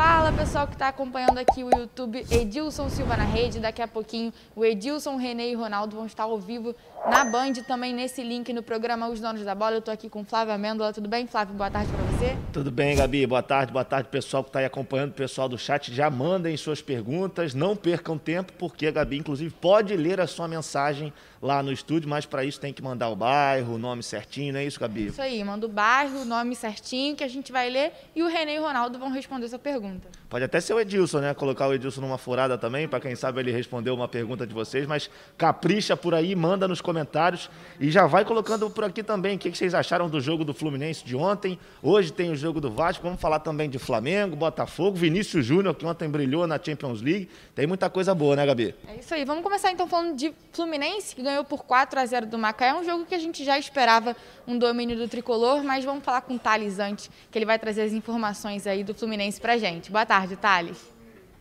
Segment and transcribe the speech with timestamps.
[0.00, 3.58] Fala pessoal que está acompanhando aqui o YouTube Edilson Silva na rede.
[3.58, 6.74] Daqui a pouquinho o Edilson, Renê e Ronaldo vão estar ao vivo
[7.08, 9.76] na Band, também nesse link no programa Os Donos da Bola.
[9.76, 10.92] Eu estou aqui com Flávio Amêndola.
[10.92, 11.54] Tudo bem, Flávio?
[11.54, 12.36] Boa tarde para você.
[12.52, 13.26] Tudo bem, Gabi.
[13.26, 15.92] Boa tarde, boa tarde, pessoal que está aí acompanhando, pessoal do chat.
[15.92, 20.46] Já mandem suas perguntas, não percam tempo, porque a Gabi, inclusive, pode ler a sua
[20.46, 21.12] mensagem
[21.42, 24.60] lá no estúdio, mas para isso tem que mandar o bairro, o nome certinho, não
[24.60, 25.06] é isso, Gabi?
[25.06, 28.28] Isso aí, manda o bairro, o nome certinho que a gente vai ler e o
[28.28, 30.08] Renê e o Ronaldo vão responder essa pergunta.
[30.28, 31.34] Pode até ser o Edilson, né?
[31.34, 34.86] Colocar o Edilson numa furada também, para quem sabe ele responder uma pergunta de vocês,
[34.86, 37.50] mas capricha por aí, manda nos comentários
[37.80, 41.04] e já vai colocando por aqui também o que vocês acharam do jogo do Fluminense
[41.04, 41.58] de ontem.
[41.82, 45.84] Hoje tem o jogo do Vasco, vamos falar também de Flamengo, Botafogo, Vinícius Júnior, que
[45.84, 47.28] ontem brilhou na Champions League.
[47.52, 48.74] Tem muita coisa boa, né, Gabi?
[48.86, 49.24] É isso aí.
[49.24, 52.68] Vamos começar então falando de Fluminense, que ganhou por 4 a 0 do Macaé.
[52.68, 54.16] É um jogo que a gente já esperava
[54.46, 57.82] um domínio do tricolor, mas vamos falar com o Thales antes, que ele vai trazer
[57.82, 59.90] as informações aí do Fluminense pra gente.
[59.90, 60.92] Boa tarde, Thales.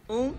[0.08, 0.32] Um.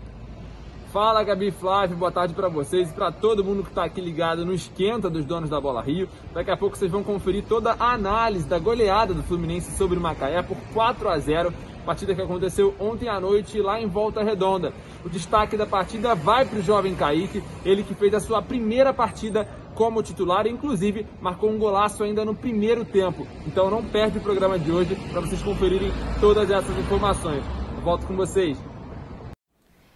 [0.93, 4.45] Fala Gabi Flávio, boa tarde para vocês e para todo mundo que está aqui ligado
[4.45, 6.07] no esquenta dos donos da Bola Rio.
[6.33, 10.01] Daqui a pouco vocês vão conferir toda a análise da goleada do Fluminense sobre o
[10.01, 11.53] Macaé por 4 a 0,
[11.85, 14.71] partida que aconteceu ontem à noite lá em Volta Redonda.
[15.03, 18.93] O destaque da partida vai para o jovem Kaique, ele que fez a sua primeira
[18.93, 19.45] partida
[19.75, 23.27] como titular, inclusive marcou um golaço ainda no primeiro tempo.
[23.45, 27.60] Então não perde o programa de hoje para vocês conferirem todas essas informações.
[27.81, 28.57] Volto com vocês.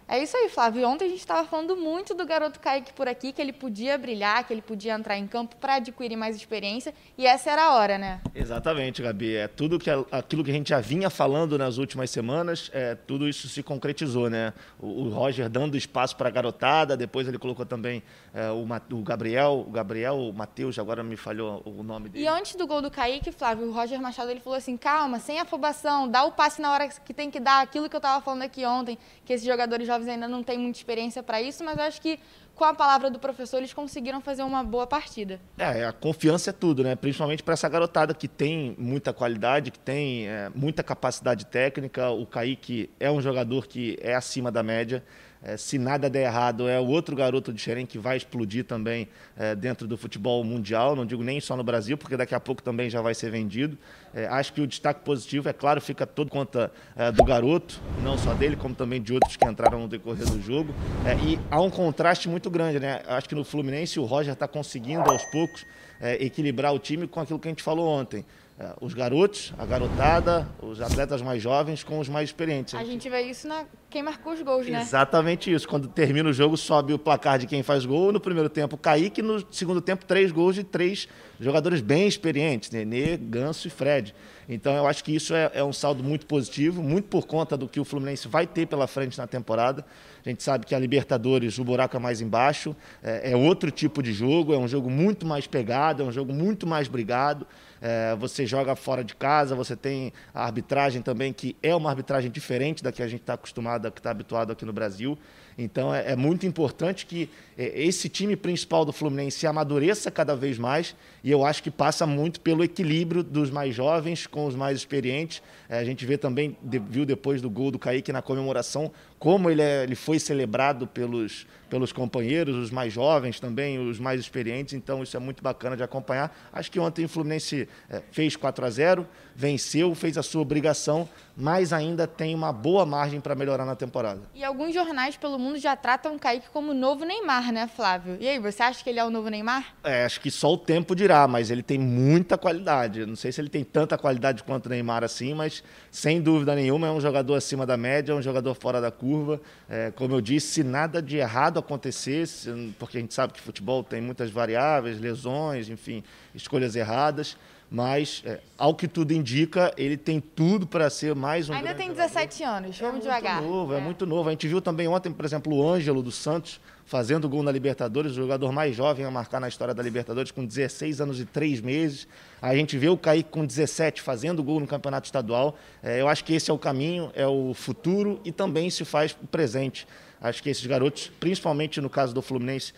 [0.08, 0.88] É isso aí, Flávio.
[0.88, 4.46] Ontem a gente estava falando muito do garoto Kaique por aqui, que ele podia brilhar,
[4.46, 7.98] que ele podia entrar em campo para adquirir mais experiência, e essa era a hora,
[7.98, 8.22] né?
[8.36, 9.36] Exatamente, Gabi.
[9.36, 13.28] É tudo que aquilo que a gente já vinha falando nas últimas semanas, é, tudo
[13.28, 14.54] isso se concretizou, né?
[14.80, 18.04] O, o Roger dando espaço para a garotada, depois ele colocou também
[18.36, 22.26] é, o, o, Gabriel, o Gabriel, o Matheus, agora me falhou o nome dele.
[22.26, 25.40] E antes do gol do Kaique, Flávio, o Roger Machado ele falou assim: calma, sem
[25.40, 28.42] afobação, dá o passe na hora que tem que dar, aquilo que eu estava falando
[28.42, 32.02] aqui ontem, que esses jogadores jovens ainda não têm muita experiência para isso, mas acho
[32.02, 32.20] que
[32.56, 35.40] com a palavra do professor eles conseguiram fazer uma boa partida.
[35.58, 36.94] É, a confiança é tudo, né?
[36.94, 42.10] Principalmente para essa garotada que tem muita qualidade, que tem é, muita capacidade técnica.
[42.10, 45.04] O Kaique é um jogador que é acima da média.
[45.46, 49.08] É, se nada der errado, é o outro garoto de Xerém que vai explodir também
[49.38, 50.96] é, dentro do futebol mundial.
[50.96, 53.78] Não digo nem só no Brasil, porque daqui a pouco também já vai ser vendido.
[54.12, 58.18] É, acho que o destaque positivo, é claro, fica todo conta é, do garoto, não
[58.18, 60.74] só dele, como também de outros que entraram no decorrer do jogo.
[61.06, 63.04] É, e há um contraste muito grande, né?
[63.06, 65.64] Acho que no Fluminense o Roger está conseguindo aos poucos
[66.02, 68.26] é, equilibrar o time com aquilo que a gente falou ontem.
[68.58, 72.74] É, os garotos, a garotada, os atletas mais jovens com os mais experientes.
[72.74, 74.82] A gente vê isso na quem marcou os gols, né?
[74.82, 75.66] Exatamente isso.
[75.68, 78.12] Quando termina o jogo, sobe o placar de quem faz gol.
[78.12, 79.22] No primeiro tempo, Kaique.
[79.22, 81.08] No segundo tempo, três gols de três
[81.40, 84.14] jogadores bem experientes: Nenê, Ganso e Fred.
[84.50, 87.68] Então, eu acho que isso é, é um saldo muito positivo, muito por conta do
[87.68, 89.86] que o Fluminense vai ter pela frente na temporada.
[90.26, 94.04] A gente sabe que a Libertadores, o buraco é mais embaixo, é, é outro tipo
[94.04, 97.48] de jogo, é um jogo muito mais pegado, é um jogo muito mais brigado.
[97.88, 102.32] É, você joga fora de casa, você tem a arbitragem também, que é uma arbitragem
[102.32, 105.16] diferente da que a gente está acostumado, que está habituado aqui no Brasil.
[105.58, 110.58] Então é, é muito importante que é, esse time principal do Fluminense amadureça cada vez
[110.58, 114.78] mais e eu acho que passa muito pelo equilíbrio dos mais jovens com os mais
[114.78, 115.42] experientes.
[115.70, 116.58] É, a gente vê também,
[116.90, 121.48] viu depois do gol do Kaique na comemoração, como ele, é, ele foi celebrado pelos,
[121.70, 124.74] pelos companheiros, os mais jovens também, os mais experientes.
[124.74, 126.36] Então isso é muito bacana de acompanhar.
[126.52, 131.08] Acho que ontem o Fluminense é, fez 4 a 0 venceu, fez a sua obrigação,
[131.36, 134.22] mas ainda tem uma boa margem para melhorar na temporada.
[134.34, 138.18] E alguns jornais pelo mundo já tratam o Kaique como o novo Neymar, né, Flávio?
[138.22, 139.76] E aí, você acha que ele é o novo Neymar?
[139.84, 143.06] É, acho que só o tempo dirá, mas ele tem muita qualidade.
[143.06, 146.88] Não sei se ele tem tanta qualidade quanto o Neymar assim, mas sem dúvida nenhuma
[146.88, 149.42] é um jogador acima da média, é um jogador fora da curva.
[149.68, 153.84] É, como eu disse, se nada de errado acontecesse, porque a gente sabe que futebol
[153.84, 156.02] tem muitas variáveis, lesões, enfim,
[156.34, 157.36] escolhas erradas
[157.70, 161.54] mas é, ao que tudo indica, ele tem tudo para ser mais um.
[161.54, 162.58] Ainda tem 17 jogador.
[162.58, 163.42] anos, vamos é devagar.
[163.42, 163.78] Muito novo, é.
[163.78, 163.82] é.
[163.82, 164.30] muito novo.
[164.30, 168.12] A gente viu também ontem, por exemplo, o Ângelo do Santos fazendo gol na Libertadores,
[168.12, 171.60] o jogador mais jovem a marcar na história da Libertadores, com 16 anos e 3
[171.62, 172.08] meses.
[172.40, 175.58] A gente vê o Kaique com 17 fazendo gol no campeonato estadual.
[175.82, 179.18] É, eu acho que esse é o caminho, é o futuro e também se faz
[179.22, 179.88] o presente.
[180.22, 182.74] Acho que esses garotos, principalmente no caso do Fluminense,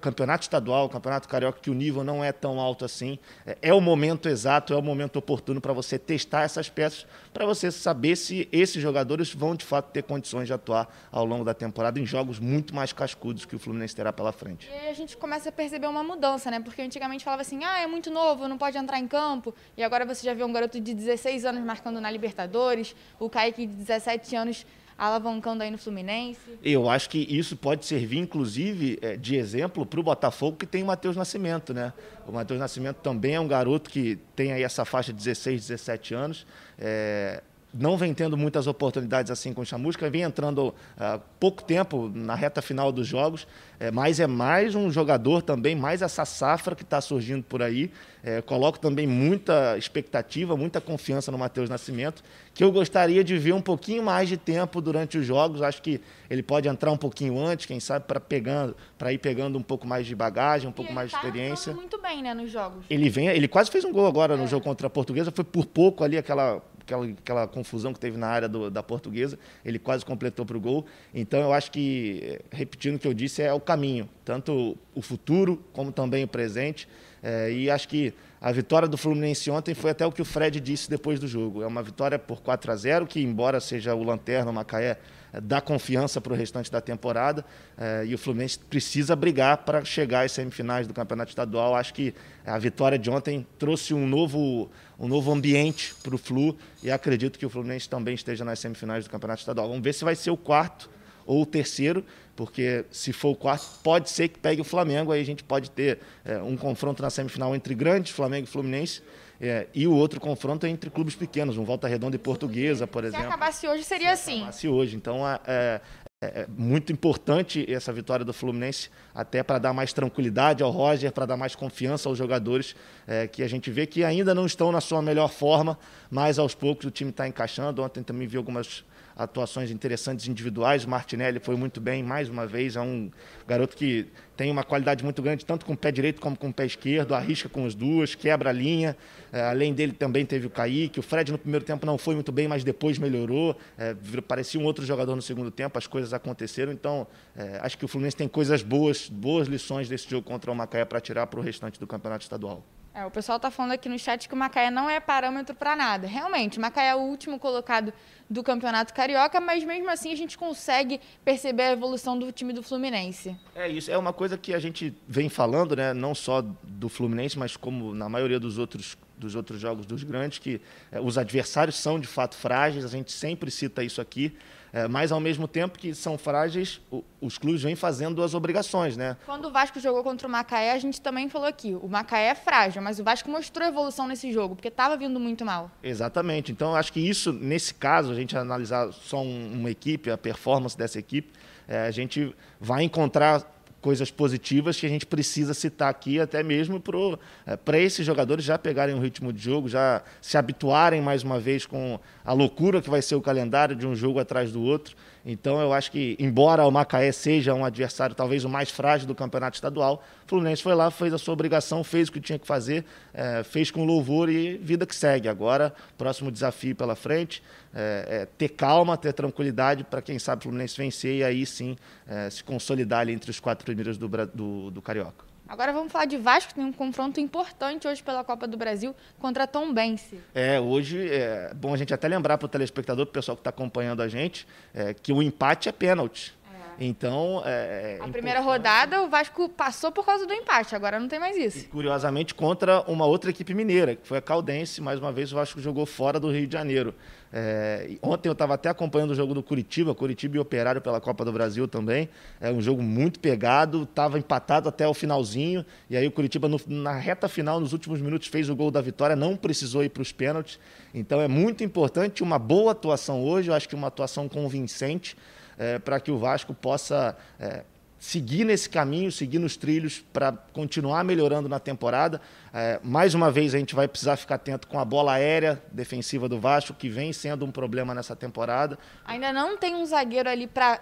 [0.00, 3.18] campeonato estadual, campeonato carioca, que o nível não é tão alto assim.
[3.46, 7.46] É, é o momento exato, é o momento oportuno para você testar essas peças, para
[7.46, 11.54] você saber se esses jogadores vão de fato ter condições de atuar ao longo da
[11.54, 14.68] temporada em jogos muito mais cascudos que o Fluminense terá pela frente.
[14.68, 16.60] E aí a gente começa a perceber uma mudança, né?
[16.60, 19.54] Porque antigamente falava assim: ah, é muito novo, não pode entrar em campo.
[19.76, 23.66] E agora você já vê um garoto de 16 anos marcando na Libertadores, o Kaique
[23.66, 24.66] de 17 anos
[25.00, 26.58] alavancando aí no Fluminense?
[26.62, 30.82] Eu acho que isso pode servir, inclusive, é, de exemplo para o Botafogo, que tem
[30.82, 31.94] o Matheus Nascimento, né?
[32.28, 36.14] O Matheus Nascimento também é um garoto que tem aí essa faixa de 16, 17
[36.14, 36.46] anos.
[36.78, 41.62] É, não vem tendo muitas oportunidades assim com o Chamusca, vem entrando há uh, pouco
[41.62, 43.46] tempo na reta final dos jogos,
[43.78, 47.90] é, mas é mais um jogador também, mais essa safra que está surgindo por aí.
[48.22, 52.22] É, coloco também muita expectativa, muita confiança no Matheus Nascimento,
[52.52, 55.62] que eu gostaria de ver um pouquinho mais de tempo durante os jogos.
[55.62, 59.58] Acho que ele pode entrar um pouquinho antes, quem sabe, para pegando, para ir pegando
[59.58, 61.72] um pouco mais de bagagem, um pouco mais de tá experiência.
[61.72, 62.84] muito bem, né, nos jogos.
[62.90, 64.36] Ele vem, ele quase fez um gol agora é.
[64.36, 68.16] no jogo contra a Portuguesa, foi por pouco ali aquela aquela, aquela confusão que teve
[68.16, 70.86] na área do, da portuguesa, ele quase completou para o gol.
[71.14, 75.62] Então, eu acho que, repetindo o que eu disse, é o caminho, tanto o futuro
[75.72, 76.88] como também o presente.
[77.22, 80.58] É, e acho que a vitória do Fluminense ontem foi até o que o Fred
[80.60, 81.62] disse depois do jogo.
[81.62, 84.98] É uma vitória por 4 a 0 que, embora seja o Lanterna, o Macaé,
[85.32, 87.44] é, dá confiança para o restante da temporada.
[87.76, 91.74] É, e o Fluminense precisa brigar para chegar às semifinais do Campeonato Estadual.
[91.74, 92.14] Acho que
[92.46, 94.70] a vitória de ontem trouxe um novo,
[95.00, 99.04] um novo ambiente para o Flu e acredito que o Fluminense também esteja nas semifinais
[99.04, 99.66] do Campeonato Estadual.
[99.66, 100.90] Vamos ver se vai ser o quarto
[101.26, 102.04] ou o terceiro,
[102.36, 105.70] porque se for o quarto, pode ser que pegue o Flamengo, aí a gente pode
[105.70, 109.02] ter é, um confronto na semifinal entre grandes, Flamengo e Fluminense,
[109.40, 113.04] é, e o outro confronto é entre clubes pequenos, um Volta Redonda e Portuguesa, por
[113.04, 113.22] exemplo.
[113.22, 114.32] Se acabasse hoje, seria se assim.
[114.32, 114.96] Se acabasse hoje.
[114.96, 115.80] Então, é,
[116.22, 121.10] é, é muito importante essa vitória do Fluminense, até para dar mais tranquilidade ao Roger,
[121.12, 122.76] para dar mais confiança aos jogadores,
[123.06, 125.78] é, que a gente vê que ainda não estão na sua melhor forma,
[126.10, 127.82] mas aos poucos o time está encaixando.
[127.82, 128.84] Ontem também vi algumas
[129.16, 130.84] atuações interessantes individuais.
[130.84, 132.76] O Martinelli foi muito bem, mais uma vez.
[132.76, 133.10] É um
[133.46, 136.52] garoto que tem uma qualidade muito grande, tanto com o pé direito como com o
[136.52, 138.96] pé esquerdo, arrisca com as duas, quebra a linha.
[139.32, 140.98] É, além dele também teve o Kaique.
[140.98, 143.56] O Fred no primeiro tempo não foi muito bem, mas depois melhorou.
[143.76, 143.94] É,
[144.26, 146.72] parecia um outro jogador no segundo tempo, as coisas aconteceram.
[146.72, 147.06] Então,
[147.36, 150.84] é, acho que o Fluminense tem coisas boas, boas lições desse jogo contra o Macaé
[150.84, 152.64] para tirar para o restante do campeonato estadual.
[152.92, 155.76] É, o pessoal está falando aqui no chat que o Macaé não é parâmetro para
[155.76, 156.08] nada.
[156.08, 157.92] Realmente, o Macaé é o último colocado
[158.28, 162.62] do Campeonato Carioca, mas mesmo assim a gente consegue perceber a evolução do time do
[162.62, 163.36] Fluminense.
[163.54, 167.38] É isso, é uma coisa que a gente vem falando, né, não só do Fluminense,
[167.38, 171.76] mas como na maioria dos outros dos outros jogos dos grandes, que é, os adversários
[171.76, 174.34] são de fato frágeis, a gente sempre cita isso aqui.
[174.72, 178.96] É, mas, ao mesmo tempo que são frágeis, o, os clubes vêm fazendo as obrigações,
[178.96, 179.16] né?
[179.26, 182.34] Quando o Vasco jogou contra o Macaé, a gente também falou aqui, o Macaé é
[182.34, 185.70] frágil, mas o Vasco mostrou evolução nesse jogo, porque estava vindo muito mal.
[185.82, 186.52] Exatamente.
[186.52, 190.76] Então, acho que isso, nesse caso, a gente analisar só um, uma equipe, a performance
[190.76, 191.32] dessa equipe,
[191.66, 193.44] é, a gente vai encontrar
[193.80, 198.58] coisas positivas que a gente precisa citar aqui, até mesmo para é, esses jogadores já
[198.58, 202.90] pegarem um ritmo de jogo, já se habituarem mais uma vez com a loucura que
[202.90, 204.94] vai ser o calendário de um jogo atrás do outro.
[205.24, 209.14] Então eu acho que, embora o Macaé seja um adversário talvez o mais frágil do
[209.14, 212.46] campeonato estadual, o Fluminense foi lá, fez a sua obrigação, fez o que tinha que
[212.46, 215.28] fazer, é, fez com louvor e vida que segue.
[215.28, 217.42] Agora, próximo desafio pela frente,
[217.74, 221.76] é, é ter calma, ter tranquilidade para quem sabe o Fluminense vencer e aí sim
[222.08, 225.29] é, se consolidar ali entre os quatro primeiros do, do, do Carioca.
[225.50, 229.48] Agora vamos falar de Vasco, tem um confronto importante hoje pela Copa do Brasil contra
[229.48, 230.20] Tom Bense.
[230.32, 233.40] É, hoje é bom a gente até lembrar para o telespectador, para o pessoal que
[233.40, 236.32] está acompanhando a gente, é, que o empate é pênalti.
[236.82, 241.08] Então, é, é a primeira rodada o Vasco passou por causa do empate, agora não
[241.08, 241.58] tem mais isso.
[241.58, 244.80] E, curiosamente, contra uma outra equipe mineira, que foi a Caldense.
[244.80, 246.94] Mais uma vez, o Vasco jogou fora do Rio de Janeiro.
[247.32, 251.22] É, ontem eu estava até acompanhando o jogo do Curitiba, Curitiba e Operário pela Copa
[251.22, 252.08] do Brasil também.
[252.40, 255.64] É um jogo muito pegado, estava empatado até o finalzinho.
[255.90, 258.80] E aí o Curitiba, no, na reta final, nos últimos minutos, fez o gol da
[258.80, 260.58] vitória, não precisou ir para os pênaltis.
[260.94, 265.14] Então é muito importante uma boa atuação hoje, eu acho que uma atuação convincente
[265.60, 267.64] é, para que o Vasco possa é,
[267.98, 272.18] seguir nesse caminho, seguir nos trilhos para continuar melhorando na temporada.
[272.52, 276.26] É, mais uma vez, a gente vai precisar ficar atento com a bola aérea defensiva
[276.30, 278.78] do Vasco, que vem sendo um problema nessa temporada.
[279.04, 280.80] Ainda não tem um zagueiro ali para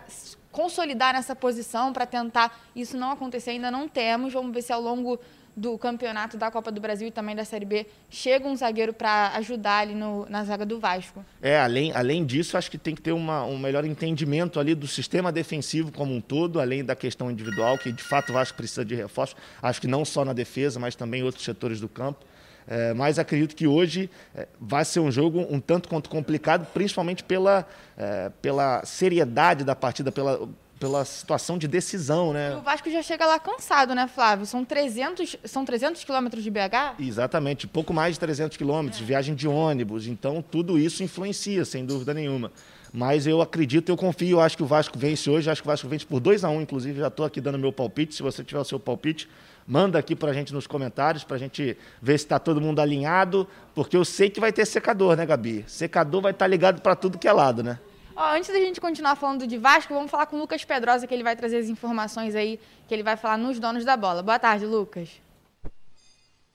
[0.53, 4.33] consolidar nessa posição, para tentar isso não acontecer, ainda não temos.
[4.33, 5.19] Vamos ver se ao longo
[5.59, 9.33] do campeonato da Copa do Brasil e também da Série B, chega um zagueiro para
[9.37, 11.25] ajudar ali no, na zaga do Vasco.
[11.43, 14.87] É, além, além disso, acho que tem que ter uma, um melhor entendimento ali do
[14.87, 18.85] sistema defensivo como um todo, além da questão individual, que de fato o Vasco precisa
[18.85, 19.35] de reforço.
[19.61, 22.25] Acho que não só na defesa, mas também em outros setores do campo.
[22.71, 27.25] É, mas acredito que hoje é, vai ser um jogo um tanto quanto complicado, principalmente
[27.25, 30.47] pela, é, pela seriedade da partida, pela,
[30.79, 32.57] pela situação de decisão, né?
[32.57, 34.47] o Vasco já chega lá cansado, né, Flávio?
[34.47, 37.01] São 300, são 300 quilômetros de BH?
[37.01, 39.05] Exatamente, pouco mais de 300 quilômetros, é.
[39.05, 40.07] viagem de ônibus.
[40.07, 42.53] Então, tudo isso influencia, sem dúvida nenhuma.
[42.93, 45.71] Mas eu acredito, eu confio, eu acho que o Vasco vence hoje, acho que o
[45.71, 48.15] Vasco vence por 2 a 1 um, inclusive, já estou aqui dando meu palpite.
[48.15, 49.29] Se você tiver o seu palpite,
[49.67, 52.81] manda aqui para a gente nos comentários, para a gente ver se está todo mundo
[52.81, 55.65] alinhado, porque eu sei que vai ter secador, né, Gabi?
[55.67, 57.79] Secador vai estar tá ligado para tudo que é lado, né?
[58.21, 61.15] Ó, antes da gente continuar falando de Vasco, vamos falar com o Lucas Pedrosa, que
[61.15, 62.59] ele vai trazer as informações aí,
[62.89, 64.25] que ele vai falar nos donos da bola.
[64.25, 65.23] Boa tarde, Lucas.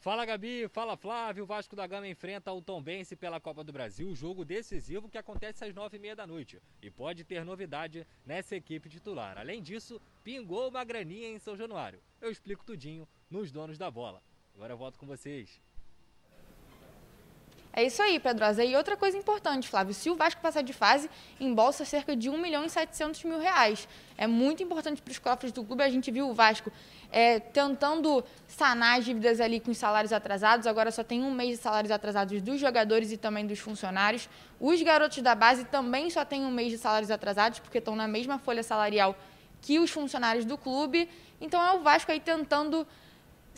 [0.01, 1.45] Fala Gabi, fala Flávio.
[1.45, 5.63] O Vasco da Gama enfrenta o Tombense pela Copa do Brasil, jogo decisivo que acontece
[5.63, 6.61] às nove e meia da noite.
[6.81, 9.37] E pode ter novidade nessa equipe titular.
[9.37, 12.01] Além disso, pingou uma graninha em São Januário.
[12.19, 14.21] Eu explico tudinho nos donos da bola.
[14.53, 15.61] Agora eu volto com vocês.
[17.75, 18.63] É isso aí, Pedrosa.
[18.63, 22.37] E outra coisa importante, Flávio, se o Vasco passar de fase, embolsa cerca de 1
[22.37, 23.87] milhão e 700 mil reais.
[24.15, 25.81] É muito importante para os cofres do clube.
[25.81, 26.71] A gente viu o Vasco
[27.11, 30.67] é, tentando sanar as dívidas ali com os salários atrasados.
[30.67, 34.29] Agora só tem um mês de salários atrasados dos jogadores e também dos funcionários.
[34.59, 38.07] Os garotos da base também só têm um mês de salários atrasados, porque estão na
[38.07, 39.17] mesma folha salarial
[39.63, 41.09] que os funcionários do clube.
[41.41, 42.85] Então é o Vasco aí tentando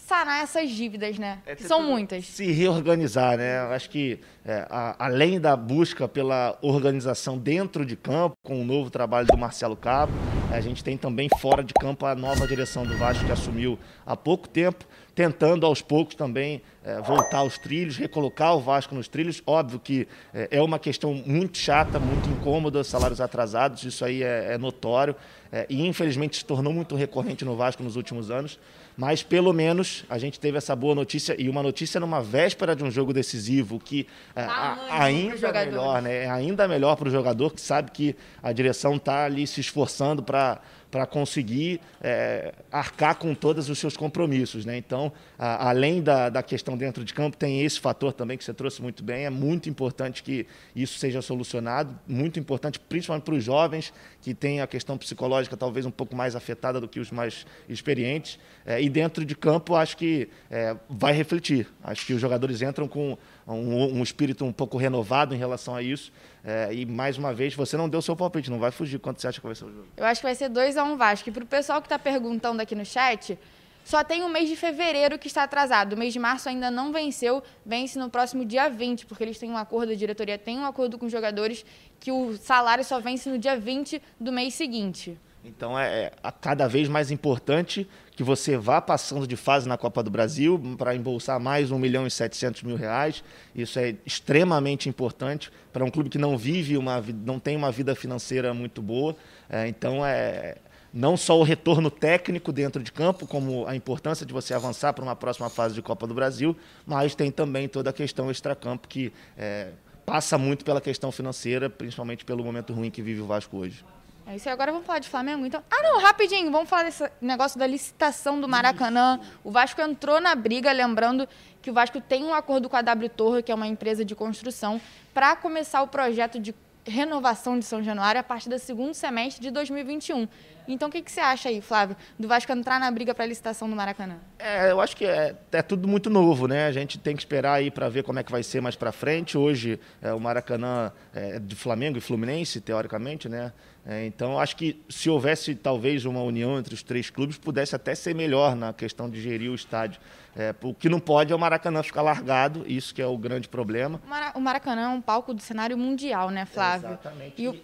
[0.06, 1.40] sanar essas dívidas, né?
[1.46, 2.26] É, que são muitas.
[2.28, 3.60] Se reorganizar, né?
[3.74, 8.90] Acho que é, a, além da busca pela organização dentro de campo, com o novo
[8.92, 10.14] trabalho do Marcelo Cabo,
[10.52, 14.16] a gente tem também fora de campo a nova direção do Vasco que assumiu há
[14.16, 14.86] pouco tempo,
[15.16, 19.42] tentando aos poucos também é, voltar aos trilhos, recolocar o Vasco nos trilhos.
[19.48, 24.54] Óbvio que é, é uma questão muito chata, muito incômoda, salários atrasados, isso aí é,
[24.54, 25.16] é notório
[25.52, 28.60] é, e infelizmente se tornou muito recorrente no Vasco nos últimos anos.
[28.98, 32.84] Mas pelo menos a gente teve essa boa notícia e uma notícia numa véspera de
[32.84, 36.24] um jogo decisivo que é, a, ainda melhor, né?
[36.24, 40.24] É ainda melhor para o jogador que sabe que a direção está ali se esforçando
[40.24, 40.62] para
[40.96, 44.64] para conseguir é, arcar com todos os seus compromissos.
[44.64, 44.78] Né?
[44.78, 48.54] Então, a, além da, da questão dentro de campo, tem esse fator também que você
[48.54, 49.25] trouxe muito bem.
[49.25, 54.62] É muito importante que isso seja solucionado, muito importante, principalmente para os jovens, que têm
[54.62, 58.40] a questão psicológica talvez um pouco mais afetada do que os mais experientes.
[58.66, 61.68] É, e dentro de campo, acho que é, vai refletir.
[61.84, 65.82] Acho que os jogadores entram com um, um espírito um pouco renovado em relação a
[65.82, 66.10] isso.
[66.48, 69.00] É, e mais uma vez, você não deu seu palpite, não vai fugir.
[69.00, 69.88] Quanto você acha que vai ser o jogo?
[69.98, 71.30] Eu acho que vai ser 2 a 1 um Vasco.
[71.30, 73.38] E para o pessoal que está perguntando aqui no chat,
[73.86, 75.94] só tem o mês de fevereiro que está atrasado.
[75.94, 79.51] O mês de março ainda não venceu, vence no próximo dia 20, porque eles têm
[79.51, 81.63] um acordo, a diretoria tem um acordo com os jogadores
[82.00, 85.18] que o salário só vence no dia 20 do mês seguinte.
[85.44, 90.01] Então é, é cada vez mais importante que você vá passando de fase na Copa
[90.01, 93.24] do Brasil para embolsar mais 1 milhão e 700 mil reais.
[93.54, 97.94] Isso é extremamente importante para um clube que não vive uma não tem uma vida
[97.94, 99.15] financeira muito boa.
[99.48, 100.56] É, então é
[100.96, 105.04] não só o retorno técnico dentro de campo, como a importância de você avançar para
[105.04, 109.12] uma próxima fase de Copa do Brasil, mas tem também toda a questão extracampo que
[109.38, 109.72] é,
[110.06, 113.84] passa muito pela questão financeira, principalmente pelo momento ruim que vive o Vasco hoje.
[114.25, 115.62] É isso aí, agora vamos falar de Flamengo, então.
[115.70, 119.20] Ah, não, rapidinho, vamos falar desse negócio da licitação do Maracanã.
[119.44, 121.28] O Vasco entrou na briga, lembrando
[121.62, 124.16] que o Vasco tem um acordo com a W Torre, que é uma empresa de
[124.16, 124.80] construção,
[125.14, 129.52] para começar o projeto de renovação de São Januário a partir do segundo semestre de
[129.52, 130.28] 2021.
[130.68, 133.28] Então, o que, que você acha aí, Flávio, do Vasco entrar na briga para a
[133.28, 134.18] licitação do Maracanã?
[134.40, 136.68] É, eu acho que é, é, tudo muito novo, né?
[136.68, 138.92] A gente tem que esperar aí para ver como é que vai ser mais para
[138.92, 139.38] frente.
[139.38, 143.52] Hoje, é, o Maracanã é de Flamengo e Fluminense, teoricamente, né?
[143.88, 147.94] É, então, acho que se houvesse talvez uma união entre os três clubes, pudesse até
[147.94, 150.02] ser melhor na questão de gerir o estádio.
[150.36, 153.48] É, o que não pode é o Maracanã ficar largado, isso que é o grande
[153.48, 154.02] problema.
[154.34, 156.90] O Maracanã é um palco do cenário mundial, né, Flávio?
[156.90, 157.42] exatamente.
[157.42, 157.56] E o,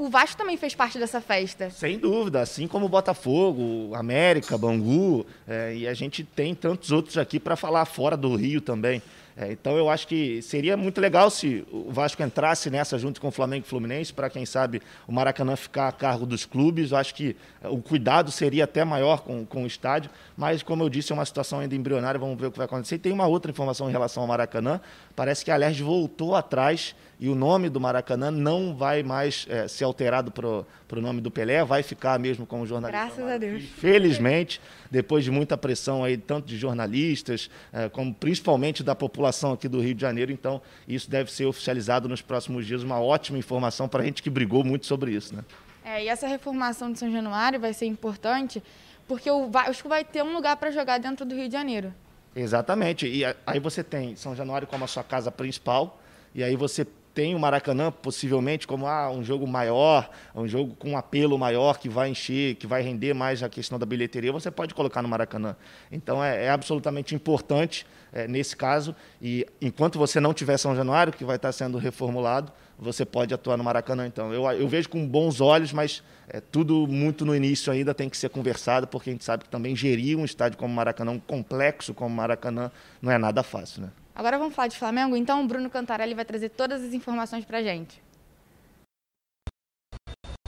[0.00, 1.68] o Vasco também fez parte dessa festa.
[1.68, 7.18] Sem dúvida, assim como o Botafogo, América, Bangu, é, e a gente tem tantos outros
[7.18, 9.02] aqui para falar fora do Rio também.
[9.36, 13.28] É, então eu acho que seria muito legal se o Vasco entrasse nessa junto com
[13.28, 16.92] o Flamengo e Fluminense, para quem sabe o Maracanã ficar a cargo dos clubes.
[16.92, 20.82] Eu acho que é, o cuidado seria até maior com, com o estádio, mas como
[20.82, 22.94] eu disse, é uma situação ainda embrionária, vamos ver o que vai acontecer.
[22.94, 24.80] E tem uma outra informação em relação ao Maracanã,
[25.14, 29.68] parece que a Alerj voltou atrás e o nome do Maracanã não vai mais é,
[29.68, 33.04] ser alterado para o nome do Pelé, vai ficar mesmo como jornalista.
[33.04, 33.62] Graças a Deus.
[33.64, 34.58] Felizmente,
[34.90, 39.82] depois de muita pressão aí, tanto de jornalistas, é, como principalmente da população aqui do
[39.82, 44.02] Rio de Janeiro, então isso deve ser oficializado nos próximos dias, uma ótima informação para
[44.02, 45.36] a gente que brigou muito sobre isso.
[45.36, 45.44] Né?
[45.84, 48.62] É, e essa reformação de São Januário vai ser importante
[49.06, 51.92] porque o Vasco vai ter um lugar para jogar dentro do Rio de Janeiro.
[52.34, 53.06] Exatamente.
[53.06, 56.00] E aí você tem São Januário como a sua casa principal,
[56.34, 60.90] e aí você tem o Maracanã possivelmente como ah, um jogo maior, um jogo com
[60.90, 64.50] um apelo maior que vai encher, que vai render mais a questão da bilheteria, você
[64.50, 65.56] pode colocar no Maracanã.
[65.90, 68.94] Então é, é absolutamente importante é, nesse caso.
[69.20, 73.56] E enquanto você não tiver São Januário, que vai estar sendo reformulado, você pode atuar
[73.56, 74.06] no Maracanã.
[74.06, 78.08] Então eu, eu vejo com bons olhos, mas é, tudo muito no início ainda tem
[78.08, 81.12] que ser conversado, porque a gente sabe que também gerir um estádio como o Maracanã,
[81.12, 82.70] um complexo como o Maracanã,
[83.02, 83.82] não é nada fácil.
[83.82, 83.90] Né?
[84.14, 87.62] Agora vamos falar de Flamengo, então o Bruno Cantarelli vai trazer todas as informações para
[87.62, 88.02] gente.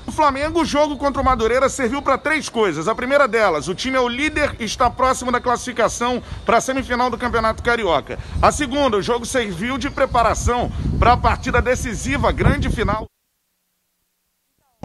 [0.06, 2.86] O Flamengo, o jogo contra o Madureira serviu para três coisas.
[2.86, 6.60] A primeira delas, o time é o líder e está próximo da classificação para a
[6.60, 8.18] semifinal do Campeonato Carioca.
[8.42, 13.06] A segunda, o jogo serviu de preparação para a partida decisiva, grande final.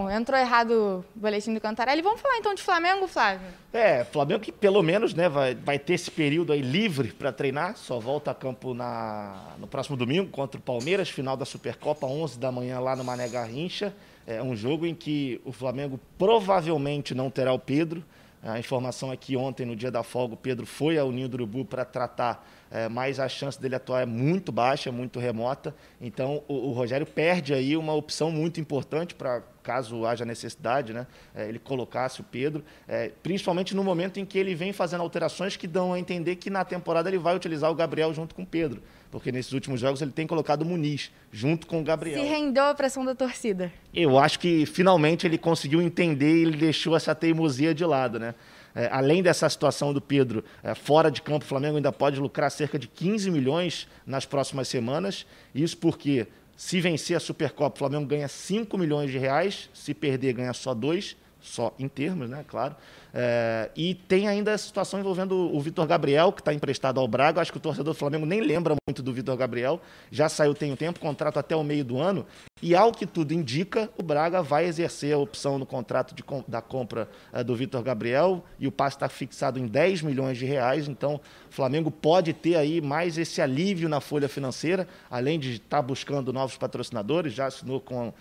[0.00, 2.02] Entrou errado o boletim do Cantarelli.
[2.02, 3.48] Vamos falar então de Flamengo, Flávio?
[3.72, 7.76] É, Flamengo que pelo menos né, vai, vai ter esse período aí livre para treinar.
[7.76, 12.38] Só volta a campo na, no próximo domingo contra o Palmeiras, final da Supercopa, 11
[12.38, 13.92] da manhã lá no Mané Garrincha.
[14.24, 18.04] É um jogo em que o Flamengo provavelmente não terá o Pedro.
[18.40, 21.34] A informação é que ontem, no dia da folga, o Pedro foi ao Ninho do
[21.34, 25.74] Urubu para tratar é, mas a chance dele atuar é muito baixa, muito remota.
[26.00, 31.06] Então o, o Rogério perde aí uma opção muito importante para caso haja necessidade, né,
[31.34, 35.56] é, ele colocasse o Pedro, é, principalmente no momento em que ele vem fazendo alterações
[35.56, 38.46] que dão a entender que na temporada ele vai utilizar o Gabriel junto com o
[38.46, 42.18] Pedro, porque nesses últimos jogos ele tem colocado o Muniz junto com o Gabriel.
[42.18, 43.70] Se rendeu a pressão da torcida.
[43.92, 48.34] Eu acho que finalmente ele conseguiu entender e ele deixou essa teimosia de lado, né?
[48.78, 52.48] É, além dessa situação do Pedro é, fora de campo, o Flamengo ainda pode lucrar
[52.48, 55.26] cerca de 15 milhões nas próximas semanas.
[55.52, 60.34] Isso porque, se vencer a Supercopa, o Flamengo ganha 5 milhões de reais, se perder,
[60.34, 62.44] ganha só 2, só em termos, né?
[62.46, 62.76] Claro.
[63.12, 67.40] É, e tem ainda a situação envolvendo o Vitor Gabriel, que está emprestado ao Braga.
[67.40, 69.80] Acho que o torcedor do Flamengo nem lembra muito do Vitor Gabriel.
[70.10, 72.26] Já saiu tem um tempo, contrato até o meio do ano.
[72.60, 76.60] E ao que tudo indica, o Braga vai exercer a opção no contrato de, da
[76.60, 78.44] compra é, do Vitor Gabriel.
[78.58, 80.88] E o passe está fixado em 10 milhões de reais.
[80.88, 85.78] Então, o Flamengo pode ter aí mais esse alívio na folha financeira, além de estar
[85.78, 87.32] tá buscando novos patrocinadores.
[87.32, 88.12] Já assinou com uh,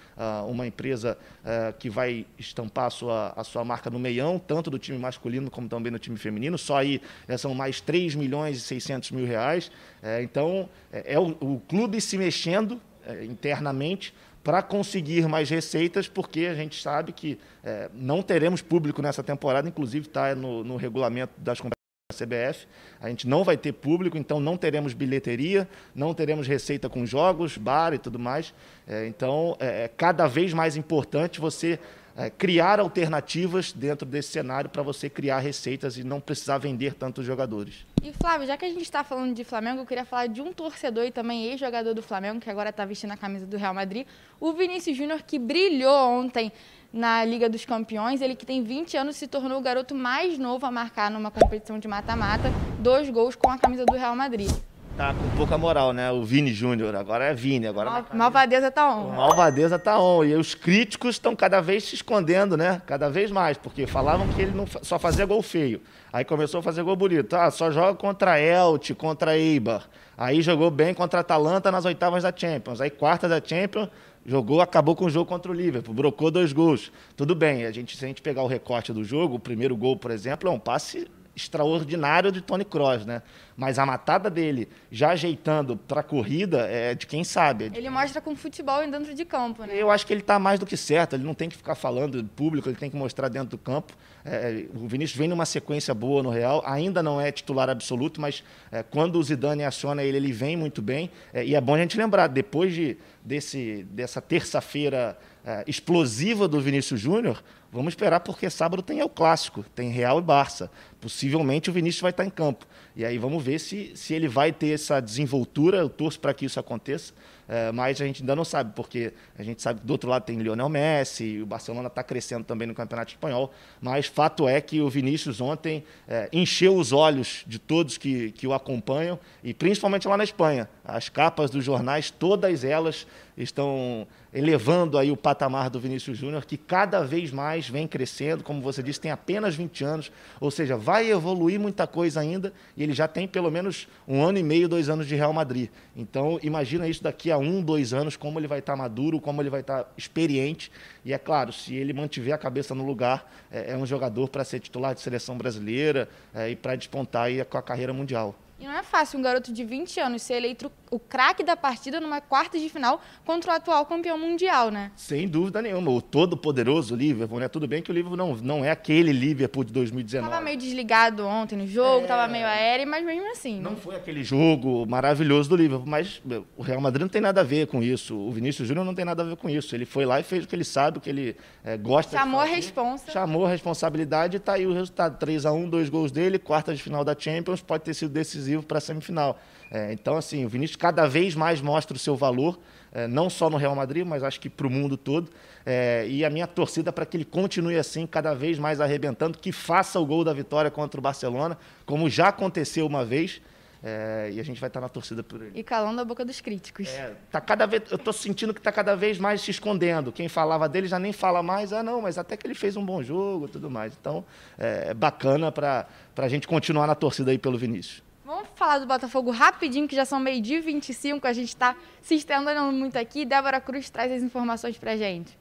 [0.47, 4.76] uma empresa uh, que vai estampar a sua, a sua marca no meião, tanto do
[4.77, 6.57] do time masculino como também no time feminino.
[6.57, 9.71] Só aí é, são mais 3 milhões e 600 mil reais.
[10.01, 14.13] É, então, é, é o, o, clube se mexendo é, internamente
[14.43, 19.67] para conseguir mais receitas, porque a gente sabe que é, não teremos público nessa temporada,
[19.67, 21.75] inclusive está no, no regulamento das competições
[22.09, 22.65] da CBF.
[23.01, 27.57] A gente não vai ter público, então não teremos bilheteria, não teremos receita com jogos,
[27.57, 28.53] bar e tudo mais.
[28.87, 31.77] É, então, é, é cada vez mais importante você
[32.17, 37.23] é, criar alternativas dentro desse cenário para você criar receitas e não precisar vender tantos
[37.23, 37.85] jogadores.
[38.01, 40.51] E Flávio, já que a gente está falando de Flamengo, eu queria falar de um
[40.51, 44.07] torcedor e também ex-jogador do Flamengo, que agora está vestindo a camisa do Real Madrid,
[44.39, 46.51] o Vinícius Júnior, que brilhou ontem
[46.91, 48.19] na Liga dos Campeões.
[48.19, 51.77] Ele que tem 20 anos se tornou o garoto mais novo a marcar numa competição
[51.77, 52.49] de mata-mata,
[52.79, 54.49] dois gols com a camisa do Real Madrid
[54.97, 56.11] tá com pouca moral, né?
[56.11, 57.67] O Vini Júnior, agora é Vini.
[57.67, 59.09] Agora Mal, Malvadeza tá on.
[59.09, 60.23] O Malvadeza tá on.
[60.23, 62.81] E os críticos estão cada vez se escondendo, né?
[62.87, 65.79] Cada vez mais, porque falavam que ele não só fazia gol feio.
[66.11, 67.35] Aí começou a fazer gol bonito.
[67.35, 69.87] Ah, só joga contra Elche, contra Eibar.
[70.17, 72.81] Aí jogou bem contra a Atalanta nas oitavas da Champions.
[72.81, 73.89] Aí quarta da Champions,
[74.25, 76.91] jogou, acabou com o jogo contra o Liverpool, brocou dois gols.
[77.15, 79.95] Tudo bem, a gente, se a gente pegar o recorte do jogo, o primeiro gol,
[79.95, 83.21] por exemplo, é um passe extraordinário de Tony Kroos, né?
[83.55, 87.71] Mas a matada dele, já ajeitando para a corrida, é de quem sabe.
[87.75, 89.73] Ele mostra com futebol dentro de campo, né?
[89.75, 91.15] Eu acho que ele está mais do que certo.
[91.15, 93.93] Ele não tem que ficar falando público, ele tem que mostrar dentro do campo.
[94.25, 98.43] É, o Vinícius vem numa sequência boa no Real, ainda não é titular absoluto, mas
[98.71, 101.09] é, quando o Zidane aciona ele, ele vem muito bem.
[101.31, 106.59] É, e é bom a gente lembrar, depois de, desse, dessa terça-feira é, explosiva do
[106.59, 107.41] Vinícius Júnior,
[107.71, 110.71] Vamos esperar porque sábado tem o clássico, tem Real e Barça.
[111.01, 112.65] Possivelmente o Vinícius vai estar em campo.
[112.95, 115.77] E aí vamos ver se, se ele vai ter essa desenvoltura.
[115.77, 117.13] Eu torço para que isso aconteça,
[117.47, 120.23] é, mas a gente ainda não sabe, porque a gente sabe que do outro lado
[120.23, 123.51] tem Lionel Messi, o Barcelona está crescendo também no Campeonato Espanhol.
[123.81, 128.47] Mas fato é que o Vinícius ontem é, encheu os olhos de todos que, que
[128.47, 130.69] o acompanham, e principalmente lá na Espanha.
[130.83, 133.05] As capas dos jornais, todas elas
[133.37, 138.61] estão elevando aí o patamar do Vinícius Júnior, que cada vez mais vem crescendo, como
[138.61, 142.93] você disse, tem apenas 20 anos, ou seja, vai evoluir muita coisa ainda, e ele
[142.93, 145.69] já tem pelo menos um ano e meio, dois anos de Real Madrid.
[145.95, 149.49] Então, imagina isso daqui a um, dois anos, como ele vai estar maduro, como ele
[149.49, 150.71] vai estar experiente,
[151.03, 154.43] e é claro, se ele mantiver a cabeça no lugar, é, é um jogador para
[154.43, 158.35] ser titular de seleção brasileira é, e para despontar aí com a carreira mundial.
[158.59, 161.99] E não é fácil um garoto de 20 anos ser eleito o craque da partida
[161.99, 164.91] numa quarta de final contra o atual campeão mundial, né?
[164.95, 165.91] Sem dúvida nenhuma.
[165.91, 167.47] O todo-poderoso Liverpool, né?
[167.47, 170.31] Tudo bem que o Liverpool não, não é aquele Liverpool de 2019.
[170.31, 172.07] Tava meio desligado ontem no jogo, é...
[172.07, 173.59] tava meio aéreo, mas mesmo assim.
[173.59, 176.21] Não, não foi aquele jogo maravilhoso do Liverpool, mas
[176.55, 178.17] o Real Madrid não tem nada a ver com isso.
[178.17, 179.75] O Vinícius Júnior não tem nada a ver com isso.
[179.75, 182.41] Ele foi lá e fez o que ele sabe, o que ele é, gosta Chamou
[182.41, 182.53] de fazer.
[182.53, 183.11] a responsa.
[183.11, 185.17] Chamou a responsabilidade e tá aí o resultado.
[185.19, 188.46] 3 a 1 dois gols dele, quarta de final da Champions, pode ter sido decisivo
[188.63, 189.39] para a semifinal.
[189.69, 192.57] É, então, assim, o Vinícius cada vez mais mostra o seu valor,
[192.91, 195.29] é, não só no Real Madrid, mas acho que para o mundo todo.
[195.65, 199.51] É, e a minha torcida para que ele continue assim, cada vez mais arrebentando, que
[199.51, 203.41] faça o gol da vitória contra o Barcelona, como já aconteceu uma vez.
[203.83, 205.51] É, e a gente vai estar tá na torcida por ele.
[205.53, 206.89] E calando a boca dos críticos.
[206.89, 210.11] É, tá cada vez, eu estou sentindo que está cada vez mais se escondendo.
[210.11, 211.71] Quem falava dele já nem fala mais.
[211.71, 213.93] Ah, não, mas até que ele fez um bom jogo e tudo mais.
[213.99, 214.25] Então,
[214.57, 218.06] é, é bacana para a gente continuar na torcida aí pelo Vinícius.
[218.27, 222.13] Vamos falar do Botafogo rapidinho, que já são meio-dia e 25, a gente está se
[222.13, 223.23] estendendo muito aqui.
[223.23, 225.39] Débora Cruz traz as informações para gente.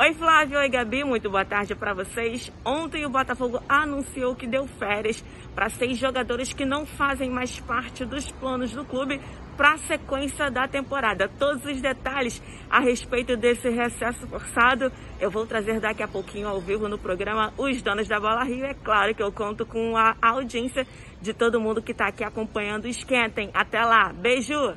[0.00, 2.50] Oi Flávio, oi Gabi, muito boa tarde para vocês.
[2.64, 5.22] Ontem o Botafogo anunciou que deu férias
[5.54, 9.20] para seis jogadores que não fazem mais parte dos planos do clube
[9.58, 11.28] para a sequência da temporada.
[11.36, 12.40] Todos os detalhes
[12.70, 17.52] a respeito desse recesso forçado eu vou trazer daqui a pouquinho ao vivo no programa
[17.58, 18.64] Os Donos da Bola Rio.
[18.64, 20.86] É claro que eu conto com a audiência
[21.20, 22.86] de todo mundo que está aqui acompanhando.
[22.86, 23.50] Esquentem.
[23.52, 24.12] Até lá.
[24.12, 24.76] Beijo!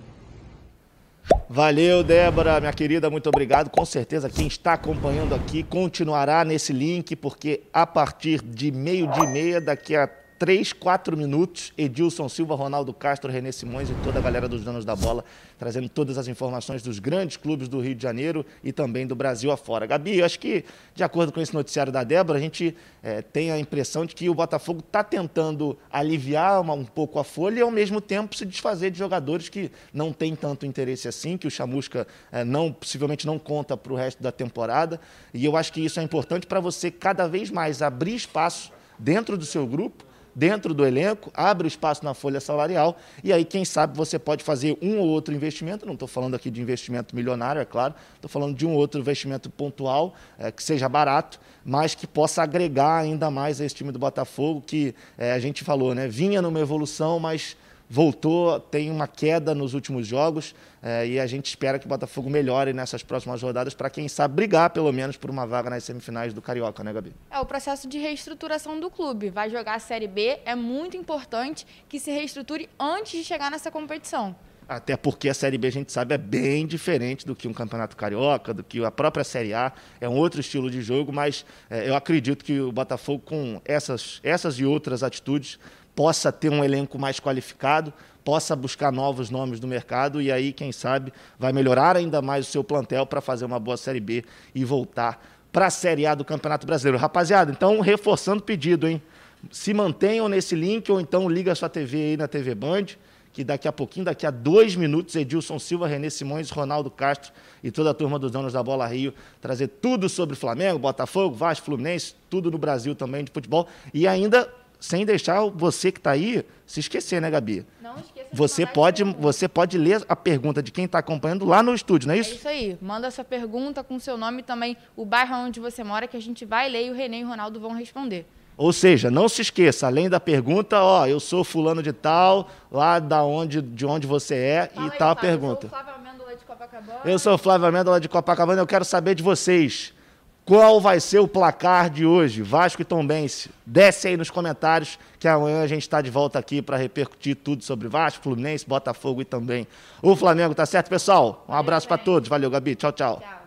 [1.47, 3.69] Valeu, Débora, minha querida, muito obrigado.
[3.69, 9.27] Com certeza quem está acompanhando aqui continuará nesse link, porque a partir de meio-dia e
[9.27, 10.09] meia, daqui a
[10.41, 14.83] 3, 4 minutos, Edilson Silva, Ronaldo Castro, Renê Simões e toda a galera dos donos
[14.83, 15.23] da bola,
[15.59, 19.51] trazendo todas as informações dos grandes clubes do Rio de Janeiro e também do Brasil
[19.51, 19.85] afora.
[19.85, 23.51] Gabi, eu acho que, de acordo com esse noticiário da Débora, a gente é, tem
[23.51, 27.61] a impressão de que o Botafogo está tentando aliviar uma, um pouco a folha e,
[27.61, 31.51] ao mesmo tempo, se desfazer de jogadores que não têm tanto interesse assim, que o
[31.51, 34.99] Chamusca é, não, possivelmente não conta para o resto da temporada.
[35.35, 39.37] E eu acho que isso é importante para você cada vez mais abrir espaço dentro
[39.37, 43.95] do seu grupo dentro do elenco, abre espaço na folha salarial e aí, quem sabe,
[43.97, 45.85] você pode fazer um ou outro investimento.
[45.85, 49.49] Não estou falando aqui de investimento milionário, é claro, estou falando de um outro investimento
[49.49, 53.99] pontual, é, que seja barato, mas que possa agregar ainda mais a esse time do
[53.99, 56.07] Botafogo, que é, a gente falou, né?
[56.07, 57.55] Vinha numa evolução, mas
[57.91, 62.29] voltou, tem uma queda nos últimos jogos é, e a gente espera que o Botafogo
[62.29, 66.33] melhore nessas próximas rodadas para, quem sabe, brigar pelo menos por uma vaga nas semifinais
[66.33, 67.13] do Carioca, né, Gabi?
[67.29, 69.29] É o processo de reestruturação do clube.
[69.29, 73.69] Vai jogar a Série B, é muito importante que se reestruture antes de chegar nessa
[73.69, 74.37] competição.
[74.69, 77.97] Até porque a Série B, a gente sabe, é bem diferente do que um campeonato
[77.97, 79.73] carioca, do que a própria Série A.
[79.99, 84.21] É um outro estilo de jogo, mas é, eu acredito que o Botafogo, com essas,
[84.23, 85.59] essas e outras atitudes,
[85.95, 90.71] possa ter um elenco mais qualificado, possa buscar novos nomes do mercado e aí, quem
[90.71, 94.23] sabe, vai melhorar ainda mais o seu plantel para fazer uma boa Série B
[94.53, 96.97] e voltar para a Série A do Campeonato Brasileiro.
[96.97, 99.01] Rapaziada, então, reforçando o pedido, hein?
[99.49, 102.85] Se mantenham nesse link ou então liga sua TV aí na TV Band,
[103.33, 107.31] que daqui a pouquinho, daqui a dois minutos, Edilson Silva, Renê Simões, Ronaldo Castro
[107.63, 111.65] e toda a turma dos donos da Bola Rio trazer tudo sobre Flamengo, Botafogo, Vasco,
[111.65, 114.51] Fluminense, tudo no Brasil também de futebol e ainda
[114.81, 117.63] sem deixar você que está aí se esquecer, né, Gabi?
[117.79, 118.27] Não esqueça.
[118.33, 122.15] Você pode, você pode ler a pergunta de quem está acompanhando lá no estúdio, não
[122.15, 122.31] é isso?
[122.31, 122.77] É isso aí.
[122.81, 126.21] Manda essa pergunta com seu nome e também o bairro onde você mora, que a
[126.21, 128.25] gente vai ler e o Renê e o Ronaldo vão responder.
[128.57, 132.97] Ou seja, não se esqueça, além da pergunta, ó, eu sou fulano de tal, lá
[132.97, 135.67] da onde, de onde você é Fala e aí, tal a pergunta.
[135.67, 136.99] Eu sou Flávio Amêndola de Copacabana.
[137.05, 139.93] Eu sou Flávio Amêndola de Copacabana, eu quero saber de vocês.
[140.43, 142.41] Qual vai ser o placar de hoje?
[142.41, 143.49] Vasco e Tombense.
[143.65, 147.63] Desce aí nos comentários que amanhã a gente está de volta aqui para repercutir tudo
[147.63, 149.67] sobre Vasco, Fluminense, Botafogo e também
[150.01, 150.55] o Flamengo.
[150.55, 151.45] Tá certo, pessoal?
[151.47, 152.27] Um abraço para todos.
[152.27, 152.75] Valeu, Gabi.
[152.75, 153.21] Tchau, tchau.
[153.21, 153.41] tchau.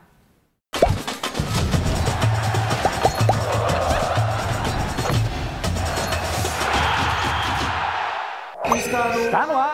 [8.76, 9.73] Está no ar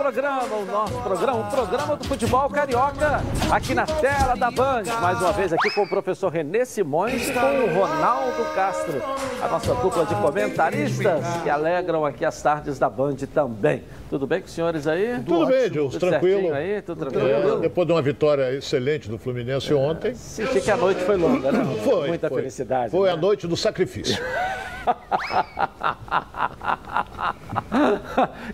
[0.00, 4.84] programa, o nosso programa, o programa do futebol carioca, aqui na tela da Band.
[4.98, 9.02] Mais uma vez aqui com o professor Renê Simões e com o Ronaldo Castro,
[9.42, 13.82] a nossa dupla de comentaristas que alegram aqui as tardes da Band também.
[14.08, 15.16] Tudo bem com os senhores aí?
[15.16, 16.54] Tudo, Tudo bem, Deus, tranquilo.
[16.54, 17.58] Aí, tudo tranquilo.
[17.58, 20.14] É, depois de uma vitória excelente do Fluminense é, ontem.
[20.14, 21.62] Senti que a noite foi longa, né?
[21.84, 22.08] Foi.
[22.08, 22.38] Muita foi.
[22.38, 22.90] felicidade.
[22.90, 23.14] Foi né?
[23.14, 24.20] a noite do sacrifício.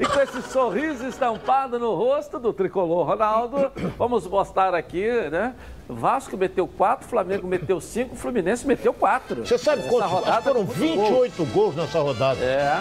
[0.01, 5.55] E com esse sorriso estampado no rosto do tricolor Ronaldo, vamos mostrar aqui, né?
[5.89, 9.47] Vasco meteu 4, Flamengo meteu 5, Fluminense meteu 4.
[9.47, 10.11] Você sabe quantos?
[10.11, 11.53] Rodada foram 28 gols.
[11.53, 12.41] gols nessa rodada.
[12.45, 12.81] É.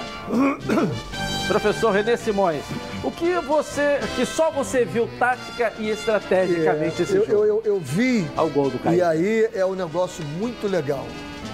[1.48, 2.64] Professor Renê Simões,
[3.04, 7.32] o que você, que só você viu tática e estrategicamente é, esse eu, jogo?
[7.32, 8.28] Eu, eu, eu vi.
[8.36, 8.98] Ao gol do Caio.
[8.98, 11.06] E aí é um negócio muito legal.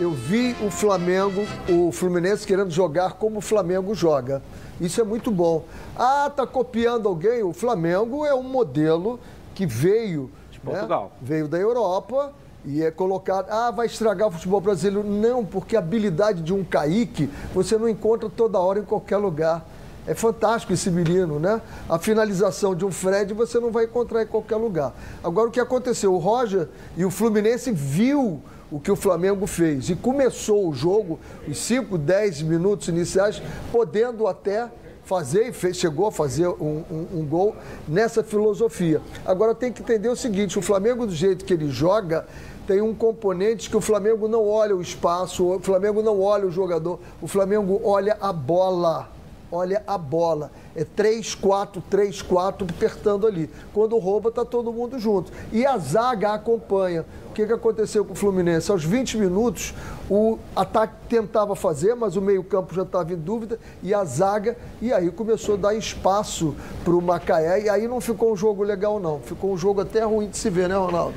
[0.01, 4.41] Eu vi o Flamengo, o Fluminense querendo jogar como o Flamengo joga.
[4.79, 5.63] Isso é muito bom.
[5.95, 7.43] Ah, tá copiando alguém?
[7.43, 9.19] O Flamengo é um modelo
[9.53, 10.31] que veio
[10.63, 10.71] né?
[10.71, 11.03] Portugal.
[11.03, 11.17] Né?
[11.21, 12.33] Veio da Europa
[12.65, 15.07] e é colocado, ah, vai estragar o futebol brasileiro.
[15.07, 19.63] Não, porque a habilidade de um Kaique você não encontra toda hora em qualquer lugar.
[20.07, 21.61] É fantástico esse menino, né?
[21.87, 24.95] A finalização de um Fred você não vai encontrar em qualquer lugar.
[25.23, 26.11] Agora, o que aconteceu?
[26.11, 31.19] O Roger e o Fluminense viu o que o Flamengo fez e começou o jogo,
[31.47, 34.69] os 5, 10 minutos iniciais, podendo até
[35.03, 37.55] fazer e chegou a fazer um, um, um, gol
[37.87, 39.01] nessa filosofia.
[39.25, 42.25] Agora tem que entender o seguinte: o Flamengo, do jeito que ele joga,
[42.65, 46.51] tem um componente que o Flamengo não olha o espaço, o Flamengo não olha o
[46.51, 49.09] jogador, o Flamengo olha a bola.
[49.53, 50.49] Olha a bola.
[50.75, 53.49] É 3-4, 3-4 apertando ali.
[53.73, 55.31] Quando rouba, está todo mundo junto.
[55.51, 57.05] E a zaga acompanha.
[57.31, 58.69] O que, que aconteceu com o Fluminense?
[58.69, 59.73] Aos 20 minutos,
[60.09, 64.91] o ataque tentava fazer, mas o meio-campo já estava em dúvida, e a zaga, e
[64.91, 66.53] aí começou a dar espaço
[66.83, 69.21] para o Macaé, e aí não ficou um jogo legal, não.
[69.21, 71.13] Ficou um jogo até ruim de se ver, né, Ronaldo?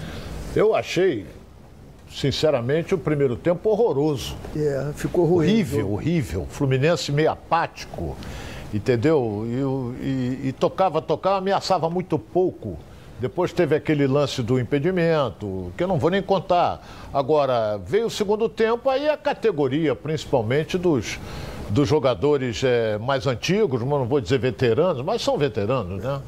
[0.54, 1.26] Eu achei,
[2.08, 4.36] sinceramente, o primeiro tempo horroroso.
[4.56, 5.48] É, ficou ruim.
[5.48, 6.46] Horrível, horrível.
[6.48, 8.16] Fluminense meio apático,
[8.74, 9.44] entendeu?
[9.46, 12.76] E, e, e tocava, tocava, ameaçava muito pouco.
[13.20, 16.84] Depois teve aquele lance do impedimento, que eu não vou nem contar.
[17.12, 21.18] Agora, veio o segundo tempo, aí a categoria, principalmente dos,
[21.70, 26.20] dos jogadores é, mais antigos, não vou dizer veteranos, mas são veteranos, né?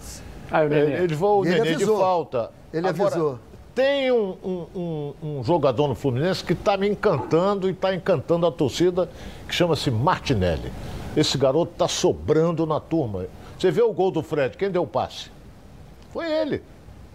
[0.50, 1.02] Ah, o Nenê.
[1.02, 2.50] Eles vão, o Nenê de falta.
[2.72, 3.38] Ele Agora, avisou.
[3.74, 8.46] Tem um, um, um, um, jogador no Fluminense que está me encantando e está encantando
[8.46, 9.10] a torcida,
[9.46, 10.72] que chama-se Martinelli.
[11.16, 13.26] Esse garoto está sobrando na turma.
[13.58, 15.30] Você vê o gol do Fred, quem deu o passe?
[16.12, 16.62] Foi ele.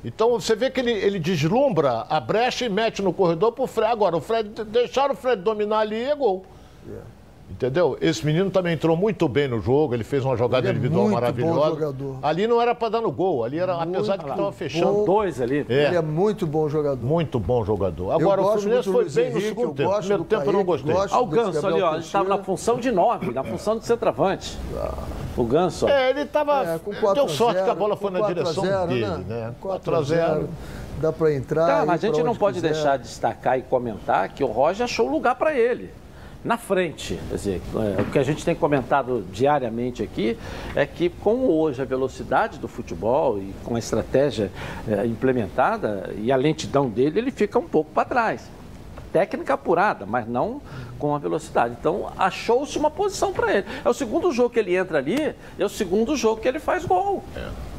[0.04, 3.92] Então você vê que ele, ele deslumbra a brecha e mete no corredor pro Fred.
[3.92, 6.44] Agora, o Fred, deixaram o Fred dominar ali e é gol.
[6.86, 7.06] Yeah.
[7.52, 7.98] Entendeu?
[8.00, 11.04] Esse menino também entrou muito bem no jogo, ele fez uma jogada ele é individual
[11.04, 11.60] muito maravilhosa.
[11.60, 12.18] Bom jogador.
[12.22, 14.94] Ali não era para dar no gol, ali era, muito apesar de que estava fechando.
[14.94, 15.06] Bom.
[15.06, 15.66] Dois ali.
[15.68, 15.88] É.
[15.88, 17.06] Ele é muito bom jogador.
[17.06, 18.12] Muito bom jogador.
[18.12, 19.92] Agora, o Fluminense foi bem Henrique, no segundo tempo.
[19.92, 20.94] No primeiro tempo eu não gostei.
[20.94, 21.94] Olha o Ganso ali, ó.
[21.94, 24.58] Ele estava na função de nove, na função de centroavante.
[24.78, 24.94] Ah.
[25.36, 25.88] O Ganso.
[25.88, 26.64] É, ele estava.
[26.64, 26.80] É,
[27.14, 29.24] deu sorte 0, que a bola foi na direção 0, dele, né?
[29.28, 29.54] né?
[29.60, 30.50] 4 a 0
[31.00, 31.66] dá para entrar.
[31.66, 32.74] Tá, mas a gente não pode quiser.
[32.74, 35.90] deixar de destacar e comentar que o Roger achou lugar para ele
[36.44, 37.20] na frente.
[37.30, 40.38] Quer dizer, é, o que a gente tem comentado diariamente aqui
[40.76, 44.52] é que com hoje a velocidade do futebol e com a estratégia
[44.88, 48.50] é, implementada e a lentidão dele, ele fica um pouco para trás.
[49.14, 50.62] Técnica apurada, mas não
[50.98, 51.76] com a velocidade.
[51.78, 53.68] Então, achou-se uma posição para ele.
[53.84, 56.86] É o segundo jogo que ele entra ali, é o segundo jogo que ele faz
[56.86, 57.24] gol.
[57.36, 57.71] É.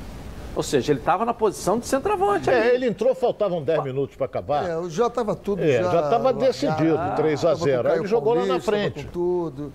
[0.54, 2.50] Ou seja, ele estava na posição de centroavante.
[2.50, 2.74] É, ali.
[2.74, 4.68] ele entrou, faltavam 10 minutos para acabar.
[4.68, 5.62] É, já estava tudo.
[5.62, 9.04] É, já estava decidido, ah, 3 a 0 Aí ele jogou lá na frente.
[9.06, 9.72] tudo.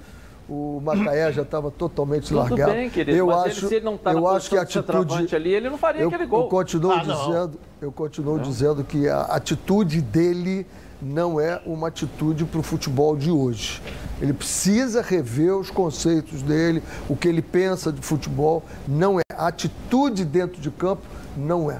[0.49, 2.71] O Macaé já estava totalmente Tudo largado.
[2.71, 5.53] Bem, querido, eu acho, ele, se ele não está na acho que a atitude ali,
[5.53, 6.43] ele não faria eu, aquele gol.
[6.43, 10.65] Eu continuo ah, dizendo, eu continuo dizendo que a atitude dele
[11.01, 13.81] não é uma atitude para o futebol de hoje.
[14.21, 19.23] Ele precisa rever os conceitos dele, o que ele pensa de futebol, não é.
[19.35, 21.03] A atitude dentro de campo
[21.35, 21.79] não é.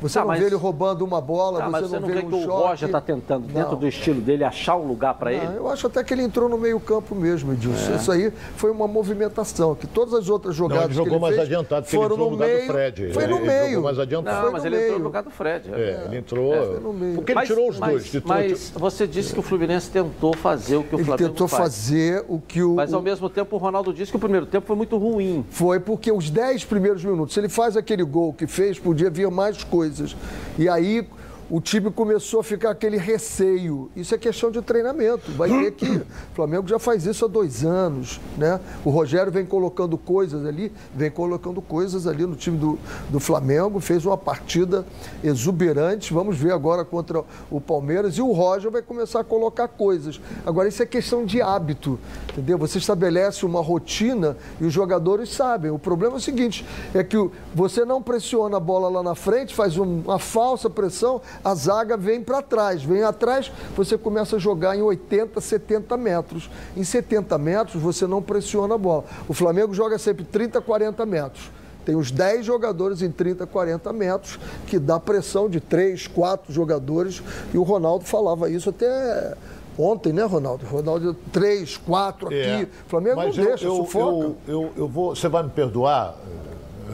[0.00, 0.40] Você tá, não mas...
[0.40, 2.88] vê ele roubando uma bola, tá, você, você, não, não vê, um que o Roger
[2.88, 3.78] está tentando, dentro não.
[3.78, 5.56] do estilo dele, achar um lugar para ele?
[5.56, 7.92] Eu acho até que ele entrou no meio campo mesmo, Edilson.
[7.92, 7.96] É.
[7.96, 11.34] Isso aí foi uma movimentação, que todas as outras jogadas não, ele jogou ele mais
[11.34, 13.12] fez, adiantado, foram ele no, no meio, Fred.
[13.12, 13.68] Foi no ele meio.
[13.68, 14.46] Jogou mais adiantado.
[14.46, 14.86] Não, mas ele meio.
[14.86, 15.70] entrou no lugar do Fred.
[15.72, 16.04] É, é.
[16.06, 16.54] ele entrou...
[16.54, 17.14] É, no meio.
[17.14, 18.24] Porque ele mas, tirou os mas, dois.
[18.24, 21.48] Mas você disse que o Fluminense tentou fazer o que o ele Flamengo Ele tentou
[21.48, 21.62] faz.
[21.62, 22.74] fazer o que o...
[22.74, 25.44] Mas ao mesmo tempo o Ronaldo disse que o primeiro tempo foi muito ruim.
[25.50, 29.30] Foi porque os 10 primeiros minutos, se ele faz aquele gol que fez, podia vir
[29.30, 30.16] mais coisas.
[30.58, 31.06] E aí
[31.48, 33.88] o time começou a ficar aquele receio.
[33.94, 35.30] Isso é questão de treinamento.
[35.32, 38.60] Vai ver que o Flamengo já faz isso há dois anos, né?
[38.84, 42.78] O Rogério vem colocando coisas ali, vem colocando coisas ali no time do,
[43.08, 44.84] do Flamengo, fez uma partida
[45.22, 46.12] exuberante.
[46.12, 50.20] Vamos ver agora contra o Palmeiras e o Roger vai começar a colocar coisas.
[50.44, 51.98] Agora, isso é questão de hábito,
[52.32, 52.58] entendeu?
[52.58, 55.70] Você estabelece uma rotina e os jogadores sabem.
[55.70, 57.16] O problema é o seguinte, é que
[57.54, 62.22] você não pressiona a bola lá na frente, faz uma falsa pressão, a zaga vem
[62.22, 62.82] para trás.
[62.82, 66.50] Vem atrás, você começa a jogar em 80, 70 metros.
[66.76, 69.04] Em 70 metros, você não pressiona a bola.
[69.28, 71.50] O Flamengo joga sempre 30, 40 metros.
[71.84, 77.22] Tem uns 10 jogadores em 30, 40 metros, que dá pressão de 3, 4 jogadores.
[77.54, 79.36] E o Ronaldo falava isso até
[79.78, 80.66] ontem, né, Ronaldo?
[80.66, 82.36] Ronaldo, 3, 4 aqui.
[82.36, 82.68] É.
[82.88, 84.26] Flamengo Mas não eu, deixa, eu, sufoca.
[84.26, 86.16] eu, eu, eu vou, você vai me perdoar,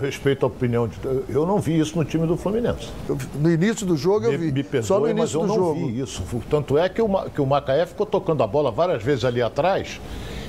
[0.01, 0.97] respeito a opinião de.
[1.29, 2.89] Eu não vi isso no time do Fluminense.
[3.09, 4.53] Eu- no início do jogo eu vi.
[4.53, 5.87] me perdoe, Só no mas início eu do não jogo.
[5.87, 6.23] vi isso.
[6.49, 10.01] Tanto é que o, que o Macaé ficou tocando a bola várias vezes ali atrás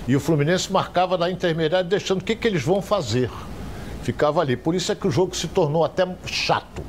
[0.07, 3.29] e o Fluminense marcava na intermediária, deixando o que, que eles vão fazer.
[4.01, 4.57] Ficava ali.
[4.57, 6.81] Por isso é que o jogo se tornou até chato.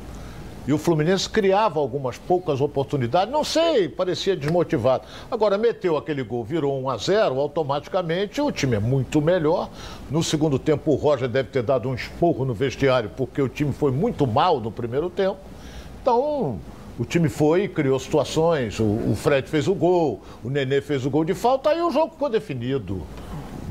[0.67, 5.05] E o Fluminense criava algumas poucas oportunidades, não sei, parecia desmotivado.
[5.31, 9.69] Agora, meteu aquele gol, virou 1 a 0 automaticamente o time é muito melhor.
[10.11, 13.73] No segundo tempo, o Roger deve ter dado um esporro no vestiário, porque o time
[13.73, 15.37] foi muito mal no primeiro tempo.
[16.01, 16.59] Então,
[16.99, 21.25] o time foi, criou situações, o, Fred fez o gol, o Nenê fez o gol
[21.25, 23.03] de falta, aí o jogo ficou definido.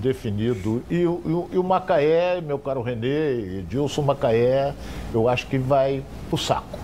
[0.08, 0.84] Definido.
[0.90, 4.74] E, o- e o- e o Macaé, meu caro Renê, Edilson Macaé,
[5.14, 6.78] eu acho que vai pro saco.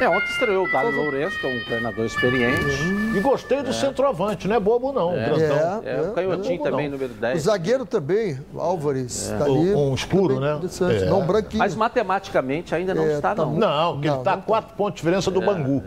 [0.00, 2.64] É, ontem estreou o Dário Lourenço, que é um treinador experiente.
[3.16, 5.82] E gostei do centroavante, não é bobo não, É, grandão.
[5.84, 6.70] é, o Canhotinho Não, não.
[6.72, 7.42] também, número O 10.
[7.44, 9.36] zagueiro também, o Álvares, É.
[9.36, 9.72] tá ali.
[9.72, 10.58] Um- escuro, né?
[11.00, 11.04] É.
[11.04, 11.58] Não, branquinho.
[11.60, 13.52] Mas matematicamente ainda não É, está, tá não.
[13.54, 15.80] Não, porque Não, ele tá a não quatro pontos de diferença do Bangu.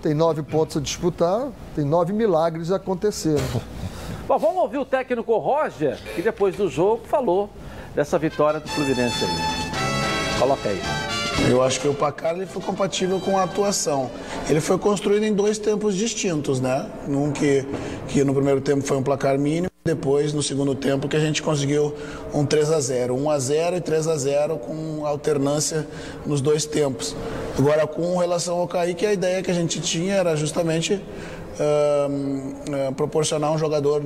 [0.00, 3.36] Tem nove pontos a disputar, tem nove milagres a acontecer.
[4.28, 7.48] Bom, vamos ouvir o técnico Roger, que depois do jogo falou
[7.94, 10.38] dessa vitória do Fluminense aí.
[10.38, 10.78] Coloca aí.
[11.50, 14.10] Eu acho que o placar ele foi compatível com a atuação.
[14.46, 16.90] Ele foi construído em dois tempos distintos, né?
[17.06, 17.64] Num que,
[18.08, 21.42] que no primeiro tempo foi um placar mínimo, depois no segundo tempo que a gente
[21.42, 21.94] conseguiu
[22.34, 25.88] um 3 a 0, 1 a 0 e 3 a 0 com alternância
[26.26, 27.16] nos dois tempos.
[27.58, 31.00] Agora com relação ao Kaique, a ideia que a gente tinha era justamente
[31.58, 34.04] ahn, ah, proporcionar um jogador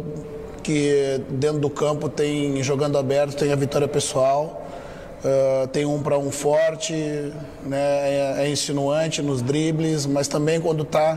[0.63, 4.67] que dentro do campo tem jogando aberto, tem a vitória pessoal.
[5.23, 6.93] Uh, tem um para um forte,
[7.63, 11.17] né, é, é insinuante nos dribles, mas também quando está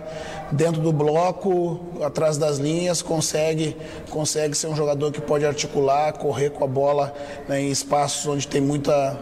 [0.52, 3.76] dentro do bloco, atrás das linhas, consegue,
[4.12, 7.16] consegue ser um jogador que pode articular, correr com a bola
[7.50, 9.18] né, em espaços onde tem, muita,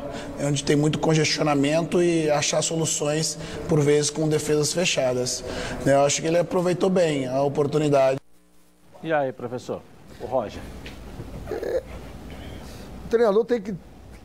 [0.46, 3.38] onde tem muito congestionamento e achar soluções,
[3.70, 5.46] por vezes, com defesas fechadas.
[5.86, 8.20] Né, eu acho que ele aproveitou bem a oportunidade.
[9.02, 9.82] E aí, professor?
[10.20, 10.62] O Roger.
[13.06, 13.74] O treinador tem que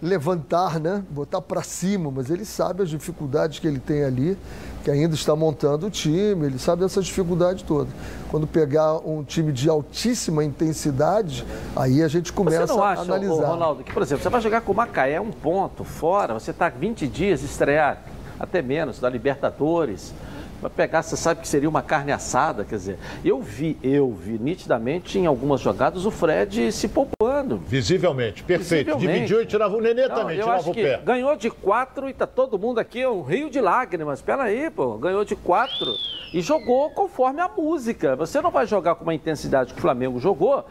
[0.00, 1.02] levantar, né?
[1.10, 4.38] Botar para cima, mas ele sabe as dificuldades que ele tem ali,
[4.84, 7.92] que ainda está montando o time, ele sabe dessas dificuldades todas.
[8.30, 13.00] Quando pegar um time de altíssima intensidade, aí a gente começa Você não a acha,
[13.02, 13.48] ô, analisar.
[13.48, 16.68] Ronaldo, que, por exemplo, você vai jogar com o Macaé um ponto fora, você está
[16.68, 18.02] 20 dias estrear,
[18.38, 20.12] até menos, da Libertadores.
[20.60, 22.98] Vai pegar, você sabe que seria uma carne assada, quer dizer.
[23.24, 27.58] Eu vi, eu vi nitidamente em algumas jogadas o Fred se poupando.
[27.58, 28.86] Visivelmente, perfeito.
[28.86, 29.12] Visivelmente.
[29.20, 31.00] Dividiu e tirava o Nenê Não, também, eu tirava acho o que pé.
[31.04, 34.20] ganhou de quatro e tá todo mundo aqui, um rio de lágrimas.
[34.20, 34.98] Pera aí, pô.
[34.98, 35.94] Ganhou de quatro
[36.34, 38.16] e jogou conforme a música.
[38.16, 40.64] Você não vai jogar com uma intensidade que o Flamengo jogou,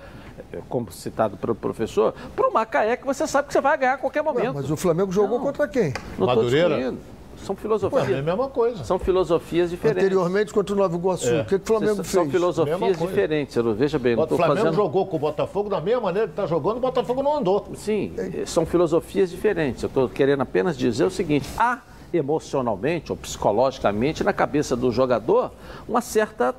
[0.52, 3.94] eh, como citado pelo professor, para o Macaé que você sabe que você vai ganhar
[3.94, 4.54] a qualquer momento.
[4.56, 5.46] Mas o Flamengo jogou Não.
[5.46, 5.94] contra quem?
[6.18, 6.94] Não tô Madureira?
[7.38, 8.10] São filosofias.
[8.10, 8.84] é a mesma coisa.
[8.84, 10.04] São filosofias diferentes.
[10.04, 11.30] Anteriormente contra o Nova Iguaçu.
[11.30, 11.42] É.
[11.42, 12.12] O que, que o Flamengo São- fez?
[12.14, 13.08] São filosofias coisa.
[13.08, 13.56] diferentes.
[13.56, 14.76] Eu não- Veja bem, não O Flamengo fazendo...
[14.76, 17.68] jogou com o Botafogo da mesma maneira que está jogando, o Botafogo não andou.
[17.76, 19.84] Sim, eh, são filosofias diferentes.
[19.84, 21.80] Eu estou querendo apenas dizer o seguinte: há
[22.14, 25.52] emocionalmente ou psicologicamente na cabeça do jogador
[25.88, 26.56] uma certa.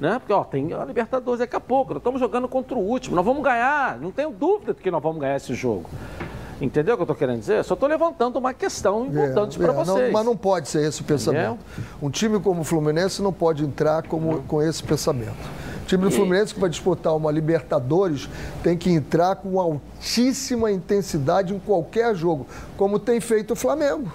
[0.00, 0.18] Né?
[0.18, 3.24] Porque ó, tem a Libertadores daqui a pouco, nós estamos jogando contra o último, nós
[3.24, 5.90] vamos ganhar, não tenho dúvida de que nós vamos ganhar esse jogo.
[6.60, 7.64] Entendeu o que eu estou querendo dizer?
[7.64, 10.12] Só estou levantando uma questão importante É, para é, não- vocês.
[10.12, 11.58] mas não pode ser esse o pensamento.
[12.02, 15.34] Um time como o Fluminense não pode entrar como, com esse pensamento.
[15.82, 18.28] O time do Fluminense que vai disputar uma Libertadores
[18.62, 22.46] tem que entrar com altíssima intensidade em qualquer jogo,
[22.76, 24.10] como tem feito o Flamengo.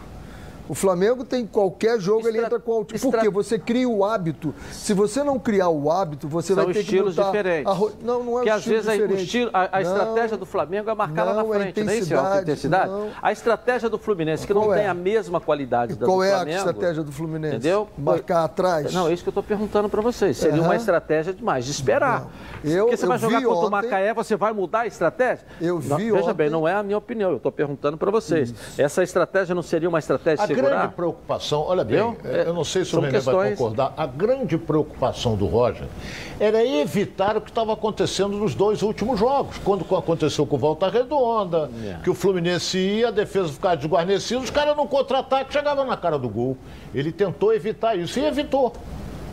[0.68, 2.96] O Flamengo tem qualquer jogo, ele entra com alto.
[2.96, 4.54] estra- Porque você cria o hábito.
[4.72, 7.74] Se você não criar o hábito, você São vai ter estilos que botar diferentes.
[7.74, 9.24] ro- Não, não é Porque um às vezes a, o diferente.
[9.24, 11.92] estilo- a- a Não, estratégia do Flamengo é marcar lá na não, é frente, não
[11.92, 12.14] é isso?
[12.14, 12.92] É a intensidade, intensidade?
[12.92, 13.10] não.
[13.22, 14.78] A estratégia do Fluminense, que Qual não é?
[14.80, 16.58] tem a mesma qualidade da Qual do é a Flamengo.
[16.58, 17.56] estratégia do Fluminense?
[17.58, 17.88] Entendeu?
[17.98, 18.94] Marcar atrás?
[18.94, 20.38] Não, é isso que eu estou perguntando para vocês.
[20.38, 20.76] Seria uma Aham.
[20.78, 22.28] estratégia demais, de esperar.
[22.64, 25.46] Eu- Porque você eu vai jogar contra o Macaé, você vai mudar a estratégia?
[25.62, 28.10] Eu Não, vi Veja ontem- bem, não é a minha opinião, eu estou perguntando para
[28.10, 28.54] vocês.
[28.78, 30.96] Essa estratégia não seria uma estratégia Até grande segurar.
[30.96, 32.18] preocupação, olha bem, Viu?
[32.32, 33.58] eu não sei se o Nenê vai questões.
[33.58, 35.88] concordar, a grande preocupação do Roger
[36.40, 39.58] era evitar o que estava acontecendo nos dois últimos jogos.
[39.64, 41.98] Quando aconteceu com o Volta Redonda, É.
[42.04, 46.18] que o Fluminense ia, a defesa ficava desguarnecida, os caras no contra-ataque chegavam na cara
[46.18, 46.58] do gol.
[46.94, 48.74] Ele tentou evitar isso e evitou.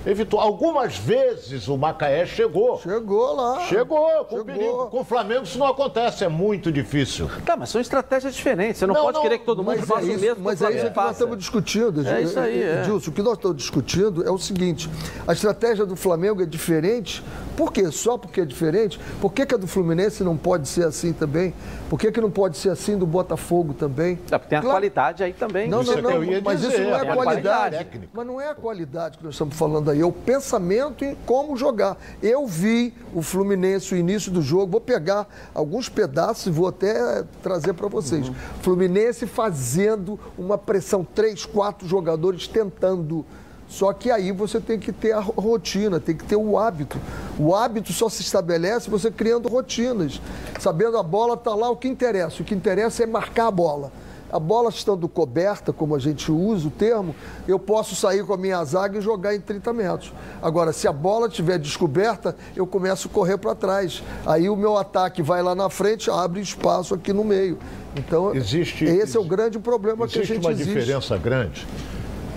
[0.05, 0.41] Evitou.
[0.41, 2.79] Algumas vezes o Macaé chegou.
[2.81, 3.61] Chegou lá.
[3.67, 4.45] Chegou, com Chegou.
[4.45, 4.87] perigo.
[4.89, 7.31] Com o Flamengo isso não acontece, é muito difícil.
[7.45, 8.79] Tá, mas são estratégias diferentes.
[8.79, 10.43] Você não, Não, pode não, querer que todo mundo Mas faça é o isso, mesmo
[10.43, 12.09] mas que o é isso que nós estamos discutindo.
[12.09, 12.81] É isso aí, é.
[12.83, 14.91] Edilson, o que nós estamos discutindo é o seguinte:
[15.27, 17.23] a estratégia do Flamengo é diferente.
[17.57, 17.91] Por quê?
[17.91, 18.99] Só porque é diferente?
[19.21, 21.53] Por que, que a do Fluminense não pode ser assim também?
[21.89, 24.19] Por que, que não pode ser assim do Botafogo também?
[24.31, 24.75] É, porque tem a Claro.
[24.77, 25.69] qualidade aí também.
[25.69, 26.11] Não, não, é não,
[26.43, 27.77] mas dizer, isso não é é a qualidade.
[27.77, 28.09] qualidade.
[28.13, 31.57] Mas não é a qualidade que nós estamos falando aí, é o pensamento em como
[31.57, 31.97] jogar.
[32.23, 37.25] Eu vi o Fluminense, o início do jogo, vou pegar alguns pedaços e vou até
[37.43, 38.29] trazer para vocês.
[38.29, 38.35] Uhum.
[38.63, 43.25] Fluminense fazendo uma pressão, três, quatro jogadores tentando.
[43.73, 46.99] Só que aí você tem que ter a ro- rotina, tem que ter o hábito.
[47.39, 50.21] O hábito só se estabelece você criando rotinas.
[50.61, 52.43] Sabendo a bola está lá, o que interessa?
[52.43, 53.91] O que interessa é marcar a bola.
[54.31, 57.15] A bola estando coberta, como a gente usa o termo,
[57.49, 60.13] eu posso sair com a minha zaga e jogar em 30 metros.
[60.43, 64.03] Agora, se a bola estiver descoberta, eu começo a correr para trás.
[64.27, 67.59] Aí o meu ataque vai lá na frente, abre espaço aqui no meio.
[67.97, 70.73] Então, Existe- esse é o grande problema que a Existe gente uma existe.
[70.75, 71.67] diferença grande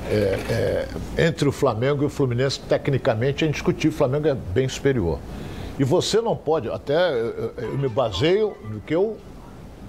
[0.09, 0.87] é,
[1.17, 2.59] é, entre o Flamengo e o Fluminense.
[2.59, 5.19] Tecnicamente é indiscutível, o Flamengo é bem superior.
[5.77, 9.17] E você não pode, até eu, me baseio no que eu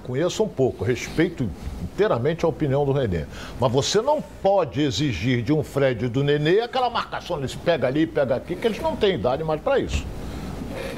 [0.03, 1.49] conheço um pouco, respeito
[1.83, 3.25] inteiramente a opinião do Renê.
[3.61, 7.87] Mas você não pode exigir de um Fred e do Nenê aquela marcação, eles pega
[7.87, 10.05] ali, pega aqui, que eles não têm idade mais para isso.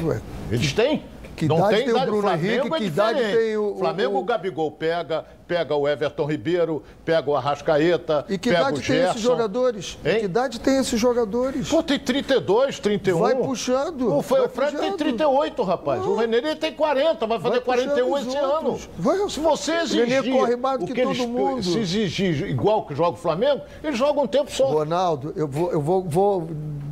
[0.03, 1.03] Ué, Eles têm.
[1.39, 2.01] Que não idade tem tem o.
[2.07, 2.75] Bruno Flamengo Henrique?
[2.75, 6.83] é Que idade tem o- o- Flamengo, o o- Gabigol pega, pega o Everton Ribeiro,
[7.05, 9.99] pega o Arrascaeta, E que idade o tem esses jogadores?
[10.05, 10.19] Hein?
[10.21, 11.69] Que idade tem esses jogadores?
[11.69, 13.19] Pô, tem 32, 31.
[13.21, 14.99] Vai puxando, O, Fre- vai o Fred tem puxando.
[14.99, 16.05] 38, rapaz.
[16.05, 18.79] O Renê tem 40, vai fazer Vai 41 puxando os esse ano.
[18.99, 21.63] Vai- Se você O exigir Nenê corre mais do o que que todo eles, mundo.
[21.63, 24.67] se exigir igual que joga o Flamengo, ele joga um tempo só.
[24.67, 26.49] Ronaldo, eu vou, eu vou, vou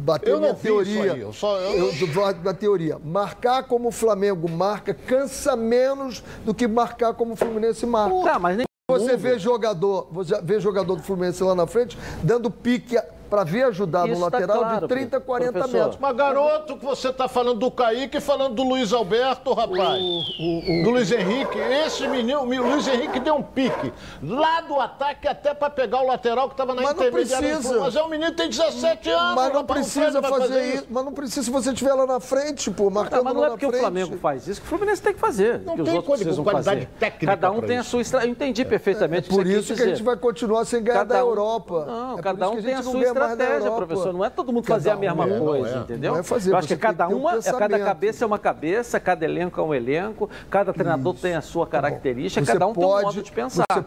[0.07, 1.13] bater Eu minha isso teoria.
[1.13, 2.99] aí, eu só- eu- Eu vou na teoria.
[3.05, 8.15] Marcar como o Flamengo marca cansa menos do que marcar como o Fluminense marca.
[8.23, 12.49] Tá, mas nem Você vê jogador, você vê jogador do Fluminense lá na frente dando
[12.51, 12.97] pique
[13.29, 15.79] para vir ajudar Isso no tá lateral claro, de 30, 40 professor.
[15.79, 15.97] metros.
[16.01, 20.01] Mas garoto, que você tá falando do Kaique e falando do Luiz Alberto, rapaz.
[20.01, 21.59] do Luiz Henrique.
[21.59, 23.93] Esse menino, o Luiz Henrique deu um pique.
[24.23, 27.49] Lá do ataque até para pegar o lateral que estava na Mas não intermediária.
[27.49, 27.81] do precisa.
[27.81, 29.35] Mas é um menino que tem 17 anos.
[29.35, 30.87] Mas não rapaz, o precisa vai fazer isso.
[30.91, 33.47] Mas não precisa se você estiver lá na frente, pô, Tá, marcando mas não lá
[33.47, 33.73] é na porque o.
[33.77, 35.61] Flamengo faz isso que o Fluminense tem que fazer.
[35.61, 36.93] Não que os tem outros quali- precisam qualidade fazer.
[36.99, 37.91] técnica Cada um tem a isso.
[37.91, 38.31] sua estratégia.
[38.31, 40.83] Eu entendi perfeitamente É por o que você isso que a gente vai continuar sem
[40.83, 41.85] ganhar Cada da Europa.
[41.87, 44.13] Não, É por cada isso um tem a gente não sua da estratégia, professor.
[44.13, 45.79] Não é todo mundo Cada fazer a mesma é, coisa, é.
[45.79, 46.13] entendeu?
[46.13, 49.01] Não é fazer, Eu acho que cada ter um uma, cada cabeça é uma cabeça,
[49.01, 52.85] cada elenco é um elenco, cada treinador tem a sua característica, Você cada um tem
[52.85, 53.65] um pode- modo de pensar.
[53.73, 53.85] você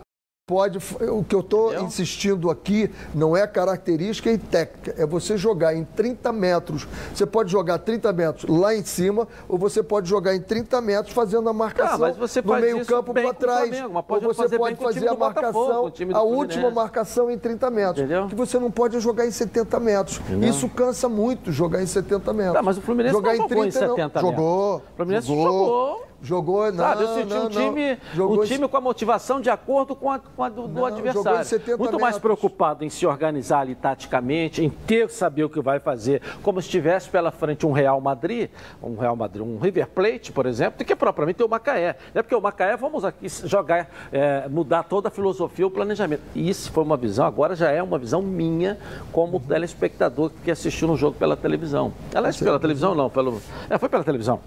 [0.49, 1.85] Pode, o que eu estou Entendeu?
[1.85, 6.87] insistindo aqui não é característica e técnica, é você jogar em 30 metros.
[7.13, 11.13] Você pode jogar 30 metros lá em cima, ou você pode jogar em 30 metros
[11.13, 13.69] fazendo a marcação Ah, no faz meio isso campo bem para trás.
[13.69, 17.99] Flamengo, ou você fazer pode fazer a marcação, a última marcação em 30 metros.
[17.99, 18.25] Entendeu?
[18.27, 20.19] Que você não pode jogar em 70 metros.
[20.41, 22.53] Isso cansa muito, jogar em 70 metros.
[22.55, 23.95] Tá, mas o Fluminense jogar não em jogou em 30 não.
[23.95, 24.21] 70 metros.
[24.23, 24.77] Jogou.
[24.77, 25.43] O Fluminense jogou.
[25.45, 27.97] Jogou, não, Sabe, eu senti não, um time.
[28.13, 30.73] Jogou em- time com a motivação de acordo com a, com a do, do Não,
[30.73, 31.45] jogou em adversário.
[31.45, 32.21] 70 Muito mais metros.
[32.21, 36.69] preocupado em se organizar ali taticamente, em ter saber o que vai fazer, como se
[36.69, 38.49] tivesse pela frente um Real Madrid,
[38.81, 41.95] um Real Madrid, um River Plate, por exemplo, do que propriamente o Macaé.
[42.13, 46.21] Não é porque o Macaé, vamos aqui jogar, é, mudar toda a filosofia, o planejamento.
[46.35, 48.77] E isso foi uma visão, agora já é uma visão minha
[49.11, 51.93] como telespectador que assistiu no jogo pela televisão.
[52.13, 53.41] Aliás, pela televisão não, pelo.
[53.69, 54.39] É, foi pela televisão.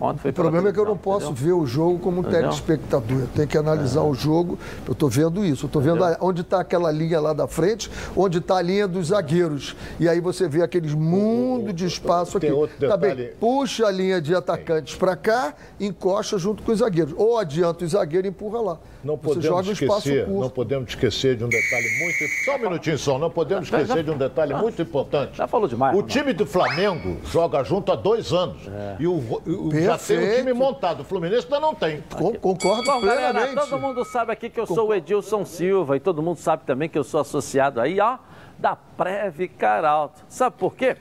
[0.00, 1.44] Ontem foi O problema é que eu não posso entendeu?
[1.44, 2.40] ver o jogo como um Entendeu?
[2.42, 3.20] telespectador.
[3.20, 4.58] Eu tenho que analisar o jogo.
[4.86, 5.64] Eu estou vendo isso.
[5.64, 8.86] Eu estou vendo a- onde está aquela linha lá da frente, onde está a linha
[8.86, 9.74] dos zagueiros.
[9.98, 12.46] E aí você vê aqueles mundo de espaço aqui.
[12.46, 13.36] tem outro Tá bem, detalhe.
[13.40, 17.14] puxa a linha de atacantes para cá, encosta junto com os zagueiros.
[17.16, 18.78] Ou adianta o zagueiro e empurra lá.
[19.02, 20.40] Não você podemos joga espaço esquecer, curto.
[20.40, 22.44] não podemos esquecer de um detalhe muito.
[22.44, 25.36] Só um minutinho só, não podemos esquecer já- de um detalhe muito importante.
[25.38, 25.96] Já falou demais.
[25.98, 28.58] O time do Flamengo joga junto há dois anos.
[28.98, 30.54] E o, o- já tem o time Perfeito.
[30.56, 31.00] montado.
[31.00, 32.02] O Fluminense ainda não tem.
[32.16, 33.68] Con- Concordo Bom, galera, plenamente.
[33.68, 36.88] todo mundo sabe aqui que eu sou o Edilson Silva e todo mundo sabe também
[36.88, 38.18] que eu sou associado aí, ó,
[38.58, 40.22] da Preve Caralto.
[40.28, 40.96] Sabe por quê?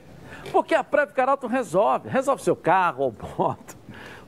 [0.52, 2.08] Porque a Preve Caralto resolve.
[2.10, 3.78] Resolve seu carro ou moto.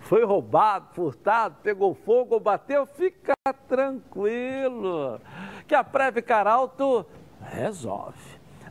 [0.02, 3.34] Foi roubado, furtado, pegou fogo ou bateu, fica
[3.68, 5.20] tranquilo.
[5.68, 7.06] que a Preve Caralto
[7.42, 8.18] resolve.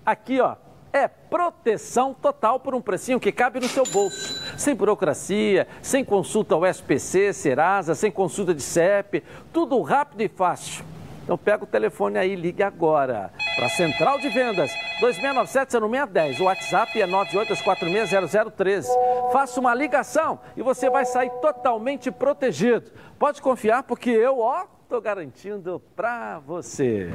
[0.04, 0.56] Aqui, ó,
[0.92, 4.40] é proteção total por um precinho que cabe no seu bolso.
[4.56, 9.22] Sem burocracia, sem consulta ao SPC, Serasa, sem consulta de CEP,
[9.52, 10.84] tudo rápido e fácil.
[11.22, 16.40] Então pega o telefone aí, ligue agora para a Central de Vendas 2697-0610.
[16.40, 18.86] O WhatsApp é 982460013.
[19.32, 22.90] Faça uma ligação e você vai sair totalmente protegido.
[23.16, 27.08] Pode confiar porque eu, ó, estou garantindo para você.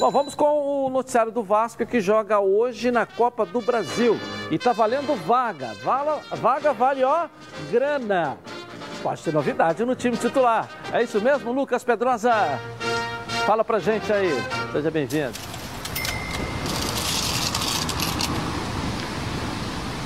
[0.00, 4.18] Bom, vamos com o noticiário do Vasco que joga hoje na Copa do Brasil.
[4.50, 5.74] E tá valendo vaga.
[5.82, 7.28] Vala, vaga vale, ó,
[7.70, 8.38] grana.
[9.02, 10.70] Pode ter novidade no time titular.
[10.90, 12.32] É isso mesmo, Lucas Pedrosa?
[13.44, 14.30] Fala pra gente aí.
[14.72, 15.49] Seja bem-vindo.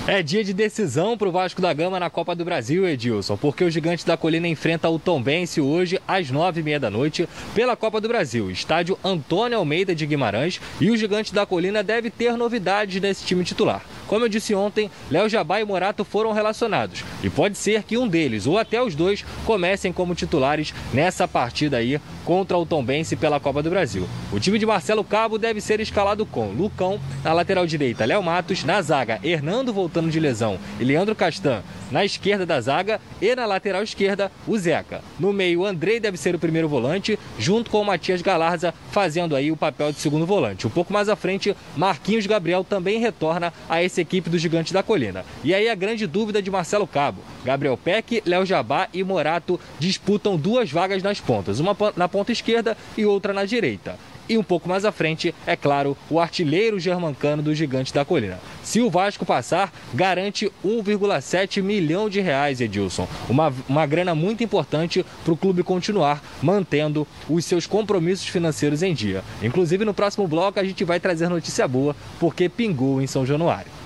[0.07, 3.65] É dia de decisão para o Vasco da Gama na Copa do Brasil, Edilson, porque
[3.65, 7.75] o Gigante da Colina enfrenta o Tombense hoje às nove e meia da noite pela
[7.75, 12.37] Copa do Brasil, estádio Antônio Almeida de Guimarães, e o Gigante da Colina deve ter
[12.37, 13.83] novidades nesse time titular.
[14.07, 18.07] Como eu disse ontem, Léo Jabá e Morato foram relacionados e pode ser que um
[18.07, 23.41] deles ou até os dois comecem como titulares nessa partida aí contra o Tombense pela
[23.41, 24.09] Copa do Brasil.
[24.33, 28.65] O time de Marcelo Cabo deve ser escalado com Lucão na lateral direita, Léo Matos
[28.65, 33.47] na zaga, Hernando voltando de lesão e Leandro Castan na esquerda da zaga e na
[33.47, 35.03] lateral esquerda o Zeca.
[35.19, 39.53] No meio, Andrei deve ser o primeiro volante, junto com o Matias Galarza fazendo aí
[39.53, 40.67] o papel de segundo volante.
[40.67, 44.83] Um pouco mais à frente, Marquinhos Gabriel também retorna a essa equipe do Gigante da
[44.83, 45.25] Colina.
[45.45, 47.23] E aí a grande dúvida de Marcelo Cabo.
[47.45, 52.77] Gabriel Peck, Léo Jabá e Morato disputam duas vagas nas pontas, uma na ponta esquerda
[52.97, 53.97] e outra na direita.
[54.27, 58.41] E um pouco mais à frente, é claro, o artilheiro germancano do Gigante da Colina.
[58.63, 63.07] Se o Vasco passar, garante 1,7 milhão de reais, Edilson.
[63.29, 68.95] Uma, uma grana muito importante para o clube continuar mantendo os seus compromissos financeiros em
[68.95, 69.23] dia.
[69.43, 73.84] Inclusive, no próximo bloco, a gente vai trazer notícia boa, porque pingou em São Januário.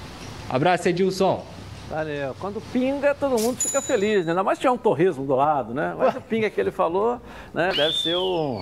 [0.49, 1.45] Abraço, Edilson.
[1.91, 2.35] Valeu.
[2.39, 4.33] Quando pinga, todo mundo fica feliz, né?
[4.33, 5.95] Ainda mais tiver um torresmo do lado, né?
[5.97, 7.21] Mas o pinga que ele falou,
[7.55, 7.73] né?
[7.75, 8.61] Deve ser o...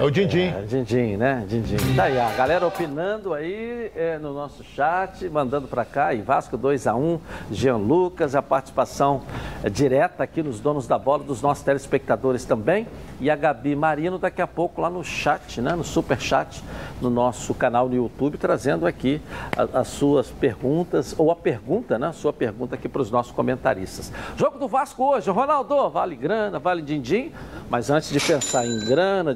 [0.00, 0.46] É o Dindim.
[0.46, 1.44] É, Dindim, né?
[1.46, 1.76] Dindim.
[1.94, 6.14] Tá aí, a galera opinando aí é, no nosso chat, mandando para cá.
[6.14, 7.20] E Vasco 2x1,
[7.50, 9.20] Jean Lucas, a participação
[9.62, 12.86] é, direta aqui nos donos da bola, dos nossos telespectadores também.
[13.20, 15.74] E a Gabi Marino daqui a pouco lá no chat, né?
[15.74, 16.64] No super chat,
[17.02, 19.20] no nosso canal no YouTube, trazendo aqui
[19.54, 22.06] a, as suas perguntas, ou a pergunta, né?
[22.06, 24.10] A sua pergunta aqui para os nossos comentaristas.
[24.34, 27.32] Jogo do Vasco hoje, Ronaldo, vale grana, vale din-din,
[27.68, 29.34] mas antes de pensar em grana,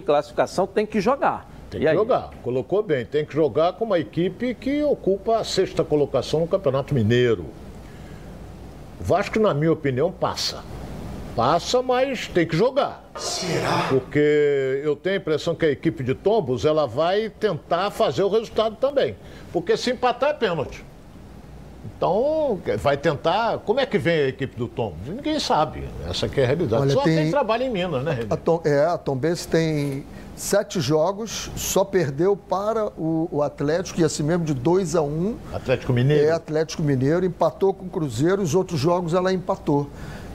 [0.00, 1.48] din-din, classificação, tem que jogar.
[1.70, 5.84] Tem que jogar, colocou bem, tem que jogar com uma equipe que ocupa a sexta
[5.84, 7.46] colocação no Campeonato Mineiro.
[9.00, 10.64] O Vasco, na minha opinião, passa.
[11.36, 13.08] Passa, mas tem que jogar.
[13.16, 13.86] Será?
[13.88, 18.28] Porque eu tenho a impressão que a equipe de Tombos ela vai tentar fazer o
[18.28, 19.14] resultado também.
[19.52, 20.84] Porque se empatar é pênalti.
[21.84, 23.58] Então, vai tentar.
[23.58, 24.94] Como é que vem a equipe do Tom?
[25.06, 25.84] Ninguém sabe.
[26.08, 26.82] Essa é a realidade.
[26.82, 28.26] Olha, Só tem- quem trabalha em Minas, né, Renê?
[28.30, 30.04] A Tom, é, a Tombense tem
[30.36, 35.06] sete jogos, só perdeu para o, o Atlético, e assim mesmo de 2 a 1
[35.06, 36.24] um, Atlético Mineiro.
[36.26, 39.88] É, Atlético Mineiro, empatou com o Cruzeiro, os outros jogos ela empatou.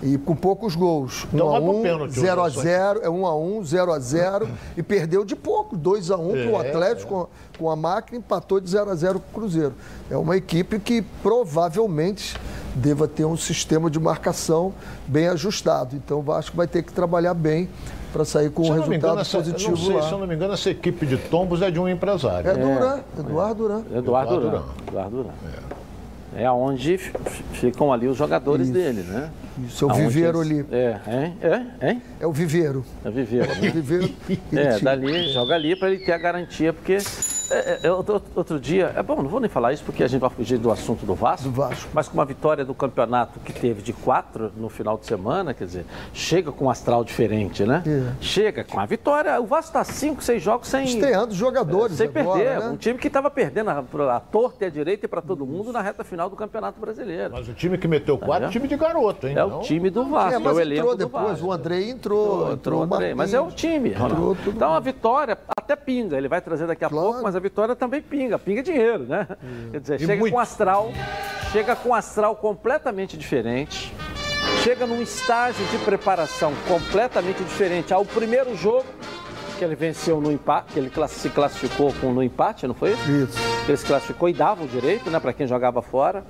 [0.04, 1.26] E com poucos gols.
[1.34, 2.62] Então 1 vai a pro 1, pênalti, 0 a Wilson.
[2.62, 6.28] 0, é 1 a 1, 0 a 0 e perdeu de pouco, 2 a 1
[6.32, 9.42] para o É, Atlético com, com a máquina, empatou de 0 a 0 com o
[9.42, 9.74] Cruzeiro.
[10.12, 12.36] É uma equipe que provavelmente
[12.76, 14.74] deva ter um sistema de marcação
[15.08, 15.96] bem ajustado.
[15.96, 17.70] Então o Vasco vai ter que trabalhar bem
[18.12, 20.02] para sair com Se um resultado engano, essa, positivo não sei, lá.
[20.04, 22.50] se eu não me engano, essa equipe de Tombos é de um empresário.
[22.50, 23.80] É Duran, Eduardo Duran.
[23.80, 24.50] Eduardo Eduardo Duran.
[24.52, 24.64] Duran.
[24.88, 25.34] Eduardo Duran.
[26.38, 26.98] É onde
[27.54, 29.30] ficam ali os jogadores dele, né?
[29.66, 30.66] Isso é o Aonde viveiro eles- ali.
[30.72, 31.38] É, hein?
[31.82, 32.02] É, hein?
[32.20, 32.84] É o viveiro.
[33.06, 33.70] É viveiro, É o né?
[33.70, 34.14] viveiro.
[34.54, 36.98] É, dali, joga ali para ele ter a garantia, porque
[37.50, 40.22] é, é, outro, outro dia, é bom, não vou nem falar isso porque a gente
[40.22, 41.90] vai fugir do assunto do Vasco, Do Vasco.
[41.94, 45.66] mas com uma vitória do campeonato que teve de quatro no final de semana, quer
[45.66, 47.84] dizer, chega com um astral diferente, né?
[47.86, 48.14] É.
[48.22, 50.86] Chega com a vitória, o Vasco está cinco, seis jogos sem...
[50.86, 52.70] Estreando os jogadores Sem agora, perder, né?
[52.70, 53.84] um time que estava perdendo a,
[54.16, 57.34] a torta e a direita e para todo mundo na reta final do Campeonato Brasileiro.
[57.34, 58.52] Mas o time que meteu quatro é vendo?
[58.52, 59.34] time de garoto, hein?
[59.34, 61.46] É Não- o time do Vasco, É, é, mas o elenco entrou do depois, Vasco.
[61.48, 65.76] o Andrei entrou, entrou, o Andrei, mas é o time, entrou Então a vitória até
[65.76, 67.08] pinga, ele vai trazer daqui a Claro.
[67.08, 69.28] pouco, mas a vitória também pinga, pinga dinheiro, né?
[69.72, 70.34] Quer dizer, E chega muito.
[70.34, 70.92] com astral,
[71.52, 73.94] chega com astral completamente diferente,
[74.64, 78.86] chega num estágio de preparação completamente diferente ao primeiro jogo
[79.58, 83.10] que ele venceu no empate, que ele se classificou com, no empate, não foi isso?
[83.12, 83.40] Isso.
[83.68, 86.26] Ele se classificou e dava o direito, né, para quem jogava fora.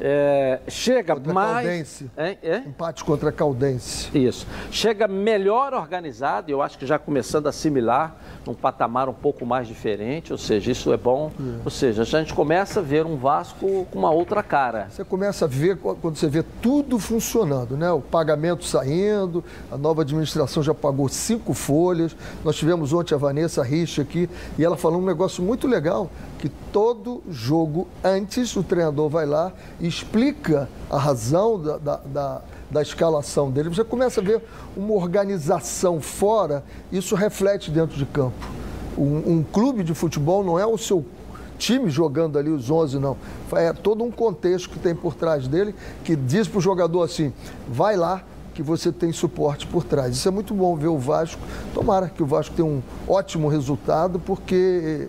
[0.00, 1.66] É, chega Contra mais.
[1.66, 2.10] Caldense.
[2.16, 2.56] É, é?
[2.58, 4.16] Empate contra a Caldense.
[4.16, 4.46] Isso.
[4.70, 8.16] Chega melhor organizado, eu acho que já começando a assimilar
[8.46, 11.32] num patamar um pouco mais diferente, ou seja, isso é bom.
[11.64, 14.88] Ou seja, a gente começa a ver um Vasco com uma outra cara.
[14.90, 17.90] Você começa a ver quando você vê tudo funcionando, né?
[17.90, 22.16] O pagamento saindo, a nova administração já pagou cinco folhas.
[22.44, 24.28] Nós tivemos ontem a Vanessa Rich aqui
[24.58, 26.10] e ela falou um negócio muito legal,
[26.46, 32.42] que todo jogo antes o treinador vai lá e explica a razão da, da, da,
[32.70, 33.68] da escalação dele.
[33.68, 34.40] Você começa a ver
[34.76, 38.46] uma organização fora, isso reflete dentro de campo.
[38.96, 41.04] Um, um clube de futebol não é o seu
[41.58, 43.16] time jogando ali os 11, não.
[43.52, 45.74] É todo um contexto que tem por trás dele,
[46.04, 47.32] que diz para o jogador assim,
[47.68, 48.22] vai lá
[48.54, 50.14] que você tem suporte por trás.
[50.16, 51.40] Isso é muito bom ver o Vasco.
[51.74, 55.08] Tomara que o Vasco tenha um ótimo resultado, porque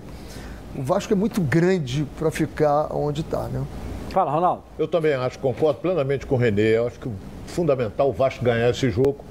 [0.78, 3.66] o Vasco é muito grande para ficar onde está, né?
[4.12, 4.64] Fala, Ronaldo.
[4.78, 6.78] Eu também acho, concordo plenamente com o Renê.
[6.78, 7.12] Eu acho que é
[7.48, 9.26] fundamental o Vasco ganhar esse jogo.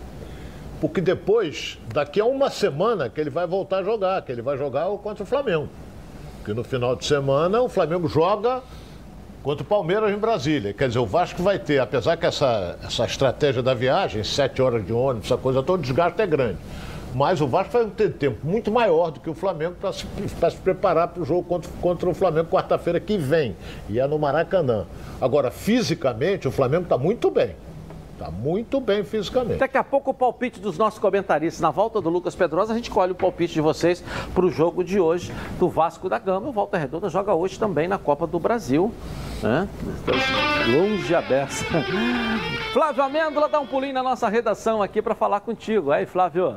[0.81, 4.59] Porque depois, daqui a uma semana, que ele vai voltar a jogar, que ele vai
[4.59, 5.69] jogar contra o Flamengo.
[6.39, 8.61] Porque no final de semana o Flamengo joga
[9.43, 10.75] contra o Palmeiras em Brasília.
[10.75, 14.85] Quer dizer, o Vasco vai ter, apesar que essa, essa estratégia da viagem, sete horas
[14.85, 16.59] de ônibus, essa coisa toda, o desgaste é grande.
[17.17, 20.57] Mas o Vasco vai ter tempo muito maior do que o Flamengo para se, se
[20.59, 23.57] preparar para o jogo contra, contra o Flamengo quarta-feira que vem.
[23.89, 24.85] E é no Maracanã.
[25.19, 27.57] Agora, fisicamente, o Flamengo está muito bem.
[28.13, 29.57] Está muito bem fisicamente.
[29.57, 31.59] Daqui a pouco o palpite dos nossos comentaristas.
[31.59, 34.05] Na volta do Lucas Pedrosa, a gente colhe o palpite de vocês
[34.35, 36.51] para o jogo de hoje do Vasco da Gama.
[36.51, 38.93] O Volta Redonda joga hoje também na Copa do Brasil.
[39.43, 39.67] Né?
[40.71, 41.65] Longe a beça.
[42.75, 45.91] Flávio Amêndola, dá um pulinho na nossa redação aqui para falar contigo.
[45.91, 46.57] Aí, Flávio.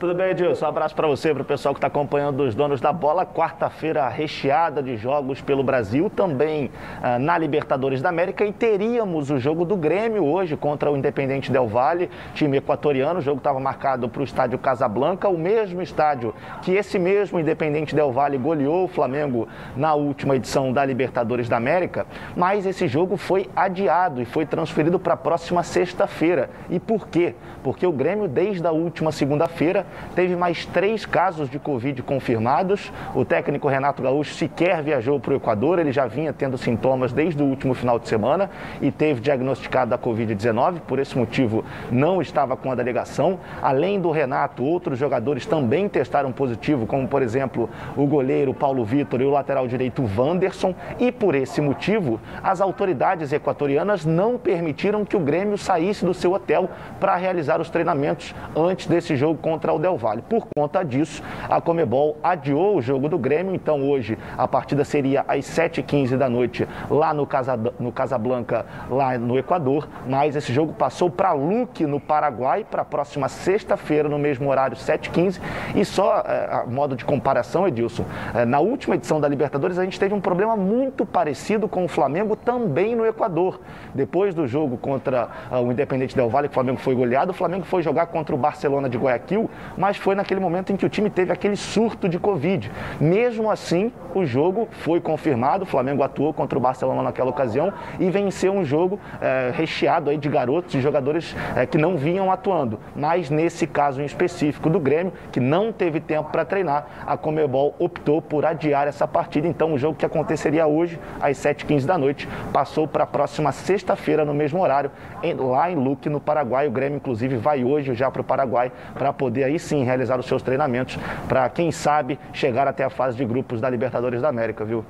[0.00, 0.64] Tudo bem, Edilson?
[0.64, 3.26] Um abraço para você, para o pessoal que está acompanhando os donos da bola.
[3.26, 6.70] Quarta-feira recheada de jogos pelo Brasil, também
[7.02, 8.42] ah, na Libertadores da América.
[8.46, 13.18] E teríamos o jogo do Grêmio hoje contra o Independente Del Valle, time equatoriano.
[13.18, 17.94] O jogo estava marcado para o estádio Casablanca, o mesmo estádio que esse mesmo Independente
[17.94, 22.06] Del Valle goleou o Flamengo na última edição da Libertadores da América.
[22.34, 26.48] Mas esse jogo foi adiado e foi transferido para a próxima sexta-feira.
[26.70, 27.34] E por quê?
[27.62, 32.92] Porque o Grêmio, desde a última segunda-feira, teve mais três casos de Covid confirmados.
[33.14, 37.42] O técnico Renato Gaúcho sequer viajou para o Equador, ele já vinha tendo sintomas desde
[37.42, 42.56] o último final de semana e teve diagnosticado a Covid-19, por esse motivo não estava
[42.56, 43.38] com a delegação.
[43.62, 49.20] Além do Renato, outros jogadores também testaram positivo, como por exemplo o goleiro Paulo Vitor
[49.20, 55.16] e o lateral direito Wanderson, e por esse motivo as autoridades equatorianas não permitiram que
[55.16, 56.68] o Grêmio saísse do seu hotel
[56.98, 60.22] para realizar os treinamentos antes desse jogo contra o Del Valle.
[60.22, 65.24] Por conta disso, a Comebol adiou o jogo do Grêmio, então hoje a partida seria
[65.26, 70.72] às 7h15 da noite lá no, Casa, no Casablanca, lá no Equador, mas esse jogo
[70.72, 75.40] passou para Luque, no Paraguai, para a próxima sexta-feira, no mesmo horário, 7h15.
[75.74, 78.04] E só é, modo de comparação, Edilson,
[78.34, 81.88] é, na última edição da Libertadores a gente teve um problema muito parecido com o
[81.88, 83.60] Flamengo também no Equador.
[83.94, 87.34] Depois do jogo contra uh, o Independente Del Valle, que o Flamengo foi goleado, o
[87.34, 90.88] Flamengo foi jogar contra o Barcelona de Guayaquil, mas foi naquele momento em que o
[90.88, 92.70] time teve aquele surto de Covid.
[93.00, 98.10] Mesmo assim, o jogo foi confirmado, o Flamengo atuou contra o Barcelona naquela ocasião e
[98.10, 102.78] venceu um jogo é, recheado aí de garotos e jogadores é, que não vinham atuando.
[102.94, 107.74] Mas nesse caso em específico do Grêmio, que não teve tempo para treinar, a Comebol
[107.78, 109.46] optou por adiar essa partida.
[109.46, 114.24] Então o jogo que aconteceria hoje, às 7h15 da noite, passou para a próxima sexta-feira,
[114.24, 114.90] no mesmo horário,
[115.22, 116.66] em, lá em Luque, no Paraguai.
[116.66, 120.26] O Grêmio, inclusive, vai hoje já para o Paraguai para poder aí sim realizar os
[120.26, 120.98] seus treinamentos
[121.28, 124.84] para, quem sabe, chegar até a fase de grupos da Libertadores da América, viu?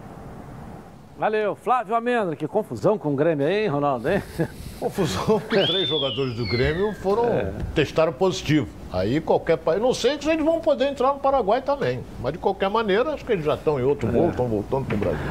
[1.21, 4.23] Valeu, Flávio Amêndola, que confusão com o Grêmio aí, Ronaldo, hein?
[4.81, 7.53] Confusão porque três jogadores do Grêmio foram é.
[7.75, 8.67] testaram positivo.
[8.91, 12.39] Aí qualquer país, não sei se eles vão poder entrar no Paraguai também, mas de
[12.39, 14.31] qualquer maneira acho que eles já estão em outro voo, é.
[14.31, 15.27] estão voltando para o Brasil.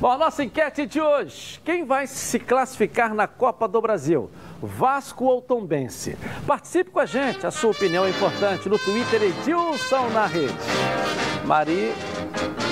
[0.00, 4.30] Bom, a nossa enquete de hoje, quem vai se classificar na Copa do Brasil?
[4.62, 6.16] Vasco ou Tombense?
[6.46, 10.54] Participe com a gente, a sua opinião é importante no Twitter Edilson na rede.
[11.44, 11.92] Mari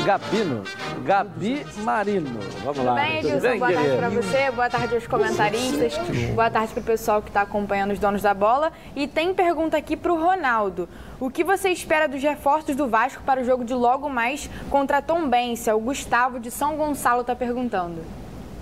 [0.05, 0.65] Gabino.
[1.05, 2.41] Gabi Marino.
[2.65, 2.95] Vamos Tudo lá.
[2.95, 5.99] Bem, Edilson, bem, boa tarde para você, boa tarde aos comentaristas,
[6.35, 8.73] boa tarde para o pessoal que está acompanhando os donos da bola.
[8.97, 10.89] E tem pergunta aqui para o Ronaldo.
[11.21, 14.99] O que você espera dos reforços do Vasco para o jogo de logo mais contra
[14.99, 15.71] a Tombense?
[15.71, 18.03] O Gustavo de São Gonçalo está perguntando.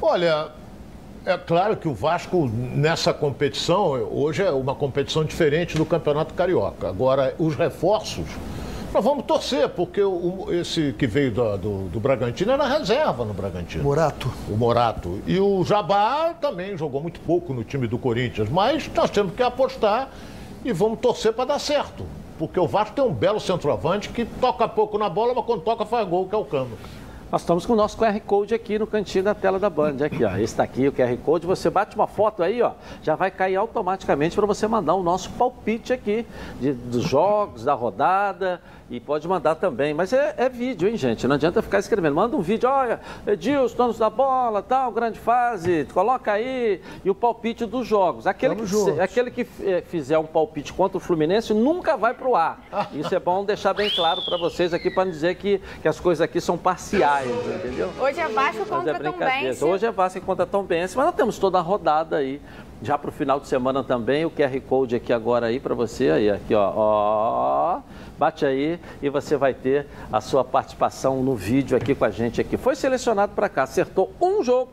[0.03, 0.51] Olha,
[1.25, 6.89] é claro que o Vasco, nessa competição, hoje é uma competição diferente do Campeonato Carioca.
[6.89, 8.27] Agora, os reforços
[8.93, 13.33] Nós vamos torcer, porque o, esse que veio do, do, do, Bragantino era reserva no
[13.33, 13.85] Bragantino.
[13.85, 14.33] Morato.
[14.49, 15.21] O Morato.
[15.29, 18.49] E o Jabá também jogou muito pouco no time do Corinthians.
[18.49, 20.11] Mas nós temos que apostar
[20.64, 22.05] e vamos torcer para dar certo.
[22.37, 25.87] Porque o Vasco tem um belo centroavante que toca pouco na bola, mas quando toca
[25.87, 26.77] faz gol, que é o Cano.
[27.31, 30.05] Nós estamos com o nosso QR Code aqui no cantinho da tela da Band.
[30.05, 30.31] Aqui, ó.
[30.62, 31.47] Aqui, o QR Code.
[31.47, 32.72] Você bate uma foto aí, ó,
[33.05, 36.26] já vai cair automaticamente para você mandar o nosso palpite aqui
[36.61, 38.61] de, dos jogos, da rodada.
[38.91, 41.24] E pode mandar também, mas é, é, vídeo, hein, gente?
[41.28, 42.12] Não adianta ficar escrevendo.
[42.16, 46.80] Manda um vídeo, olha, Edilson, donos da bola, tal, grande fase, coloca aí.
[47.05, 48.26] E o palpite dos jogos.
[48.26, 52.34] Aquele, que, aquele que é, fizer um palpite contra o Fluminense nunca vai para o
[52.34, 52.61] ar.
[52.93, 56.01] Isso é bom deixar bem claro para vocês aqui, para não dizer que, que as
[56.01, 57.91] coisas aqui são parciais, entendeu?
[57.97, 59.62] Hoje é Vasco contra é Tom Benz.
[59.62, 62.41] Hoje é Vasco contra Tom Benz, mas nós temos toda a rodada aí
[62.83, 66.11] já para o final de semana também, o QR Code aqui agora aí para você,
[66.11, 67.81] aí, aqui ó, ó,
[68.18, 72.41] bate aí e você vai ter a sua participação no vídeo aqui com a gente
[72.41, 72.57] aqui.
[72.57, 74.70] Foi selecionado para cá, acertou um jogo,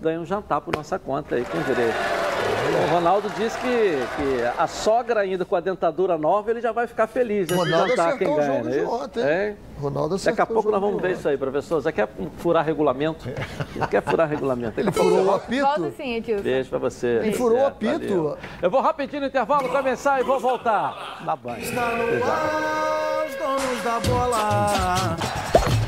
[0.00, 1.96] ganha um jantar por nossa conta aí com direito.
[2.88, 6.86] O Ronaldo disse que, que a sogra ainda com a dentadura nova, ele já vai
[6.86, 7.50] ficar feliz.
[7.50, 9.22] Ronaldo jantar, quem ganha, o jogo de ontem.
[9.22, 9.56] É?
[9.80, 11.82] Ronaldo Daqui a pouco nós vamos ver isso aí, professor.
[11.82, 13.28] Você quer furar regulamento?
[13.74, 14.78] Você quer furar regulamento?
[14.78, 15.64] Ele furou o apito?
[15.64, 16.42] Volta sim, Edilson.
[16.42, 17.20] Beijo pra você.
[17.22, 18.38] Ele furou o apito.
[18.62, 21.22] Eu vou rapidinho no intervalo, começar e vou voltar.
[21.24, 21.58] Na banha.
[21.58, 25.87] Está no ar, os donos da bola.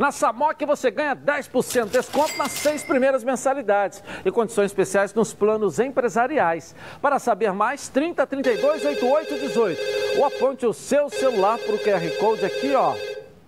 [0.00, 5.34] Na Samok você ganha 10% de desconto nas seis primeiras mensalidades e condições especiais nos
[5.34, 6.74] planos empresariais.
[7.02, 9.80] Para saber mais, 30 32 88 18
[10.16, 12.94] ou aponte o seu celular para o QR Code aqui, ó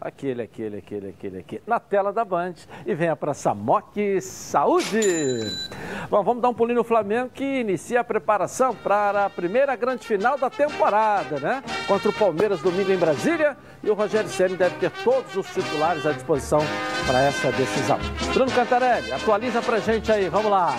[0.02, 5.00] aquele, aquele, aquele, aquele, aqui, na tela da Band e venha para Samok Saúde.
[6.10, 10.06] Bom, vamos dar um pulinho no Flamengo que inicia a preparação para a primeira grande
[10.06, 11.62] final da temporada, né?
[11.86, 16.04] Contra o Palmeiras domingo em Brasília e o Rogério Ceni deve ter todos os titulares
[16.04, 16.60] à disposição
[17.06, 17.98] para essa decisão.
[18.34, 20.74] Bruno Cantarelli, atualiza pra gente aí, vamos lá.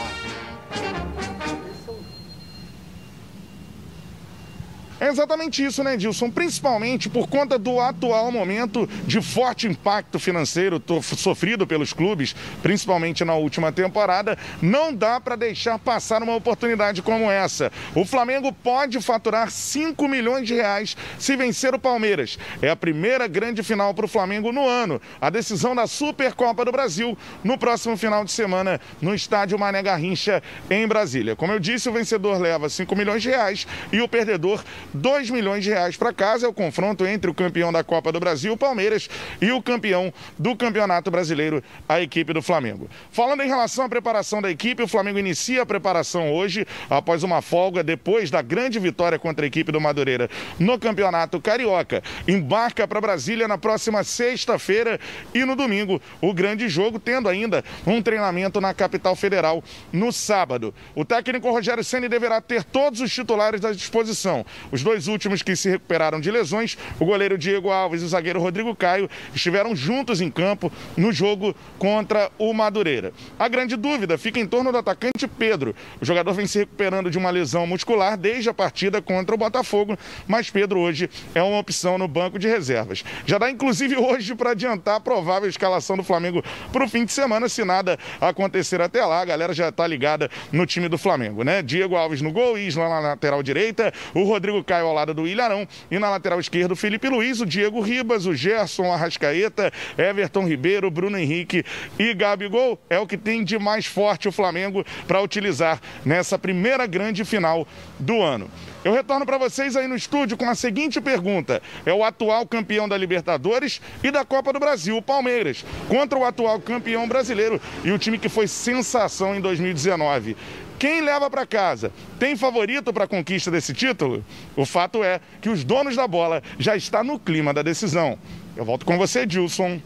[5.04, 6.30] É exatamente isso, né, Dilson?
[6.30, 13.36] Principalmente por conta do atual momento de forte impacto financeiro sofrido pelos clubes, principalmente na
[13.36, 17.70] última temporada, não dá para deixar passar uma oportunidade como essa.
[17.94, 22.40] O Flamengo pode faturar 5 milhões de reais se vencer o Palmeiras.
[22.62, 25.02] É a primeira grande final para o Flamengo no ano.
[25.20, 30.42] A decisão da Supercopa do Brasil no próximo final de semana no estádio Mané Garrincha,
[30.70, 31.36] em Brasília.
[31.36, 34.64] Como eu disse, o vencedor leva 5 milhões de reais e o perdedor
[34.94, 36.46] 2 milhões de reais para casa.
[36.46, 39.10] É o confronto entre o campeão da Copa do Brasil, Palmeiras,
[39.42, 42.90] e o campeão do Campeonato Brasileiro, a equipe do Flamengo.
[43.12, 47.42] Falando em relação à preparação da equipe, o Flamengo inicia a preparação hoje, após uma
[47.42, 50.30] folga, depois da grande vitória contra a equipe do Madureira
[50.60, 52.04] no Campeonato Carioca.
[52.28, 55.00] Embarca para Brasília na próxima sexta-feira
[55.34, 60.74] e no domingo, o grande jogo, tendo ainda um treinamento na capital federal no sábado.
[60.96, 64.46] O técnico Rogério Ceni deverá ter todos os titulares à disposição.
[64.72, 68.40] Os dois últimos que se recuperaram de lesões, o goleiro Diego Alves e o zagueiro
[68.40, 73.14] Rodrigo Caio, estiveram juntos em campo no jogo contra o Madureira.
[73.40, 75.76] A grande dúvida fica em torno do atacante Pedro.
[76.02, 79.98] O jogador vem se recuperando de uma lesão muscular desde a partida contra o Botafogo,
[80.28, 83.04] mas Pedro hoje é uma opção no banco de reservas.
[83.26, 87.12] Já dá inclusive hoje para adiantar a provável escalação do Flamengo para o fim de
[87.12, 89.22] semana, se nada acontecer até lá.
[89.22, 91.62] A galera já está ligada no time do Flamengo, né?
[91.62, 95.68] Diego Alves no gol, Isla na lateral direita, o Rodrigo Caio ao lado do Ilharão.
[95.90, 100.90] E na lateral esquerda, o Felipe Luiz, o Diego Ribas, o Gerson Arrascaeta, Everton Ribeiro,
[100.90, 101.64] Bruno Henrique
[101.98, 102.80] e Gabigol.
[102.90, 107.68] É o que tem de mais forte o Flamengo para utilizar nessa primeira grande final
[108.00, 108.50] do ano.
[108.84, 112.88] Eu retorno para vocês aí no estúdio com a seguinte pergunta: é o atual campeão
[112.88, 117.92] da Libertadores e da Copa do Brasil, o Palmeiras, contra o atual campeão brasileiro e
[117.92, 120.36] o time que foi sensação em 2019.
[120.84, 121.94] Quem leva para casa?
[122.20, 124.22] Tem favorito para a conquista desse título?
[124.54, 128.18] O fato é que os donos da bola já estão no clima da decisão.
[128.54, 129.80] Eu volto com você, Dilson,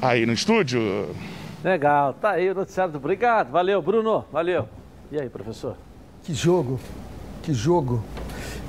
[0.00, 1.14] aí no estúdio.
[1.62, 2.96] Legal, tá aí o noticiário.
[2.96, 4.66] Obrigado, valeu, Bruno, valeu.
[5.12, 5.76] E aí, professor?
[6.22, 6.80] Que jogo,
[7.42, 8.02] que jogo.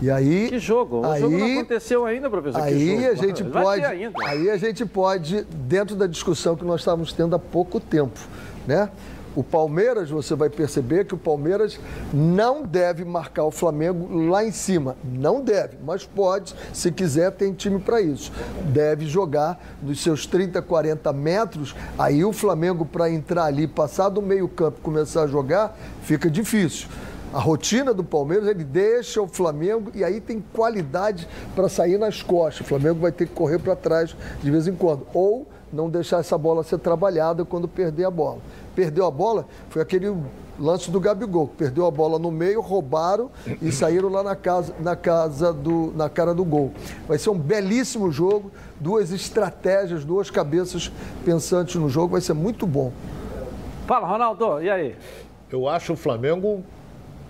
[0.01, 0.49] E aí.
[0.49, 0.99] Que jogo?
[0.99, 2.61] O aí, jogo não aconteceu ainda, professor.
[2.61, 3.85] Aí a gente pode.
[3.85, 8.19] Aí a gente pode, dentro da discussão que nós estávamos tendo há pouco tempo,
[8.67, 8.89] né?
[9.35, 11.77] O Palmeiras, você vai perceber que o Palmeiras
[12.13, 14.95] não deve marcar o Flamengo lá em cima.
[15.03, 18.31] Não deve, mas pode, se quiser, tem time para isso.
[18.71, 21.75] Deve jogar nos seus 30, 40 metros.
[21.99, 26.87] Aí o Flamengo, para entrar ali, passar do meio-campo começar a jogar, fica difícil.
[27.33, 32.21] A rotina do Palmeiras, ele deixa o Flamengo e aí tem qualidade para sair nas
[32.21, 32.65] costas.
[32.65, 35.05] O Flamengo vai ter que correr para trás de vez em quando.
[35.13, 38.39] Ou não deixar essa bola ser trabalhada quando perder a bola
[38.75, 40.15] perdeu a bola foi aquele
[40.59, 41.47] lance do Gabigol.
[41.47, 46.09] Perdeu a bola no meio, roubaram e saíram lá na casa, na casa do, na
[46.09, 46.71] cara do gol.
[47.07, 50.91] Vai ser um belíssimo jogo, duas estratégias, duas cabeças
[51.23, 52.91] pensantes no jogo, vai ser muito bom.
[53.87, 54.95] Fala, Ronaldo, e aí?
[55.51, 56.63] Eu acho o Flamengo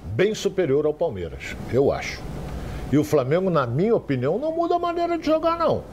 [0.05, 2.21] bem superior ao Palmeiras, eu acho.
[2.91, 5.83] E o Flamengo, na minha opinião, não muda a maneira de jogar, não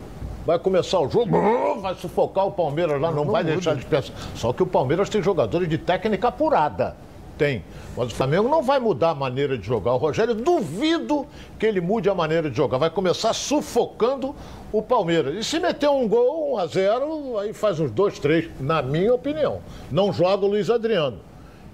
[0.46, 4.12] vai começar o jogo, vai sufocar o Palmeiras lá, não, não vai deixar de pensar.
[4.34, 6.96] Só que o Palmeiras tem jogadores de técnica apurada.
[7.38, 7.64] Tem.
[7.96, 9.94] Mas o Flamengo não vai mudar a maneira de jogar.
[9.94, 11.26] O Rogério, duvido
[11.58, 12.78] que ele mude a maneira de jogar.
[12.78, 14.34] Vai começar sufocando
[14.70, 15.34] o Palmeiras.
[15.34, 19.14] E se meter um gol, 1 a 0 aí faz uns dois, três, na minha
[19.14, 19.60] opinião.
[19.90, 21.18] Não joga o Luiz Adriano,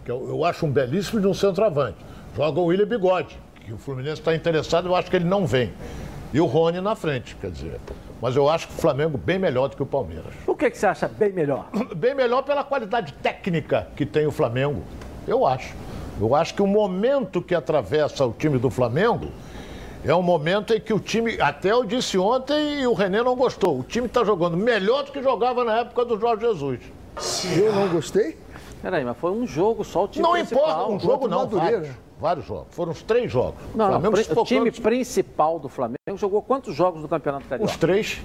[0.04, 1.98] que eu, eu acho um belíssimo de um centroavante.
[2.36, 5.72] Joga o William Bigode, que o Fluminense está interessado, eu acho que ele não vem.
[6.32, 7.80] E o Rony na frente, quer dizer.
[8.20, 10.32] Mas eu acho que o Flamengo bem melhor do que o Palmeiras.
[10.46, 11.68] O que, que você acha bem melhor?
[11.94, 14.82] Bem melhor pela qualidade técnica que tem o Flamengo.
[15.26, 15.74] Eu acho.
[16.20, 19.30] Eu acho que o momento que atravessa o time do Flamengo
[20.04, 23.36] é um momento em que o time, até eu disse ontem e o René não
[23.36, 26.80] gostou, o time está jogando melhor do que jogava na época do Jorge Jesus.
[27.56, 28.36] Eu não gostei?
[28.82, 30.62] Peraí, mas foi um jogo só o time Não principal.
[30.64, 31.88] importa, um jogo não, vários,
[32.18, 32.68] vários jogos.
[32.70, 33.60] Foram os três jogos.
[33.74, 37.70] Não, não o time principal do Flamengo jogou quantos jogos no Campeonato Carioca?
[37.70, 38.20] Os três.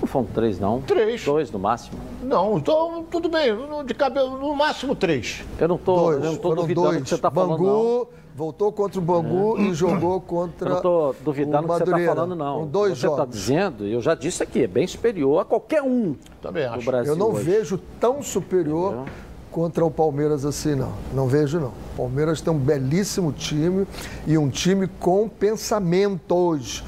[0.00, 0.80] Não foram três, não.
[0.82, 1.24] Três.
[1.24, 1.98] Dois no máximo.
[2.22, 3.54] Não, então tudo bem.
[3.86, 5.44] De cabelo, no máximo três.
[5.58, 6.98] Eu não tô, dois, eu não tô duvidando dois.
[6.98, 7.58] do que você está falando.
[7.58, 9.62] Bangu voltou contra o Bangu é.
[9.62, 10.66] e jogou contra.
[10.66, 12.60] Eu não estou duvidando do que você está falando, não.
[12.60, 16.16] Com dois você está dizendo, eu já disse aqui, é bem superior a qualquer um
[16.42, 16.80] Também acho.
[16.80, 17.12] do Brasil.
[17.12, 17.44] Eu não hoje.
[17.44, 18.92] vejo tão superior.
[18.92, 19.14] Entendeu?
[19.54, 20.92] Contra o Palmeiras assim, não.
[21.14, 21.68] Não vejo, não.
[21.68, 23.86] O Palmeiras tem um belíssimo time
[24.26, 26.82] e um time com pensamentos.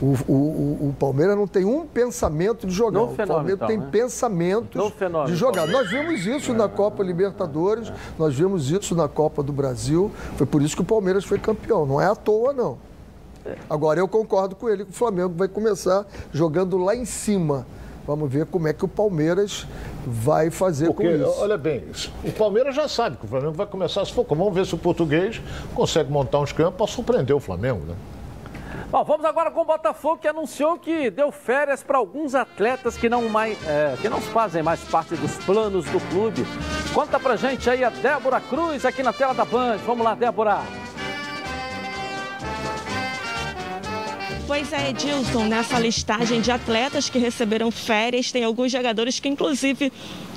[0.00, 2.98] O, o, o, Palmeiras não tem um pensamento de jogar.
[2.98, 3.88] No o Palmeiras então, tem né?
[3.92, 4.82] pensamentos
[5.26, 5.66] de jogar.
[5.68, 6.54] Nós vimos isso é.
[6.54, 7.94] na Copa Libertadores, é.
[8.18, 10.10] nós vimos isso na Copa do Brasil.
[10.38, 11.84] Foi por isso que o Palmeiras foi campeão.
[11.84, 12.78] Não é à toa, não.
[13.44, 13.54] É.
[13.68, 17.66] Agora eu concordo com ele que o Flamengo vai começar jogando lá em cima.
[18.06, 19.66] Vamos ver como é que o Palmeiras
[20.06, 21.40] vai fazer Porque, com isso.
[21.40, 21.84] Olha bem,
[22.24, 24.36] o Palmeiras já sabe que o Flamengo vai começar a se focar.
[24.36, 25.40] Vamos ver se o português
[25.74, 27.94] consegue montar uns campos para surpreender o Flamengo, né?
[28.90, 33.08] Bom, vamos agora com o Botafogo, que anunciou que deu férias para alguns atletas que
[33.08, 36.44] não, mais, é, que não fazem mais parte dos planos do clube.
[36.92, 39.78] Conta pra gente aí a Débora Cruz aqui na tela da Band.
[39.86, 40.60] Vamos lá, Débora.
[44.52, 49.90] Pois é, Edilson, nessa listagem de atletas que receberam férias, tem alguns jogadores que, inclusive,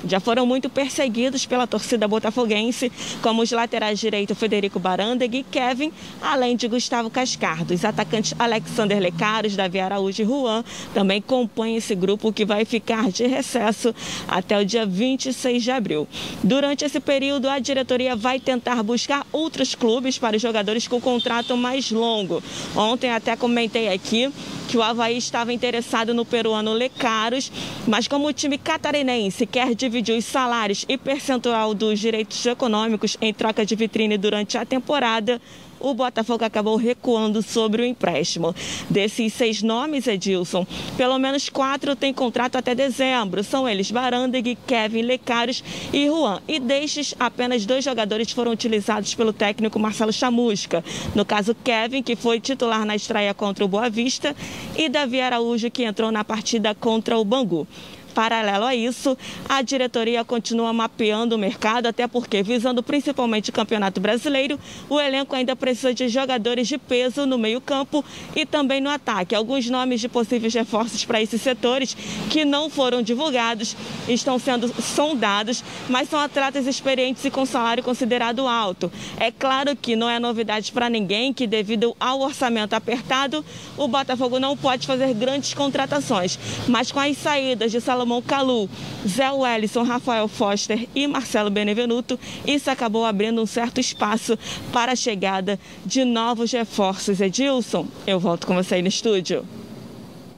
[0.04, 2.90] já foram muito perseguidos pela torcida botafoguense,
[3.22, 7.74] como os laterais direito Federico Barandeg e Kevin, além de Gustavo Cascardo.
[7.74, 13.10] Os atacantes Alexander Lecaros, Davi Araújo e Juan também compõem esse grupo que vai ficar
[13.10, 13.94] de recesso
[14.28, 16.06] até o dia 26 de abril.
[16.42, 21.56] Durante esse período, a diretoria vai tentar buscar outros clubes para os jogadores com contrato
[21.56, 22.42] mais longo.
[22.74, 24.32] Ontem até comentei aqui
[24.66, 27.52] que o Havaí estava interessado no peruano Lecaros,
[27.86, 33.32] mas como o time catarinense quer dividir os salários e percentual dos direitos econômicos em
[33.32, 35.40] troca de vitrine durante a temporada,
[35.78, 38.52] o Botafogo acabou recuando sobre o empréstimo.
[38.90, 40.66] Desses seis nomes, Edilson,
[40.96, 43.44] pelo menos quatro têm contrato até dezembro.
[43.44, 45.62] São eles Barandeg, Kevin Lecaros
[45.92, 46.40] e Juan.
[46.48, 50.82] E destes, apenas dois jogadores foram utilizados pelo técnico Marcelo Chamusca.
[51.14, 54.34] No caso, Kevin, que foi titular na estreia contra o Boa Vista,
[54.76, 57.68] e Davi Araújo, que entrou na partida contra o Bangu.
[58.16, 59.14] Paralelo a isso,
[59.46, 64.58] a diretoria continua mapeando o mercado, até porque, visando principalmente o Campeonato Brasileiro,
[64.88, 68.02] o elenco ainda precisa de jogadores de peso no meio-campo
[68.34, 69.34] e também no ataque.
[69.34, 71.94] Alguns nomes de possíveis reforços para esses setores
[72.30, 73.76] que não foram divulgados
[74.08, 78.90] estão sendo sondados, mas são atletas experientes e com salário considerado alto.
[79.20, 83.44] É claro que não é novidade para ninguém que, devido ao orçamento apertado,
[83.76, 88.70] o Botafogo não pode fazer grandes contratações, mas com as saídas de Salomão Salomão Calu,
[89.06, 94.38] Zé Wellison, Rafael Foster e Marcelo Benevenuto, isso acabou abrindo um certo espaço
[94.72, 97.20] para a chegada de novos reforços.
[97.20, 99.44] Edilson, eu volto com você aí no estúdio.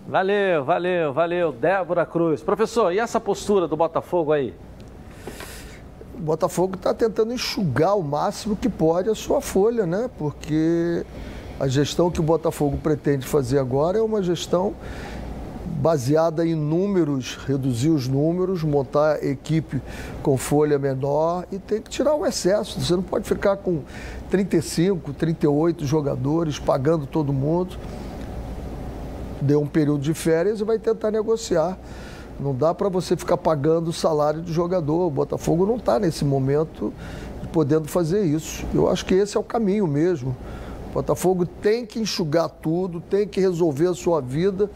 [0.07, 1.53] Valeu, valeu, valeu.
[1.53, 2.41] Débora Cruz.
[2.41, 4.55] Professor, e essa postura do Botafogo aí?
[6.15, 10.09] O Botafogo está tentando enxugar o máximo que pode a sua folha, né?
[10.17, 11.05] Porque
[11.61, 14.75] a gestão que o Botafogo pretende fazer agora é uma gestão
[15.79, 19.81] baseada em números, reduzir os números, montar equipe
[20.23, 22.81] com folha menor e tem que tirar o excesso.
[22.81, 23.83] Você não pode ficar com
[24.29, 27.77] 35, 38 jogadores pagando todo mundo.
[29.41, 31.79] Deu um período de férias e vai tentar negociar.
[32.41, 35.07] Não dá para você ficar pagando o salário do jogador.
[35.07, 36.93] O Botafogo não está nesse momento
[37.53, 38.65] podendo fazer isso.
[38.75, 40.37] Eu acho que esse é o caminho mesmo.
[40.91, 44.71] O Botafogo tem que enxugar tudo, tem que resolver a sua vida,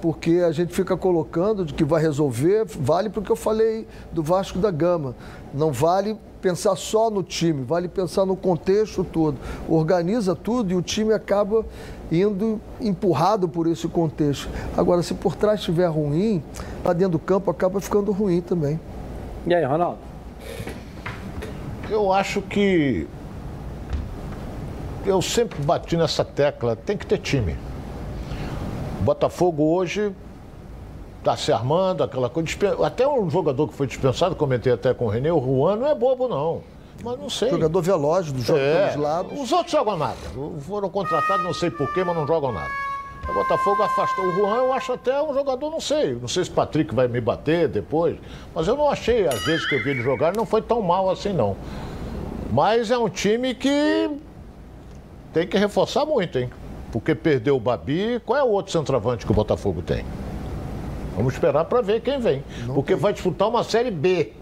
[0.00, 4.58] porque a gente fica colocando de que vai resolver, vale porque eu falei do Vasco
[4.58, 5.14] da Gama.
[5.52, 9.36] Não vale pensar só no time, vale pensar no contexto todo.
[9.68, 11.64] Organiza tudo e o time acaba
[12.10, 14.48] indo empurrado por esse contexto.
[14.76, 16.42] Agora, se por trás estiver ruim,
[16.84, 18.78] lá dentro do campo acaba ficando ruim também.
[19.46, 19.98] E aí, Ronaldo?
[21.90, 23.06] Eu acho que
[25.04, 27.56] eu sempre bati nessa tecla, tem que ter time.
[28.98, 30.12] O Botafogo hoje
[31.18, 32.48] está se armando, aquela coisa.
[32.84, 35.94] Até um jogador que foi dispensado, comentei até com o Renê, o Juan não é
[35.94, 36.62] bobo, não.
[37.02, 37.50] Mas não sei.
[37.50, 38.88] Jogador veloz do jogo é.
[38.88, 39.40] pelos lados.
[39.40, 40.16] Os outros jogam nada.
[40.60, 42.70] Foram contratados, não sei porquê, mas não jogam nada.
[43.28, 44.26] O Botafogo afastou.
[44.26, 46.14] O Juan, eu acho até um jogador, não sei.
[46.14, 48.16] Não sei se o Patrick vai me bater depois.
[48.54, 51.08] Mas eu não achei, às vezes que eu vi ele jogar, não foi tão mal
[51.10, 51.56] assim, não.
[52.50, 54.10] Mas é um time que
[55.32, 56.50] tem que reforçar muito, hein?
[56.92, 58.20] Porque perdeu o Babi.
[58.24, 60.04] Qual é o outro centroavante que o Botafogo tem?
[61.16, 62.42] Vamos esperar para ver quem vem.
[62.66, 63.02] Não porque tem.
[63.02, 64.32] vai disputar uma Série B.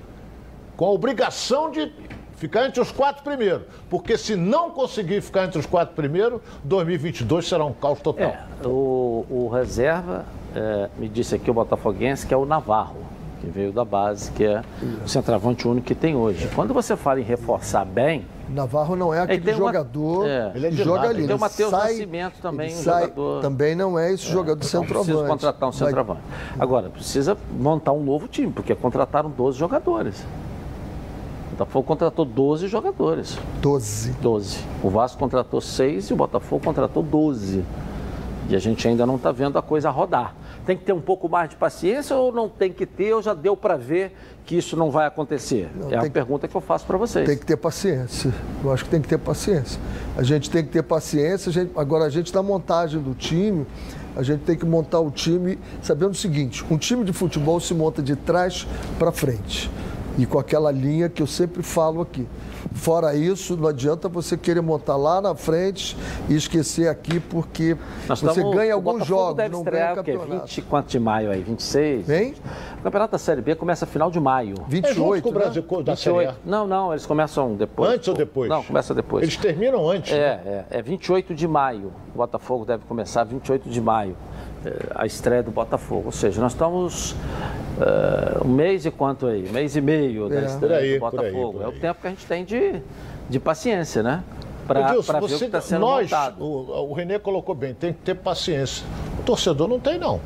[0.76, 1.90] Com a obrigação de
[2.36, 3.62] ficar entre os quatro primeiros.
[3.88, 8.28] Porque se não conseguir ficar entre os quatro primeiros, 2022 será um caos total.
[8.28, 10.24] É, o, o reserva
[10.54, 12.96] é, me disse aqui o botafoguense que é o Navarro,
[13.40, 14.62] que veio da base, que é
[15.04, 16.48] o centroavante único que tem hoje.
[16.54, 20.70] Quando você fala em reforçar bem, Navarro não é aquele jogador uma, é, ele é
[20.70, 21.26] que joga ali.
[21.26, 23.42] Tem o Matheus Nascimento também, um sai, jogador.
[23.42, 25.12] Também não é esse é, jogador de centroavante.
[25.12, 26.20] Precisa contratar um centroavante.
[26.28, 26.58] Vai...
[26.58, 30.24] Agora, precisa montar um novo time, porque contrataram 12 jogadores.
[31.48, 33.38] O Botafogo contratou 12 jogadores.
[33.60, 34.12] 12.
[34.20, 34.58] 12.
[34.82, 37.64] O Vasco contratou 6 e o Botafogo contratou 12.
[38.48, 40.34] E a gente ainda não está vendo a coisa rodar.
[40.66, 43.32] Tem que ter um pouco mais de paciência ou não tem que ter, ou já
[43.32, 44.12] deu para ver
[44.44, 45.70] que isso não vai acontecer?
[45.76, 47.24] Não, é a pergunta que eu faço para vocês.
[47.24, 48.34] Tem que ter paciência.
[48.64, 49.80] Eu acho que tem que ter paciência.
[50.16, 51.50] A gente tem que ter paciência.
[51.50, 53.64] A gente, agora, a gente, na montagem do time,
[54.16, 57.72] a gente tem que montar o time sabendo o seguinte: um time de futebol se
[57.72, 58.66] monta de trás
[58.98, 59.70] para frente.
[60.18, 62.26] E com aquela linha que eu sempre falo aqui.
[62.74, 65.96] Fora isso, não adianta você querer montar lá na frente
[66.28, 67.76] e esquecer aqui, porque
[68.08, 70.36] Nós você estamos, ganha alguns jogos, deve não estrear, ganha o quê?
[70.40, 71.42] 20, quanto de maio aí?
[71.42, 72.06] 26?
[72.06, 72.34] Vem?
[72.78, 74.54] O campeonato da Série B começa final de maio.
[74.68, 75.82] 28, é com o Brasil né?
[75.82, 75.98] da 28.
[75.98, 76.34] Série A.
[76.44, 77.90] Não, não, eles começam depois.
[77.90, 78.48] Antes ou depois?
[78.48, 79.22] Não, começa depois.
[79.22, 80.12] Eles terminam antes.
[80.12, 80.64] É, né?
[80.70, 81.92] é, é 28 de maio.
[82.14, 84.16] O Botafogo deve começar 28 de maio
[84.94, 86.04] a estreia do Botafogo.
[86.06, 89.48] Ou seja, nós estamos uh, um mês e quanto aí?
[89.48, 90.44] Um mês e meio da é.
[90.44, 91.30] estreia aí, do Botafogo.
[91.30, 91.64] Por aí, por aí.
[91.64, 92.82] É o tempo que a gente tem de,
[93.28, 94.22] de paciência, né?
[94.66, 96.42] Para ver o que está sendo nós, montado.
[96.42, 98.84] O, o Renê colocou bem, tem que ter paciência.
[99.20, 100.20] O torcedor não tem, não.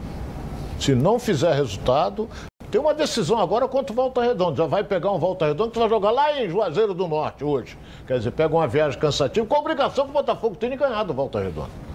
[0.78, 2.26] Se não fizer resultado,
[2.70, 4.56] tem uma decisão agora contra o Volta Redonda.
[4.56, 7.76] Já vai pegar um Volta Redonda que vai jogar lá em Juazeiro do Norte hoje.
[8.06, 11.02] Quer dizer, pega uma viagem cansativa com a obrigação que o Botafogo tem de ganhar
[11.02, 11.89] do Volta Redonda.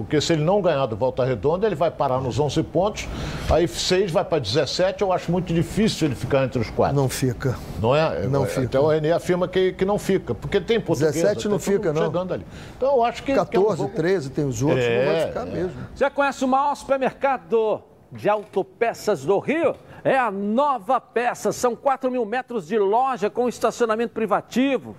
[0.00, 3.06] Porque se ele não ganhar do Volta Redonda, ele vai parar nos 11 pontos,
[3.50, 6.96] aí 6 vai para 17, eu acho muito difícil ele ficar entre os quatro.
[6.96, 7.54] Não fica.
[7.78, 8.26] Não é?
[8.26, 8.64] Não é, fica.
[8.64, 11.12] Até o René afirma que, que não fica, porque tem portuguesa.
[11.12, 12.06] 17 não fica, não.
[12.06, 12.46] chegando ali.
[12.78, 13.34] Então eu acho que...
[13.34, 15.50] 14, que é um jogo- 13, tem os outros, não vai É, ficar é.
[15.50, 15.72] mesmo.
[15.94, 19.74] Já conhece o maior supermercado de autopeças do Rio?
[20.02, 21.56] É a Nova Peças.
[21.56, 24.96] São 4 mil metros de loja com estacionamento privativo,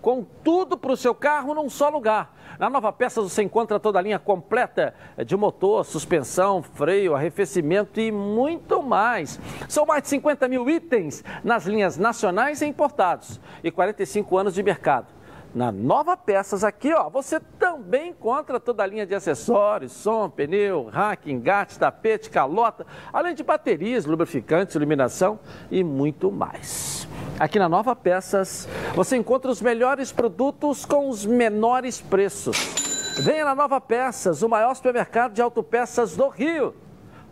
[0.00, 2.34] com tudo para o seu carro num só lugar.
[2.58, 4.94] Na Nova Peças você encontra toda a linha completa
[5.24, 9.40] de motor, suspensão, freio, arrefecimento e muito mais.
[9.68, 14.62] São mais de 50 mil itens nas linhas nacionais e importados e 45 anos de
[14.62, 15.19] mercado.
[15.52, 20.84] Na Nova Peças aqui, ó, você também encontra toda a linha de acessórios, som, pneu,
[20.84, 27.08] rack, engate, tapete, calota, além de baterias, lubrificantes, iluminação e muito mais.
[27.36, 33.16] Aqui na Nova Peças, você encontra os melhores produtos com os menores preços.
[33.24, 36.74] Venha na Nova Peças, o maior supermercado de autopeças do Rio.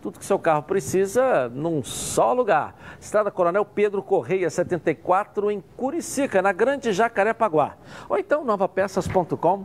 [0.01, 2.73] Tudo que seu carro precisa num só lugar.
[2.99, 7.73] Estrada Coronel Pedro Correia 74 em Curicica, na Grande Jacarepaguá.
[8.07, 9.59] Ou então novapeças.com.br.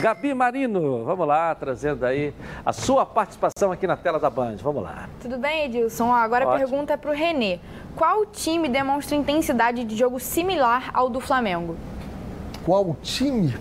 [0.00, 2.34] Gabi Marino, vamos lá, trazendo aí
[2.66, 4.56] a sua participação aqui na tela da Band.
[4.56, 5.08] Vamos lá.
[5.20, 6.12] Tudo bem, Edilson?
[6.12, 6.68] Agora a Ótimo.
[6.68, 7.60] pergunta é para o Renê.
[7.94, 11.76] Qual time demonstra intensidade de jogo similar ao do Flamengo?
[12.64, 13.54] Qual time?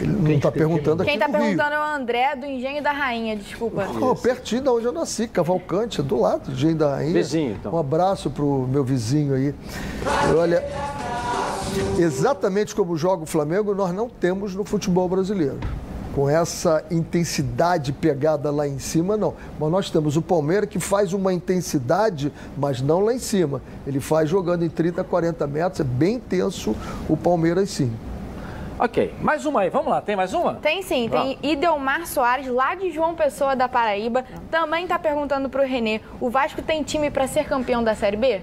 [0.00, 3.36] Ele não está perguntando aqui Quem está perguntando é o André do Engenho da Rainha,
[3.36, 3.86] desculpa.
[4.00, 7.12] Oh, pertinho da onde eu nasci, Cavalcante, do lado de Engenho da Rainha.
[7.12, 7.72] Vizinho, então.
[7.72, 9.54] Um abraço pro meu vizinho aí.
[10.30, 10.64] E Olha,
[11.98, 15.58] exatamente como joga o Flamengo, nós não temos no futebol brasileiro.
[16.14, 19.34] Com essa intensidade pegada lá em cima, não.
[19.58, 23.62] Mas nós temos o Palmeiras que faz uma intensidade, mas não lá em cima.
[23.86, 26.76] Ele faz jogando em 30, 40 metros, é bem intenso
[27.08, 27.90] o Palmeiras sim.
[28.78, 30.54] Ok, mais uma aí, vamos lá, tem mais uma?
[30.54, 34.24] Tem sim, tem Idelmar Soares, lá de João Pessoa, da Paraíba.
[34.50, 38.16] Também está perguntando para o Renê, o Vasco tem time para ser campeão da Série
[38.16, 38.42] B?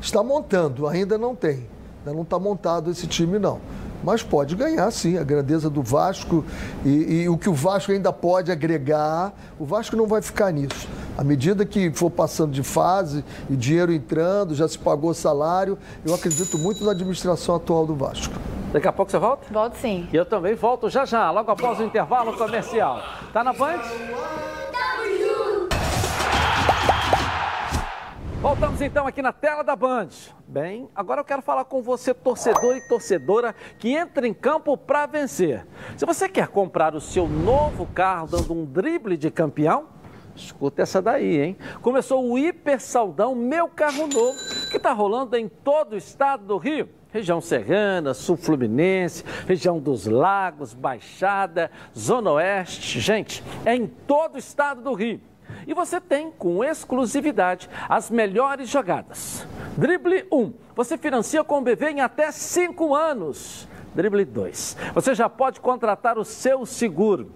[0.00, 1.66] Está montando, ainda não tem.
[2.00, 3.58] Ainda não está montado esse time, não.
[4.02, 6.44] Mas pode ganhar, sim, a grandeza do Vasco
[6.84, 9.32] e, e o que o Vasco ainda pode agregar.
[9.58, 10.88] O Vasco não vai ficar nisso.
[11.16, 16.14] À medida que for passando de fase e dinheiro entrando, já se pagou salário, eu
[16.14, 18.34] acredito muito na administração atual do Vasco.
[18.72, 19.44] Daqui a pouco você volta?
[19.52, 20.08] Volto sim.
[20.10, 23.02] E eu também volto já já, logo após o intervalo comercial.
[23.32, 23.80] Tá na Band?
[28.42, 30.08] Voltamos então aqui na tela da Band.
[30.48, 35.06] Bem, agora eu quero falar com você, torcedor e torcedora, que entra em campo para
[35.06, 35.64] vencer.
[35.96, 39.84] Se você quer comprar o seu novo carro dando um drible de campeão,
[40.34, 41.56] escuta essa daí, hein?
[41.82, 44.36] Começou o Hiper Saldão Meu Carro Novo,
[44.72, 46.88] que está rolando em todo o estado do Rio.
[47.12, 52.98] Região Serrana, Sul Fluminense, região dos Lagos, Baixada, Zona Oeste.
[52.98, 55.20] Gente, é em todo o estado do Rio.
[55.66, 59.46] E você tem, com exclusividade, as melhores jogadas.
[59.76, 60.52] Drible 1.
[60.74, 63.68] Você financia com o BV em até 5 anos.
[63.94, 64.76] Drible 2.
[64.94, 67.32] Você já pode contratar o seu seguro.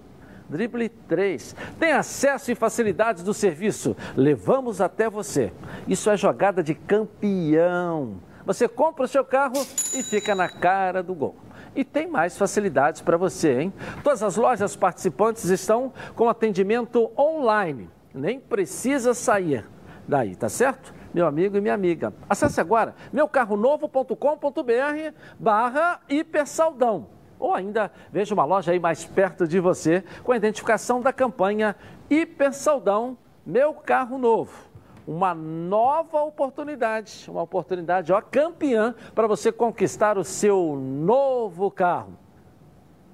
[0.49, 1.55] Drible 3.
[1.79, 3.95] Tem acesso e facilidades do serviço.
[4.15, 5.51] Levamos até você.
[5.87, 8.19] Isso é jogada de campeão.
[8.45, 9.61] Você compra o seu carro
[9.93, 11.35] e fica na cara do gol.
[11.75, 13.73] E tem mais facilidades para você, hein?
[14.03, 17.89] Todas as lojas participantes estão com atendimento online.
[18.17, 19.65] Nem precisa sair
[20.07, 20.93] daí, tá certo?
[21.13, 22.13] Meu amigo e minha amiga.
[22.29, 27.07] Acesse agora meucarronovo.com.br barra hipersaldão.
[27.39, 31.75] Ou ainda veja uma loja aí mais perto de você com a identificação da campanha
[32.09, 33.15] Hipersaldão
[33.45, 34.67] Meu Carro Novo
[35.07, 42.17] uma nova oportunidade, uma oportunidade ó, campeã para você conquistar o seu novo carro.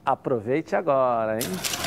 [0.03, 1.82] Aproveite agora, hein?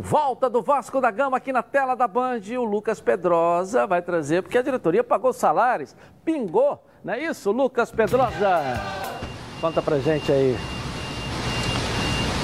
[0.00, 2.40] Volta do Vasco da Gama aqui na tela da Band.
[2.58, 5.94] O Lucas Pedrosa vai trazer, porque a diretoria pagou salários,
[6.24, 8.62] pingou, não é isso, Lucas Pedrosa?
[9.60, 10.56] Conta pra gente aí.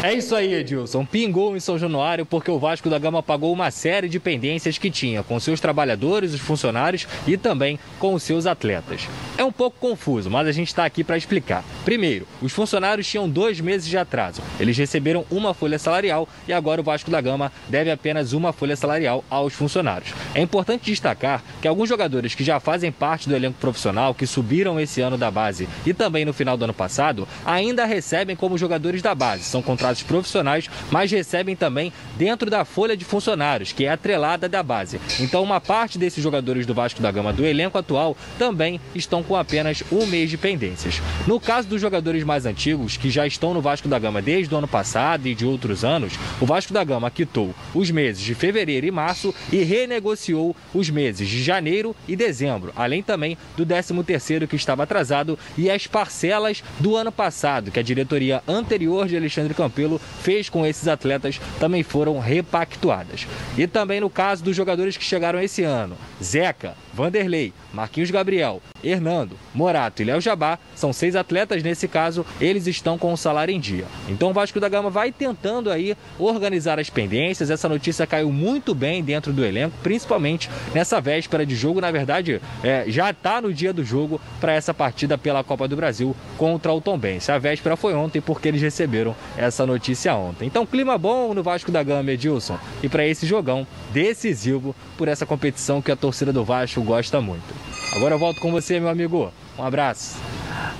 [0.06, 1.04] É isso aí, Edilson.
[1.04, 4.88] Pingou em São Januário porque o Vasco da Gama pagou uma série de pendências que
[4.88, 9.08] tinha com seus trabalhadores, os funcionários e também com os seus atletas.
[9.36, 11.64] É um pouco confuso, mas a gente está aqui para explicar.
[11.84, 14.40] Primeiro, os funcionários tinham dois meses de atraso.
[14.60, 18.76] Eles receberam uma folha salarial e agora o Vasco da Gama deve apenas uma folha
[18.76, 20.14] salarial aos funcionários.
[20.36, 24.78] É importante destacar que alguns jogadores que já fazem parte do elenco profissional, que subiram
[24.78, 29.02] esse ano da base e também no final do ano passado, ainda recebem como jogadores
[29.02, 29.42] da base.
[29.42, 34.48] São contratos passes profissionais, mas recebem também dentro da folha de funcionários, que é atrelada
[34.48, 35.00] da base.
[35.20, 39.36] Então, uma parte desses jogadores do Vasco da Gama do elenco atual também estão com
[39.36, 41.00] apenas um mês de pendências.
[41.26, 44.58] No caso dos jogadores mais antigos, que já estão no Vasco da Gama desde o
[44.58, 48.86] ano passado e de outros anos, o Vasco da Gama quitou os meses de fevereiro
[48.86, 54.56] e março e renegociou os meses de janeiro e dezembro, além também do 13º que
[54.56, 59.85] estava atrasado e as parcelas do ano passado, que a diretoria anterior de Alexandre Campelo
[60.22, 63.26] fez com esses atletas, também foram repactuadas.
[63.56, 69.36] E também no caso dos jogadores que chegaram esse ano, Zeca, Vanderlei, Marquinhos Gabriel, Hernando,
[69.54, 73.60] Morato e Léo Jabá são seis atletas nesse caso, eles estão com o salário em
[73.60, 73.84] dia.
[74.08, 77.50] Então o Vasco da Gama vai tentando aí organizar as pendências.
[77.50, 81.82] Essa notícia caiu muito bem dentro do elenco, principalmente nessa véspera de jogo.
[81.82, 85.76] Na verdade, é, já está no dia do jogo para essa partida pela Copa do
[85.76, 87.30] Brasil contra o Tombense.
[87.30, 90.46] A véspera foi ontem porque eles receberam essa notícia ontem.
[90.46, 95.26] Então clima bom no Vasco da Gama, Edilson, e para esse jogão decisivo por essa
[95.26, 97.54] competição que a torcida do Vasco gosta muito.
[97.94, 99.30] Agora eu volto com você, meu amigo.
[99.58, 100.16] Um abraço.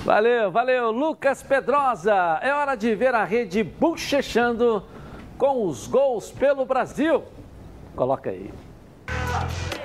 [0.05, 2.39] Valeu, valeu, Lucas Pedrosa.
[2.41, 4.83] É hora de ver a rede bochechando
[5.37, 7.23] com os gols pelo Brasil.
[7.95, 8.49] Coloca aí.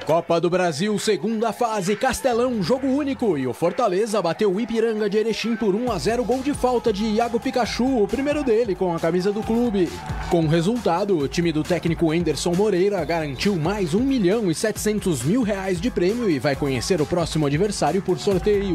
[0.05, 3.39] Copa do Brasil, segunda fase, Castelão, jogo único.
[3.39, 6.93] E o Fortaleza bateu o Ipiranga de Erechim por 1 a 0 gol de falta
[6.93, 9.89] de Iago Pikachu, o primeiro dele com a camisa do clube.
[10.29, 15.23] Com o resultado, o time do técnico Anderson Moreira garantiu mais 1 milhão e 700
[15.23, 18.75] mil reais de prêmio e vai conhecer o próximo adversário por sorteio.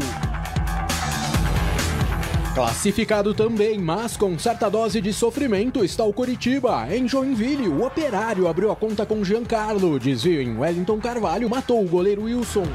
[2.58, 6.88] Classificado também, mas com certa dose de sofrimento, está o Curitiba.
[6.90, 10.00] Em Joinville, o operário abriu a conta com Giancarlo.
[10.00, 12.66] Desvio em Wellington Carvalho matou o goleiro Wilson.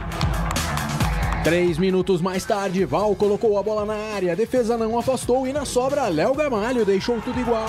[1.42, 5.52] Três minutos mais tarde, Val colocou a bola na área, a defesa não afastou e
[5.52, 7.66] na sobra, Léo Gamalho deixou tudo igual.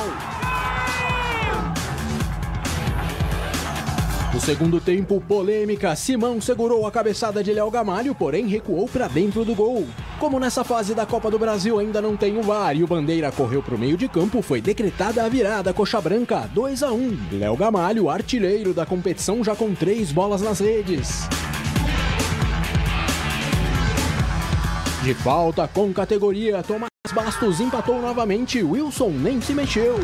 [4.34, 5.95] No segundo tempo, polêmica.
[5.95, 9.85] Simão segurou a cabeçada de Léo Gamalho, porém recuou para dentro do gol.
[10.19, 13.31] Como nessa fase da Copa do Brasil ainda não tem o VAR e o Bandeira
[13.31, 17.18] correu para o meio de campo, foi decretada a virada coxa branca 2 a 1.
[17.34, 21.30] Léo Gamalho, artilheiro da competição, já com três bolas nas redes.
[25.03, 29.99] De falta com categoria, Tomás Bastos empatou novamente, Wilson nem se mexeu.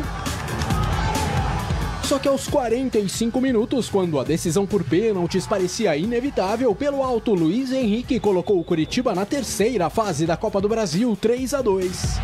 [2.10, 7.72] Só que aos 45 minutos, quando a decisão por pênaltis parecia inevitável, pelo alto Luiz
[7.72, 12.20] Henrique colocou o Curitiba na terceira fase da Copa do Brasil, 3 a 2.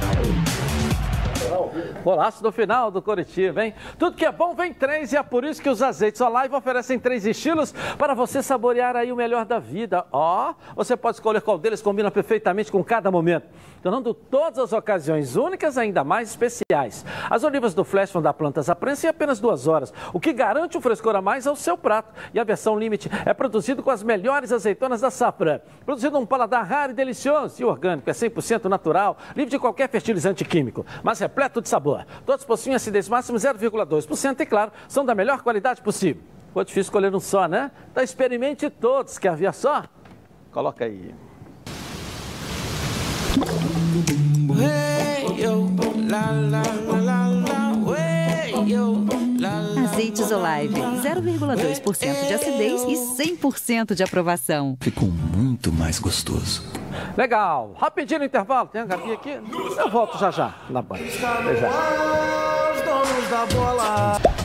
[2.03, 3.73] Golaço do final do Curitiba, hein?
[3.97, 6.99] Tudo que é bom vem três e é por isso que os azeites Olive oferecem
[6.99, 10.05] três estilos para você saborear aí o melhor da vida.
[10.11, 13.47] Ó, você pode escolher qual deles combina perfeitamente com cada momento,
[13.85, 17.05] tornando todas as ocasiões únicas ainda mais especiais.
[17.29, 20.33] As olivas do Flash vão dar plantas à prensa em apenas duas horas, o que
[20.33, 22.11] garante um frescor a mais ao seu prato.
[22.33, 26.65] E a versão Limite é produzido com as melhores azeitonas da Safra, produzido um paladar
[26.65, 31.61] raro e delicioso e orgânico, é 100% natural, livre de qualquer fertilizante químico, mas repleto
[31.61, 32.07] de sabor.
[32.25, 36.23] Todos possuem acidez máxima 0,2% e, claro, são da melhor qualidade possível.
[36.47, 37.69] Ficou difícil escolher um só, né?
[37.91, 39.19] Então experimente todos.
[39.19, 39.83] Quer ver só?
[40.51, 41.13] Coloca aí.
[49.95, 54.77] Azeites Olive, 0,2% de acidez e 100% de aprovação.
[54.81, 56.63] Ficou muito mais gostoso.
[57.15, 57.73] Legal.
[57.77, 58.67] Rapidinho no intervalo.
[58.67, 59.39] Tem a Gabi aqui?
[59.77, 61.05] Eu volto já já na banca.
[61.05, 61.39] Já.
[62.75, 64.44] Os donos da bola.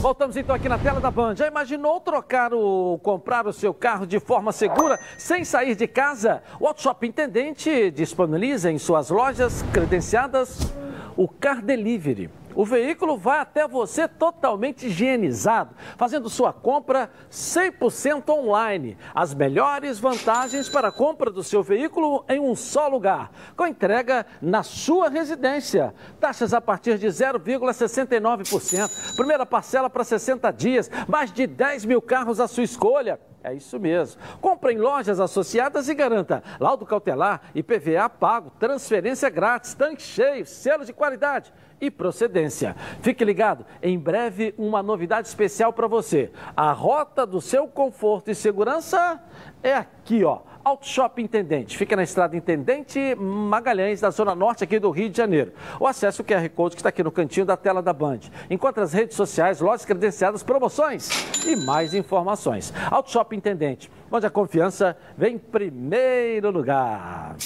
[0.00, 1.36] Voltamos então aqui na tela da Band.
[1.36, 6.42] Já imaginou trocar o comprar o seu carro de forma segura sem sair de casa?
[6.58, 10.72] O Auto Intendente disponibiliza em suas lojas credenciadas
[11.18, 12.30] o Car Delivery.
[12.54, 18.96] O veículo vai até você totalmente higienizado, fazendo sua compra 100% online.
[19.14, 24.26] As melhores vantagens para a compra do seu veículo em um só lugar, com entrega
[24.42, 25.94] na sua residência.
[26.18, 29.16] Taxas a partir de 0,69%.
[29.16, 33.20] Primeira parcela para 60 dias, mais de 10 mil carros à sua escolha.
[33.42, 34.20] É isso mesmo.
[34.40, 40.44] Compre em lojas associadas e garanta laudo cautelar e PVA pago, transferência grátis, tanque cheio,
[40.44, 42.76] selo de qualidade e procedência.
[43.00, 46.30] Fique ligado, em breve uma novidade especial para você.
[46.54, 49.22] A rota do seu conforto e segurança
[49.62, 50.40] é aqui, ó.
[50.62, 51.76] Auto Shop Intendente.
[51.76, 55.52] Fica na estrada Intendente Magalhães, da Zona Norte aqui do Rio de Janeiro.
[55.78, 58.20] Ou acesse o QR Code que está aqui no cantinho da tela da Band.
[58.50, 61.08] Encontre as redes sociais, lojas credenciadas, promoções
[61.46, 62.72] e mais informações.
[62.90, 67.36] Auto Shop Intendente, onde a confiança vem em primeiro lugar.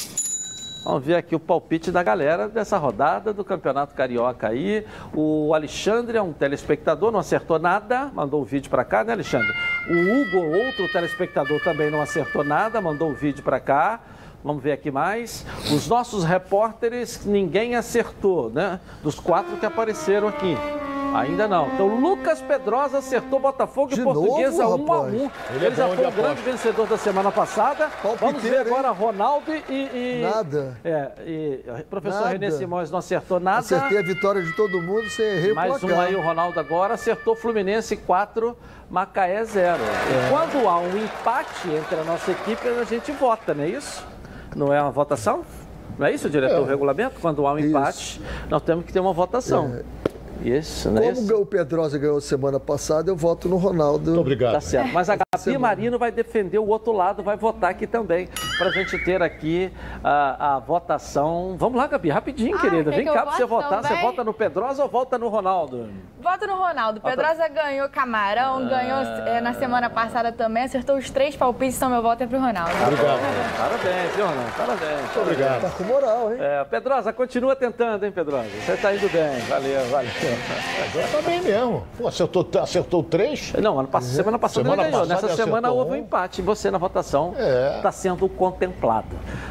[0.84, 4.84] Vamos ver aqui o palpite da galera dessa rodada do Campeonato Carioca aí.
[5.14, 9.50] O Alexandre é um telespectador, não acertou nada, mandou o vídeo para cá, né, Alexandre?
[9.88, 13.98] O Hugo, outro telespectador, também não acertou nada, mandou o vídeo para cá.
[14.44, 15.46] Vamos ver aqui mais.
[15.74, 18.78] Os nossos repórteres, ninguém acertou, né?
[19.02, 20.54] Dos quatro que apareceram aqui.
[21.14, 21.68] Ainda não.
[21.74, 25.14] Então, Lucas Pedrosa acertou Botafogo De e Portuguesa novo, 1 a 1 rapaz?
[25.14, 26.50] Ele Ele, é já foi o grande aposta.
[26.50, 27.88] vencedor da semana passada.
[28.02, 28.74] Vamos ver Palpiteiro, hein?
[28.74, 29.62] agora Ronaldo e.
[29.72, 30.76] e- Nada.
[30.84, 32.30] É, e o professor Nada.
[32.30, 33.58] Renê Simões não acertou nada.
[33.60, 36.94] Acertei a vitória de todo mundo, sem errei o Mais um aí, o Ronaldo agora
[36.94, 38.56] acertou Fluminense 4,
[38.90, 39.78] Macaé 0.
[39.82, 40.30] É.
[40.30, 44.04] Quando há um empate entre a nossa equipe, a gente vota, não é isso?
[44.56, 45.42] Não é uma votação?
[45.98, 46.60] Não é isso, diretor?
[46.60, 47.20] O regulamento?
[47.20, 49.68] Quando há um empate, nós temos que ter uma votação.
[49.76, 49.84] Isso,
[50.90, 51.36] não é Como isso?
[51.36, 54.06] o Pedrosa ganhou semana passada, eu voto no Ronaldo.
[54.10, 54.52] Muito obrigado.
[54.52, 54.92] Tá certo.
[54.92, 58.28] Mas a Gabi Marino vai defender o outro lado, vai votar aqui também,
[58.58, 61.56] para a gente ter aqui a, a votação.
[61.58, 62.90] Vamos lá, Gabi, rapidinho, Ah, querida.
[62.90, 63.82] quer Vem que cá para você vote votar.
[63.82, 64.02] Você também?
[64.04, 65.88] vota no Pedrosa ou vota no Ronaldo?
[66.20, 67.00] Voto no Ronaldo.
[67.00, 72.02] Pedrosa ganhou Camarão, ganhou é, na semana passada também, acertou os três palpites, então meu
[72.02, 72.70] voto é pro Ronaldo.
[72.72, 74.52] Parabéns, viu, Ronaldo?
[74.56, 75.00] Parabéns.
[75.00, 75.60] Muito obrigado.
[75.62, 76.38] Tá com moral, hein?
[76.40, 78.48] É, Pedrosa, continua tentando, hein, Pedrosa?
[78.64, 79.38] Você tá indo bem.
[79.48, 80.10] Valeu, valeu.
[80.26, 81.86] Agora tá bem mesmo.
[81.98, 83.52] Pô, acertou, acertou três?
[83.60, 85.06] Não, ano semana passada Semana ele ganhou.
[85.06, 86.42] Nessa semana houve um empate.
[86.42, 87.34] Você na votação
[87.76, 89.08] está sendo contemplado.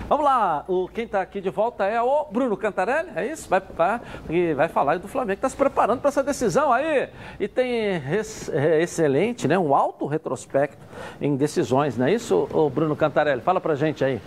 [0.10, 3.50] Vamos lá, o, quem está aqui de volta é o Bruno Cantarelli, é isso?
[3.50, 7.10] Vai, vai, e vai falar do Flamengo, está se preparando para essa decisão aí.
[7.40, 9.58] E tem res- é, excelente, né?
[9.58, 10.78] Um alto retrospecto
[11.22, 13.42] em decisões, não é isso, o Bruno Cantarelli?
[13.42, 14.20] Fala pra gente aí.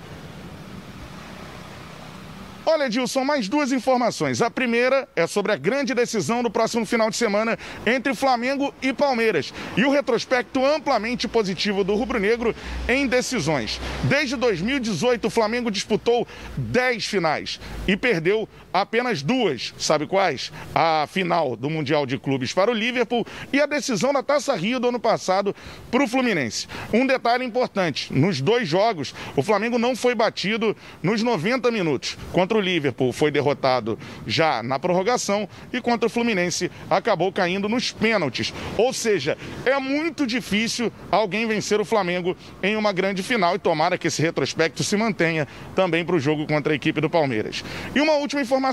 [2.69, 4.43] Olha, Edilson, mais duas informações.
[4.43, 7.57] A primeira é sobre a grande decisão do próximo final de semana
[7.87, 9.55] entre Flamengo e Palmeiras.
[9.77, 12.53] E o retrospecto amplamente positivo do rubro-negro
[12.89, 13.81] em decisões.
[14.03, 16.27] Desde 2018, o Flamengo disputou
[16.57, 18.49] 10 finais e perdeu
[18.81, 19.75] apenas duas.
[19.79, 20.53] Sabe quais?
[20.75, 24.79] A final do Mundial de Clubes para o Liverpool e a decisão da Taça Rio
[24.79, 25.55] do ano passado
[25.91, 26.67] para o Fluminense.
[26.93, 32.17] Um detalhe importante: nos dois jogos, o Flamengo não foi batido nos 90 minutos.
[32.33, 37.93] Contra o Liverpool foi derrotado já na prorrogação e contra o Fluminense acabou caindo nos
[37.93, 38.53] pênaltis.
[38.77, 43.99] Ou seja, é muito difícil alguém vencer o Flamengo em uma grande final e tomara
[43.99, 47.65] que esse retrospecto se mantenha também para o jogo contra a equipe do Palmeiras.
[47.95, 48.66] E uma última informação: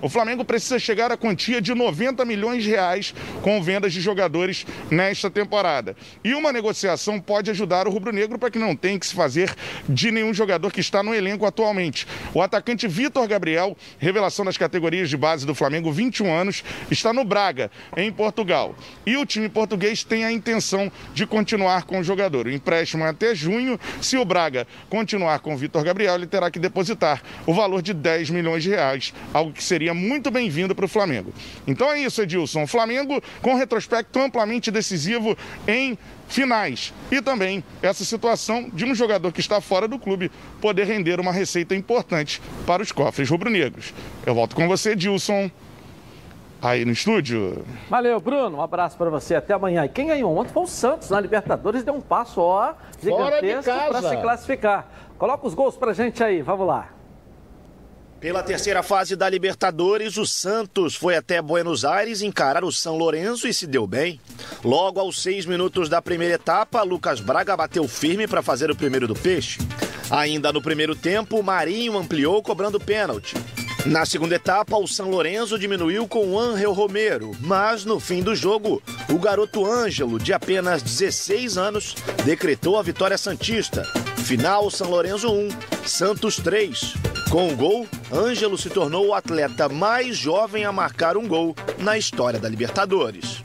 [0.00, 4.66] o Flamengo precisa chegar à quantia de 90 milhões de reais com vendas de jogadores
[4.90, 5.96] nesta temporada.
[6.22, 9.54] E uma negociação pode ajudar o rubro-negro para que não tenha que se fazer
[9.88, 12.06] de nenhum jogador que está no elenco atualmente.
[12.32, 17.24] O atacante Vitor Gabriel, revelação das categorias de base do Flamengo, 21 anos, está no
[17.24, 18.74] Braga, em Portugal.
[19.04, 22.46] E o time português tem a intenção de continuar com o jogador.
[22.46, 23.78] O empréstimo é até junho.
[24.00, 27.92] Se o Braga continuar com o Vitor Gabriel, ele terá que depositar o valor de
[27.92, 31.32] 10 milhões de reais, algo que seria muito bem-vindo para o Flamengo.
[31.66, 32.64] Então é isso, Edilson.
[32.64, 35.36] O Flamengo com retrospecto amplamente decisivo
[35.66, 35.98] em
[36.28, 36.92] finais.
[37.10, 40.30] E também essa situação de um jogador que está fora do clube
[40.60, 43.92] poder render uma receita importante para os cofres rubro-negros.
[44.24, 45.50] Eu volto com você, Edilson.
[46.60, 47.64] Aí no estúdio.
[47.90, 48.58] Valeu, Bruno.
[48.58, 49.34] Um abraço para você.
[49.34, 49.84] Até amanhã.
[49.84, 51.82] E quem ganhou ontem foi o Santos na Libertadores.
[51.82, 54.88] Deu um passo, ó, gigantesco para se classificar.
[55.18, 56.40] Coloca os gols pra gente aí.
[56.40, 57.01] Vamos lá.
[58.22, 63.48] Pela terceira fase da Libertadores, o Santos foi até Buenos Aires encarar o São Lourenço
[63.48, 64.20] e se deu bem.
[64.62, 69.08] Logo aos seis minutos da primeira etapa, Lucas Braga bateu firme para fazer o primeiro
[69.08, 69.58] do peixe.
[70.08, 73.34] Ainda no primeiro tempo, Marinho ampliou cobrando pênalti.
[73.86, 78.36] Na segunda etapa, o São Lourenço diminuiu com o Ángel Romero, mas no fim do
[78.36, 78.80] jogo,
[79.10, 83.82] o garoto Ângelo, de apenas 16 anos, decretou a vitória santista.
[84.22, 85.48] Final São Lourenço 1,
[85.84, 86.94] Santos 3.
[87.30, 91.98] Com o gol, Ângelo se tornou o atleta mais jovem a marcar um gol na
[91.98, 93.42] história da Libertadores.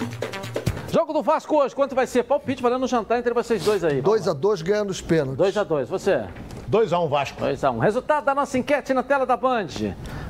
[0.94, 2.24] Jogo do Vasco hoje, quanto vai ser?
[2.24, 4.02] Palpite valendo no jantar entre vocês dois aí.
[4.02, 5.56] 2x2 ganhando os pênaltis.
[5.56, 6.26] 2x2, você?
[6.70, 7.41] 2x1 Vasco.
[7.41, 7.80] 2x1.
[7.80, 9.68] Resultado da nossa enquete na tela da Band.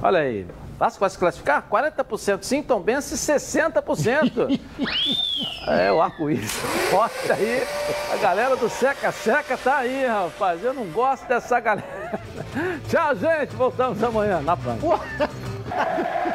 [0.01, 0.47] Olha aí.
[0.77, 1.67] Vasco vai se classificar?
[1.69, 4.59] 40% sim, Tom Bense 60%.
[5.67, 6.51] é, o arco-íris.
[6.91, 7.63] Forte aí.
[8.13, 10.63] A galera do Seca Seca tá aí, rapaz.
[10.63, 12.19] Eu não gosto dessa galera.
[12.87, 13.55] Tchau, gente.
[13.55, 14.77] Voltamos amanhã na Band.